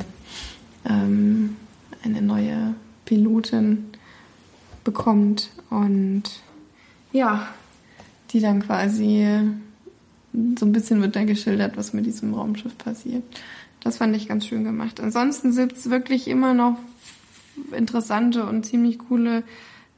ähm, 0.86 1.58
eine 2.04 2.22
neue 2.22 2.76
Pilotin 3.06 3.86
bekommt. 4.84 5.50
Und 5.70 6.24
ja, 7.12 7.48
die 8.32 8.40
dann 8.40 8.62
quasi 8.62 9.28
so 10.60 10.66
ein 10.66 10.72
bisschen 10.72 11.02
wird 11.02 11.16
da 11.16 11.24
geschildert, 11.24 11.78
was 11.78 11.94
mit 11.94 12.06
diesem 12.06 12.34
Raumschiff 12.34 12.78
passiert. 12.78 13.24
Das 13.82 13.98
fand 13.98 14.16
ich 14.16 14.28
ganz 14.28 14.46
schön 14.46 14.64
gemacht. 14.64 15.00
Ansonsten 15.00 15.50
es 15.50 15.90
wirklich 15.90 16.28
immer 16.28 16.54
noch 16.54 16.78
interessante 17.76 18.46
und 18.46 18.66
ziemlich 18.66 19.00
coole 19.00 19.44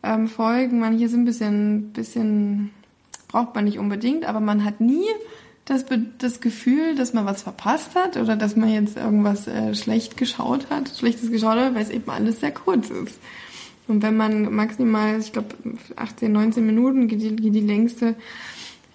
ähm, 0.03 0.27
Folgen. 0.27 0.79
Manche 0.79 1.07
sind 1.09 1.21
ein 1.21 1.25
bisschen, 1.25 1.91
bisschen, 1.93 2.71
braucht 3.27 3.55
man 3.55 3.65
nicht 3.65 3.79
unbedingt, 3.79 4.25
aber 4.25 4.39
man 4.39 4.63
hat 4.63 4.81
nie 4.81 5.05
das, 5.65 5.85
das 6.17 6.41
Gefühl, 6.41 6.95
dass 6.95 7.13
man 7.13 7.25
was 7.25 7.43
verpasst 7.43 7.95
hat 7.95 8.17
oder 8.17 8.35
dass 8.35 8.55
man 8.55 8.69
jetzt 8.69 8.97
irgendwas 8.97 9.47
äh, 9.47 9.73
schlecht 9.75 10.17
geschaut 10.17 10.69
hat, 10.69 10.91
schlechtes 10.97 11.31
geschaut 11.31 11.57
hat, 11.57 11.75
weil 11.75 11.83
es 11.83 11.89
eben 11.89 12.09
alles 12.09 12.39
sehr 12.39 12.51
kurz 12.51 12.89
ist. 12.89 13.19
Und 13.88 14.03
wenn 14.03 14.15
man 14.15 14.53
maximal, 14.53 15.19
ich 15.19 15.33
glaube, 15.33 15.49
18, 15.95 16.31
19 16.31 16.65
Minuten 16.65 17.07
geht 17.07 17.21
die, 17.21 17.35
geht 17.35 17.55
die 17.55 17.61
längste, 17.61 18.15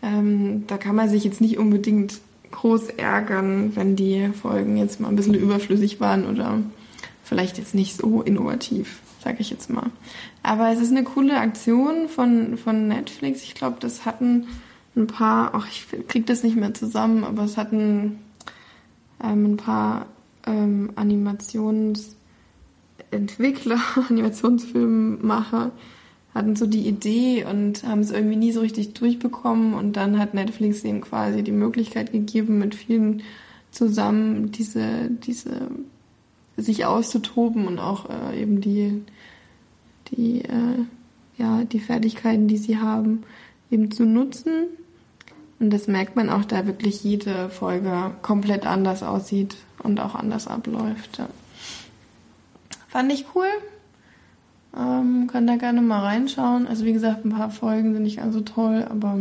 ähm, 0.03 0.65
da 0.67 0.79
kann 0.79 0.97
man 0.97 1.09
sich 1.09 1.25
jetzt 1.25 1.41
nicht 1.41 1.59
unbedingt 1.59 2.19
groß 2.51 2.91
ärgern, 2.91 3.73
wenn 3.75 3.97
die 3.97 4.29
Folgen 4.41 4.77
jetzt 4.77 5.01
mal 5.01 5.09
ein 5.09 5.17
bisschen 5.17 5.35
überflüssig 5.35 6.01
waren 6.01 6.27
oder 6.27 6.61
vielleicht 7.27 7.59
jetzt 7.59 7.75
nicht 7.75 7.97
so 7.97 8.23
innovativ, 8.23 9.01
sage 9.23 9.39
ich 9.41 9.51
jetzt 9.51 9.69
mal. 9.69 9.91
Aber 10.43 10.71
es 10.71 10.81
ist 10.81 10.91
eine 10.91 11.05
coole 11.05 11.39
Aktion 11.39 12.09
von, 12.09 12.57
von 12.57 12.89
Netflix. 12.89 13.43
Ich 13.43 13.55
glaube, 13.55 13.77
das 13.81 14.07
hatten 14.07 14.47
ein 14.97 15.07
paar, 15.07 15.51
ach, 15.55 15.67
ich 15.69 15.87
krieg 16.09 16.27
das 16.27 16.43
nicht 16.43 16.57
mehr 16.57 16.73
zusammen, 16.73 17.25
aber 17.25 17.45
es 17.45 17.57
hatten 17.57 18.19
ähm, 19.23 19.53
ein 19.53 19.57
paar 19.57 20.07
ähm, 20.47 20.91
Animations- 20.97 22.17
Entwickler, 23.11 23.81
Animationsfilmmacher 24.09 25.73
hatten 26.35 26.55
so 26.55 26.67
die 26.67 26.87
Idee 26.87 27.47
und 27.49 27.85
haben 27.85 28.01
es 28.01 28.11
irgendwie 28.11 28.37
nie 28.37 28.53
so 28.53 28.61
richtig 28.61 28.93
durchbekommen 28.93 29.73
und 29.73 29.95
dann 29.95 30.19
hat 30.19 30.35
Netflix 30.35 30.85
ihnen 30.85 31.01
quasi 31.01 31.43
die 31.43 31.53
Möglichkeit 31.53 32.13
gegeben, 32.13 32.59
mit 32.59 32.75
vielen 32.75 33.23
zusammen 33.71 34.53
diese, 34.53 35.09
diese 35.11 35.69
sich 36.57 36.85
auszutoben 36.87 37.67
und 37.67 37.79
auch 37.79 38.09
äh, 38.09 38.41
eben 38.41 38.61
die, 38.61 39.03
die, 40.09 40.43
äh, 40.43 40.85
ja, 41.37 41.65
die 41.65 41.81
Fertigkeiten, 41.81 42.49
die 42.49 42.57
sie 42.57 42.79
haben, 42.79 43.23
eben 43.71 43.91
zu 43.91 44.05
nutzen. 44.05 44.67
Und 45.59 45.71
das 45.71 45.87
merkt 45.87 46.17
man 46.17 46.31
auch, 46.31 46.45
da 46.45 46.67
wirklich 46.67 47.03
jede 47.03 47.49
Folge 47.49 48.13
komplett 48.23 48.67
anders 48.67 49.03
aussieht 49.03 49.57
und 49.83 50.01
auch 50.01 50.15
anders 50.15 50.47
abläuft. 50.47 51.19
Ja. 51.19 51.29
Fand 52.89 53.13
ich 53.13 53.27
cool. 53.35 53.49
Ähm, 54.77 55.29
kann 55.31 55.47
da 55.47 55.57
gerne 55.57 55.81
mal 55.81 56.03
reinschauen. 56.03 56.67
Also 56.67 56.85
wie 56.85 56.93
gesagt, 56.93 57.25
ein 57.25 57.31
paar 57.31 57.51
Folgen 57.51 57.95
sind 57.95 58.03
nicht 58.03 58.19
ganz 58.19 58.35
so 58.35 58.43
toll, 58.43 58.87
aber 58.89 59.21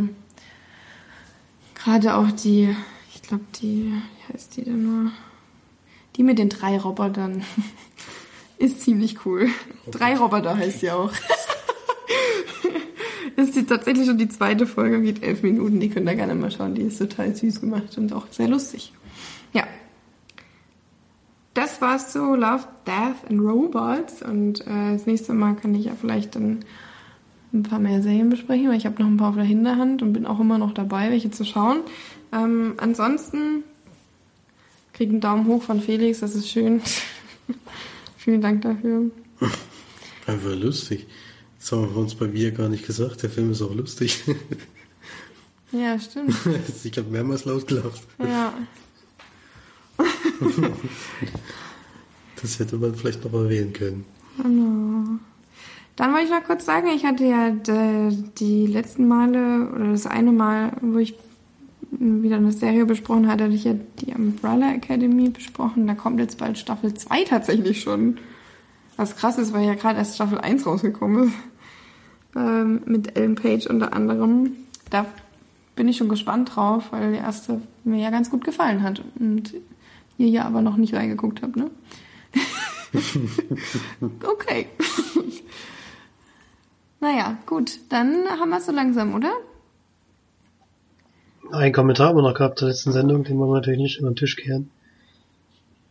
gerade 1.74 2.14
auch 2.16 2.30
die, 2.30 2.74
ich 3.14 3.22
glaube 3.22 3.44
die, 3.60 3.92
wie 3.92 4.32
heißt 4.32 4.56
die 4.56 4.64
denn 4.64 4.82
nur? 4.82 5.12
Die 6.16 6.22
mit 6.22 6.38
den 6.38 6.48
drei 6.48 6.78
Robotern 6.78 7.42
ist 8.58 8.80
ziemlich 8.80 9.26
cool. 9.26 9.48
Drei 9.90 10.16
Roboter 10.16 10.56
heißt 10.56 10.82
die 10.82 10.90
auch. 10.90 11.12
ist 13.36 13.54
die 13.54 13.66
tatsächlich 13.66 14.06
schon 14.06 14.18
die 14.18 14.28
zweite 14.28 14.66
Folge, 14.66 15.02
geht 15.02 15.22
elf 15.22 15.42
Minuten. 15.42 15.78
Die 15.78 15.90
könnt 15.90 16.08
ihr 16.08 16.14
gerne 16.14 16.34
mal 16.34 16.50
schauen. 16.50 16.74
Die 16.74 16.82
ist 16.82 16.98
total 16.98 17.34
süß 17.34 17.60
gemacht 17.60 17.98
und 17.98 18.12
auch 18.12 18.26
sehr 18.30 18.48
lustig. 18.48 18.92
Ja. 19.52 19.64
Das 21.52 21.80
war's 21.80 22.12
zu 22.12 22.34
Love, 22.34 22.64
Death 22.86 23.30
and 23.30 23.40
Robots. 23.40 24.22
Und 24.22 24.62
äh, 24.62 24.92
das 24.92 25.06
nächste 25.06 25.34
Mal 25.34 25.54
kann 25.56 25.74
ich 25.74 25.86
ja 25.86 25.92
vielleicht 26.00 26.34
dann 26.34 26.64
ein 27.52 27.62
paar 27.62 27.78
mehr 27.78 28.02
Serien 28.02 28.30
besprechen, 28.30 28.68
weil 28.68 28.76
ich 28.76 28.86
habe 28.86 29.02
noch 29.02 29.08
ein 29.08 29.16
paar 29.16 29.30
auf 29.30 29.36
der 29.36 29.44
Hinterhand 29.44 30.02
und 30.02 30.12
bin 30.12 30.26
auch 30.26 30.40
immer 30.40 30.58
noch 30.58 30.72
dabei, 30.72 31.10
welche 31.10 31.30
zu 31.30 31.44
schauen. 31.44 31.80
Ähm, 32.32 32.74
ansonsten 32.78 33.64
krieg 34.96 35.10
einen 35.10 35.20
Daumen 35.20 35.46
hoch 35.46 35.62
von 35.62 35.80
Felix, 35.80 36.20
das 36.20 36.34
ist 36.34 36.48
schön. 36.48 36.80
Vielen 38.16 38.40
Dank 38.40 38.62
dafür. 38.62 39.10
Einfach 40.26 40.54
lustig. 40.56 41.06
Das 41.58 41.72
haben 41.72 41.94
wir 41.94 41.96
uns 41.98 42.14
bei 42.14 42.32
Wir 42.32 42.50
gar 42.50 42.68
nicht 42.68 42.86
gesagt. 42.86 43.22
Der 43.22 43.30
Film 43.30 43.52
ist 43.52 43.62
auch 43.62 43.74
lustig. 43.74 44.24
Ja, 45.72 45.98
stimmt. 45.98 46.32
ich 46.84 46.96
habe 46.96 47.10
mehrmals 47.10 47.44
laut 47.44 47.66
gelacht. 47.66 48.00
Ja. 48.20 48.54
Das 52.40 52.60
hätte 52.60 52.76
man 52.76 52.94
vielleicht 52.94 53.24
noch 53.24 53.32
erwähnen 53.34 53.72
können. 53.72 54.04
Genau. 54.40 55.18
Dann 55.96 56.12
wollte 56.12 56.26
ich 56.26 56.30
noch 56.30 56.44
kurz 56.44 56.64
sagen, 56.64 56.86
ich 56.94 57.04
hatte 57.04 57.24
ja 57.24 57.50
die, 57.50 58.22
die 58.38 58.66
letzten 58.68 59.08
Male 59.08 59.68
oder 59.74 59.90
das 59.90 60.06
eine 60.06 60.30
Mal, 60.30 60.72
wo 60.80 60.98
ich 60.98 61.14
wieder 61.90 62.36
eine 62.36 62.52
Serie 62.52 62.86
besprochen 62.86 63.28
hatte, 63.28 63.44
hatte 63.44 63.54
ich 63.54 63.64
ja 63.64 63.74
die 64.00 64.12
Umbrella 64.14 64.72
Academy 64.72 65.28
besprochen. 65.30 65.86
Da 65.86 65.94
kommt 65.94 66.20
jetzt 66.20 66.38
bald 66.38 66.58
Staffel 66.58 66.94
2 66.94 67.24
tatsächlich 67.24 67.80
schon. 67.80 68.18
Was 68.96 69.16
krass 69.16 69.38
ist, 69.38 69.52
weil 69.52 69.66
ja 69.66 69.74
gerade 69.74 69.98
erst 69.98 70.14
Staffel 70.14 70.38
1 70.38 70.66
rausgekommen 70.66 71.28
ist. 71.28 71.34
Ähm, 72.34 72.82
mit 72.86 73.16
Ellen 73.16 73.34
Page 73.34 73.66
unter 73.66 73.92
anderem. 73.92 74.52
Da 74.90 75.06
bin 75.74 75.88
ich 75.88 75.96
schon 75.96 76.08
gespannt 76.08 76.54
drauf, 76.54 76.90
weil 76.90 77.12
die 77.12 77.18
erste 77.18 77.60
mir 77.84 78.00
ja 78.00 78.10
ganz 78.10 78.30
gut 78.30 78.44
gefallen 78.44 78.82
hat. 78.82 79.02
Und 79.18 79.54
ihr 80.18 80.28
ja 80.28 80.44
aber 80.44 80.62
noch 80.62 80.76
nicht 80.76 80.94
reingeguckt 80.94 81.42
habt, 81.42 81.56
ne? 81.56 81.70
okay. 84.24 84.66
naja, 87.00 87.38
gut. 87.46 87.78
Dann 87.90 88.24
haben 88.28 88.50
wir 88.50 88.58
es 88.58 88.66
so 88.66 88.72
langsam, 88.72 89.14
oder? 89.14 89.32
Ein 91.52 91.72
Kommentar 91.72 92.08
haben 92.08 92.16
wir 92.16 92.22
noch 92.22 92.34
gehabt 92.34 92.58
zur 92.58 92.68
letzten 92.68 92.92
Sendung, 92.92 93.24
den 93.24 93.38
wollen 93.38 93.50
wir 93.50 93.56
natürlich 93.56 93.80
nicht 93.80 93.98
unter 93.98 94.10
den 94.10 94.16
Tisch 94.16 94.36
kehren. 94.36 94.70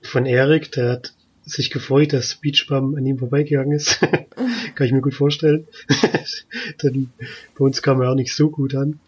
Von 0.02 0.26
Erik, 0.26 0.72
der 0.72 0.92
hat 0.92 1.14
sich 1.46 1.70
gefreut, 1.72 2.14
dass 2.14 2.32
Speechbum 2.32 2.96
an 2.96 3.06
ihm 3.06 3.20
vorbeigegangen 3.20 3.72
ist. 3.72 4.00
Kann 4.76 4.88
ich 4.88 4.92
mir 4.92 5.02
gut 5.02 5.14
vorstellen. 5.14 5.68
Denn 6.84 7.10
bei 7.58 7.66
uns 7.66 7.82
kam 7.82 8.02
er 8.02 8.12
auch 8.12 8.16
nicht 8.16 8.34
so 8.36 8.50
gut 8.50 8.76
an. 8.76 9.00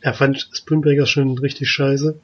Er 0.00 0.14
fand 0.14 0.48
Spoonbreaker 0.52 1.06
schon 1.06 1.36
richtig 1.38 1.68
scheiße 1.70 2.18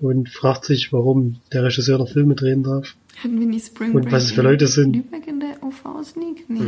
und 0.00 0.28
fragt 0.28 0.64
sich, 0.64 0.92
warum 0.92 1.40
der 1.52 1.64
Regisseur 1.64 1.98
noch 1.98 2.08
Filme 2.10 2.34
drehen 2.34 2.64
darf. 2.64 2.96
Hatten 3.22 3.38
wir 3.38 3.46
nicht 3.46 3.66
Spring 3.66 3.92
Und 3.92 4.10
was 4.10 4.24
es 4.24 4.32
für 4.32 4.42
Leute 4.42 4.66
sind. 4.66 4.94
Lübeck 4.94 5.26
in 5.26 5.40
der 5.40 5.62
OV 5.62 6.04
Sneak? 6.04 6.48
Nee. 6.48 6.60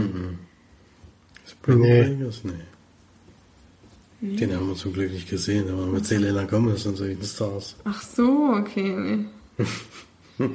Spring 1.46 1.80
Nee. 1.80 2.02
Breakers? 2.05 2.40
Nee. 2.44 2.52
Den 4.24 4.55
haben 4.55 4.68
wir 4.68 4.74
zum 4.74 4.94
Glück 4.94 5.12
nicht 5.12 5.28
gesehen, 5.28 5.68
aber 5.70 5.86
mit 5.86 6.06
Selena 6.06 6.44
Gomez 6.44 6.86
und 6.86 6.96
solchen 6.96 7.22
Stars. 7.22 7.76
Ach 7.84 8.01
so, 8.01 8.55
okay. 8.59 9.26
Nee. 9.59 9.66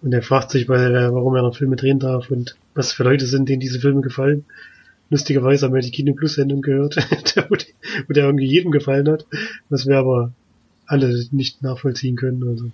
Und 0.00 0.12
er 0.12 0.22
fragt 0.22 0.50
sich, 0.50 0.68
weil, 0.68 0.92
warum 1.12 1.34
er 1.34 1.42
noch 1.42 1.56
Filme 1.56 1.76
drehen 1.76 1.98
darf 1.98 2.30
und 2.30 2.56
was 2.74 2.92
für 2.92 3.04
Leute 3.04 3.24
sind, 3.24 3.48
denen 3.48 3.60
diese 3.60 3.80
Filme 3.80 4.02
gefallen. 4.02 4.44
Lustigerweise 5.08 5.64
haben 5.64 5.74
wir 5.74 5.80
die 5.80 5.90
Kino 5.90 6.12
Plus 6.12 6.34
Sendung 6.34 6.60
gehört, 6.60 6.96
wo, 7.48 7.54
die, 7.54 7.72
wo 8.06 8.12
der 8.12 8.26
irgendwie 8.26 8.44
jedem 8.44 8.70
gefallen 8.70 9.08
hat, 9.08 9.24
was 9.70 9.86
wir 9.86 9.96
aber 9.96 10.32
alle 10.86 11.24
nicht 11.30 11.62
nachvollziehen 11.62 12.16
können. 12.16 12.46
Also. 12.46 12.70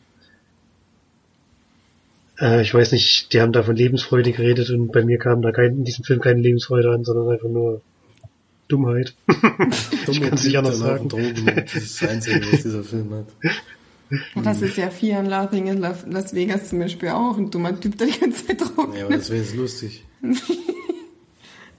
Äh, 2.40 2.62
ich 2.62 2.74
weiß 2.74 2.90
nicht, 2.90 3.32
die 3.32 3.40
haben 3.40 3.52
da 3.52 3.62
von 3.62 3.76
Lebensfreude 3.76 4.32
geredet 4.32 4.70
und 4.70 4.90
bei 4.90 5.04
mir 5.04 5.18
kam 5.18 5.40
da 5.40 5.52
kein, 5.52 5.76
in 5.76 5.84
diesem 5.84 6.04
Film 6.04 6.20
keine 6.20 6.40
Lebensfreude 6.40 6.90
an, 6.90 7.04
sondern 7.04 7.28
einfach 7.28 7.48
nur 7.48 7.80
Dummheit. 8.70 9.14
Ich 10.10 10.20
kann's 10.20 10.44
nicht 10.44 10.56
anders 10.56 10.78
sagen. 10.78 11.08
Drogen, 11.08 11.46
das 11.54 11.74
ist 11.74 12.02
das 12.02 12.08
Einzige, 12.08 12.40
was 12.52 12.62
dieser 12.62 12.82
Film 12.82 13.12
hat. 13.14 13.26
Ja, 14.34 14.42
das 14.42 14.60
ist 14.62 14.76
ja 14.76 14.90
Fear 14.90 15.20
and 15.20 15.28
Laughing 15.28 15.68
in 15.68 15.78
Las 15.78 16.34
Vegas 16.34 16.68
zum 16.70 16.80
Beispiel 16.80 17.10
auch. 17.10 17.36
Ein 17.38 17.50
dummer 17.50 17.78
Typ, 17.78 17.96
der 17.96 18.08
die 18.08 18.18
ganze 18.18 18.44
Zeit 18.46 18.60
druckt. 18.60 18.96
Ja, 18.96 19.04
aber 19.04 19.16
das 19.16 19.30
wäre 19.30 19.40
jetzt 19.42 19.54
lustig. 19.54 20.04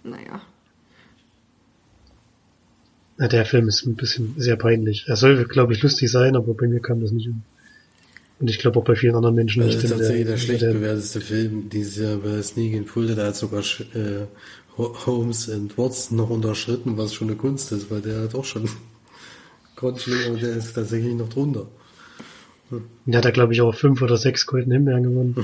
Naja. 0.03 0.41
Ja, 3.19 3.27
der 3.27 3.45
Film 3.45 3.68
ist 3.68 3.85
ein 3.85 3.95
bisschen 3.95 4.34
sehr 4.38 4.55
peinlich. 4.55 5.05
Er 5.07 5.15
soll, 5.15 5.45
glaube 5.45 5.73
ich, 5.73 5.84
lustig 5.84 6.09
sein, 6.09 6.35
aber 6.35 6.55
bei 6.55 6.68
mir 6.68 6.80
kam 6.80 7.01
das 7.01 7.11
nicht 7.11 7.27
um. 7.27 7.43
Und 8.39 8.49
ich 8.49 8.57
glaube 8.57 8.80
auch 8.80 8.84
bei 8.84 8.95
vielen 8.95 9.13
anderen 9.13 9.35
Menschen 9.35 9.61
Das 9.61 9.76
nicht. 9.76 9.84
ist 9.84 9.91
tatsächlich 9.91 10.26
der 10.26 10.38
schlecht 10.38 10.63
der, 10.63 10.73
bewerteste 10.73 11.22
Film 11.22 11.69
dieses 11.69 11.97
Jahr 11.97 12.18
bei 12.18 12.41
Sneak 12.41 12.73
in 12.73 12.85
Fulda. 12.88 13.13
Da 13.13 13.27
hat 13.27 13.35
sogar 13.35 13.61
äh, 13.61 14.26
Holmes 14.77 15.49
and 15.49 15.77
Watson 15.77 16.18
noch 16.18 16.30
unterschritten, 16.30 16.98
was 16.98 17.14
schon 17.14 17.27
eine 17.27 17.38
Kunst 17.38 17.72
ist, 17.72 17.91
weil 17.91 18.02
der 18.02 18.22
hat 18.23 18.35
auch 18.35 18.45
schon 18.45 18.69
grundschlimm, 19.76 20.19
aber 20.31 20.38
der 20.39 20.56
ist 20.56 20.73
tatsächlich 20.73 21.14
noch 21.15 21.30
drunter. 21.30 21.68
der 23.06 23.18
hat 23.18 23.26
er, 23.26 23.31
glaube 23.31 23.53
ich, 23.53 23.61
auch 23.61 23.76
fünf 23.76 24.02
oder 24.02 24.18
sechs 24.18 24.45
Golden 24.45 24.72
Himbeeren 24.72 25.03
gewonnen. 25.03 25.35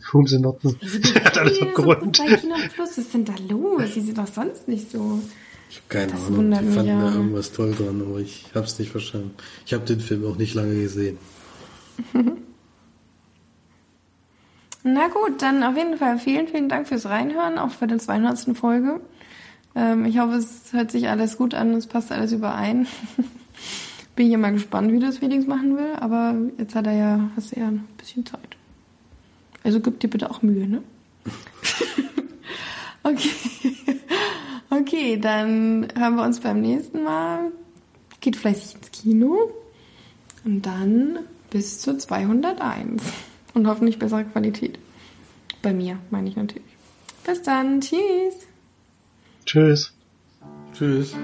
Holmes 0.12 0.32
in 0.32 0.46
Ordnung. 0.46 0.76
Er 1.14 1.24
hat 1.24 1.38
alles 1.38 1.60
abgerundet. 1.60 2.16
so 2.16 2.24
Kino 2.24 2.54
Plus, 2.74 2.88
was 2.90 2.98
ist 2.98 3.12
denn 3.14 3.24
da 3.24 3.34
los? 3.48 3.82
Die 3.94 4.00
sind 4.00 4.16
doch 4.16 4.26
sonst 4.26 4.68
nicht 4.68 4.90
so. 4.90 5.20
Ich 5.68 5.76
habe 5.78 5.86
keine 5.88 6.12
Das 6.12 6.26
Ahnung, 6.26 6.50
die 6.50 6.56
fanden 6.72 7.00
da 7.00 7.12
irgendwas 7.14 7.50
toll 7.52 7.74
dran, 7.74 8.00
aber 8.00 8.20
ich 8.20 8.46
habe 8.54 8.66
es 8.66 8.78
nicht 8.78 8.92
verstanden. 8.92 9.32
Ich 9.66 9.74
habe 9.74 9.84
den 9.84 9.98
Film 10.00 10.24
auch 10.24 10.36
nicht 10.36 10.54
lange 10.54 10.80
gesehen. 10.80 11.18
Na 14.88 15.08
gut, 15.08 15.42
dann 15.42 15.64
auf 15.64 15.76
jeden 15.76 15.98
Fall 15.98 16.16
vielen, 16.16 16.46
vielen 16.46 16.68
Dank 16.68 16.86
fürs 16.86 17.06
Reinhören, 17.06 17.58
auch 17.58 17.70
für 17.70 17.88
die 17.88 17.96
200. 17.96 18.56
Folge. 18.56 19.00
Ähm, 19.74 20.04
ich 20.04 20.20
hoffe, 20.20 20.36
es 20.36 20.72
hört 20.72 20.92
sich 20.92 21.08
alles 21.08 21.36
gut 21.36 21.54
an, 21.54 21.74
es 21.74 21.88
passt 21.88 22.12
alles 22.12 22.30
überein. 22.30 22.86
Bin 24.14 24.30
ich 24.30 24.36
mal 24.36 24.52
gespannt, 24.52 24.92
wie 24.92 25.00
das 25.00 25.18
Felix 25.18 25.44
machen 25.44 25.76
will, 25.76 25.96
aber 25.98 26.36
jetzt 26.56 26.76
hat 26.76 26.86
er 26.86 26.92
ja, 26.92 27.30
hast 27.34 27.50
du 27.50 27.58
ja 27.58 27.66
ein 27.66 27.88
bisschen 27.96 28.24
Zeit. 28.24 28.56
Also 29.64 29.80
gib 29.80 29.98
dir 29.98 30.08
bitte 30.08 30.30
auch 30.30 30.42
Mühe, 30.42 30.68
ne? 30.68 30.82
okay. 33.02 33.30
Okay, 34.70 35.18
dann 35.18 35.88
hören 35.98 36.14
wir 36.14 36.22
uns 36.22 36.38
beim 36.38 36.60
nächsten 36.60 37.02
Mal. 37.02 37.50
Geht 38.20 38.36
fleißig 38.36 38.76
ins 38.76 38.92
Kino. 38.92 39.50
Und 40.44 40.62
dann 40.62 41.18
bis 41.50 41.80
zur 41.80 41.98
201. 41.98 43.02
Und 43.56 43.66
hoffentlich 43.66 43.98
bessere 43.98 44.26
Qualität. 44.26 44.78
Bei 45.62 45.72
mir, 45.72 45.98
meine 46.10 46.28
ich 46.28 46.36
natürlich. 46.36 46.76
Bis 47.24 47.40
dann. 47.40 47.80
Tschüss. 47.80 48.46
Tschüss. 49.46 49.94
Tschüss. 50.74 51.14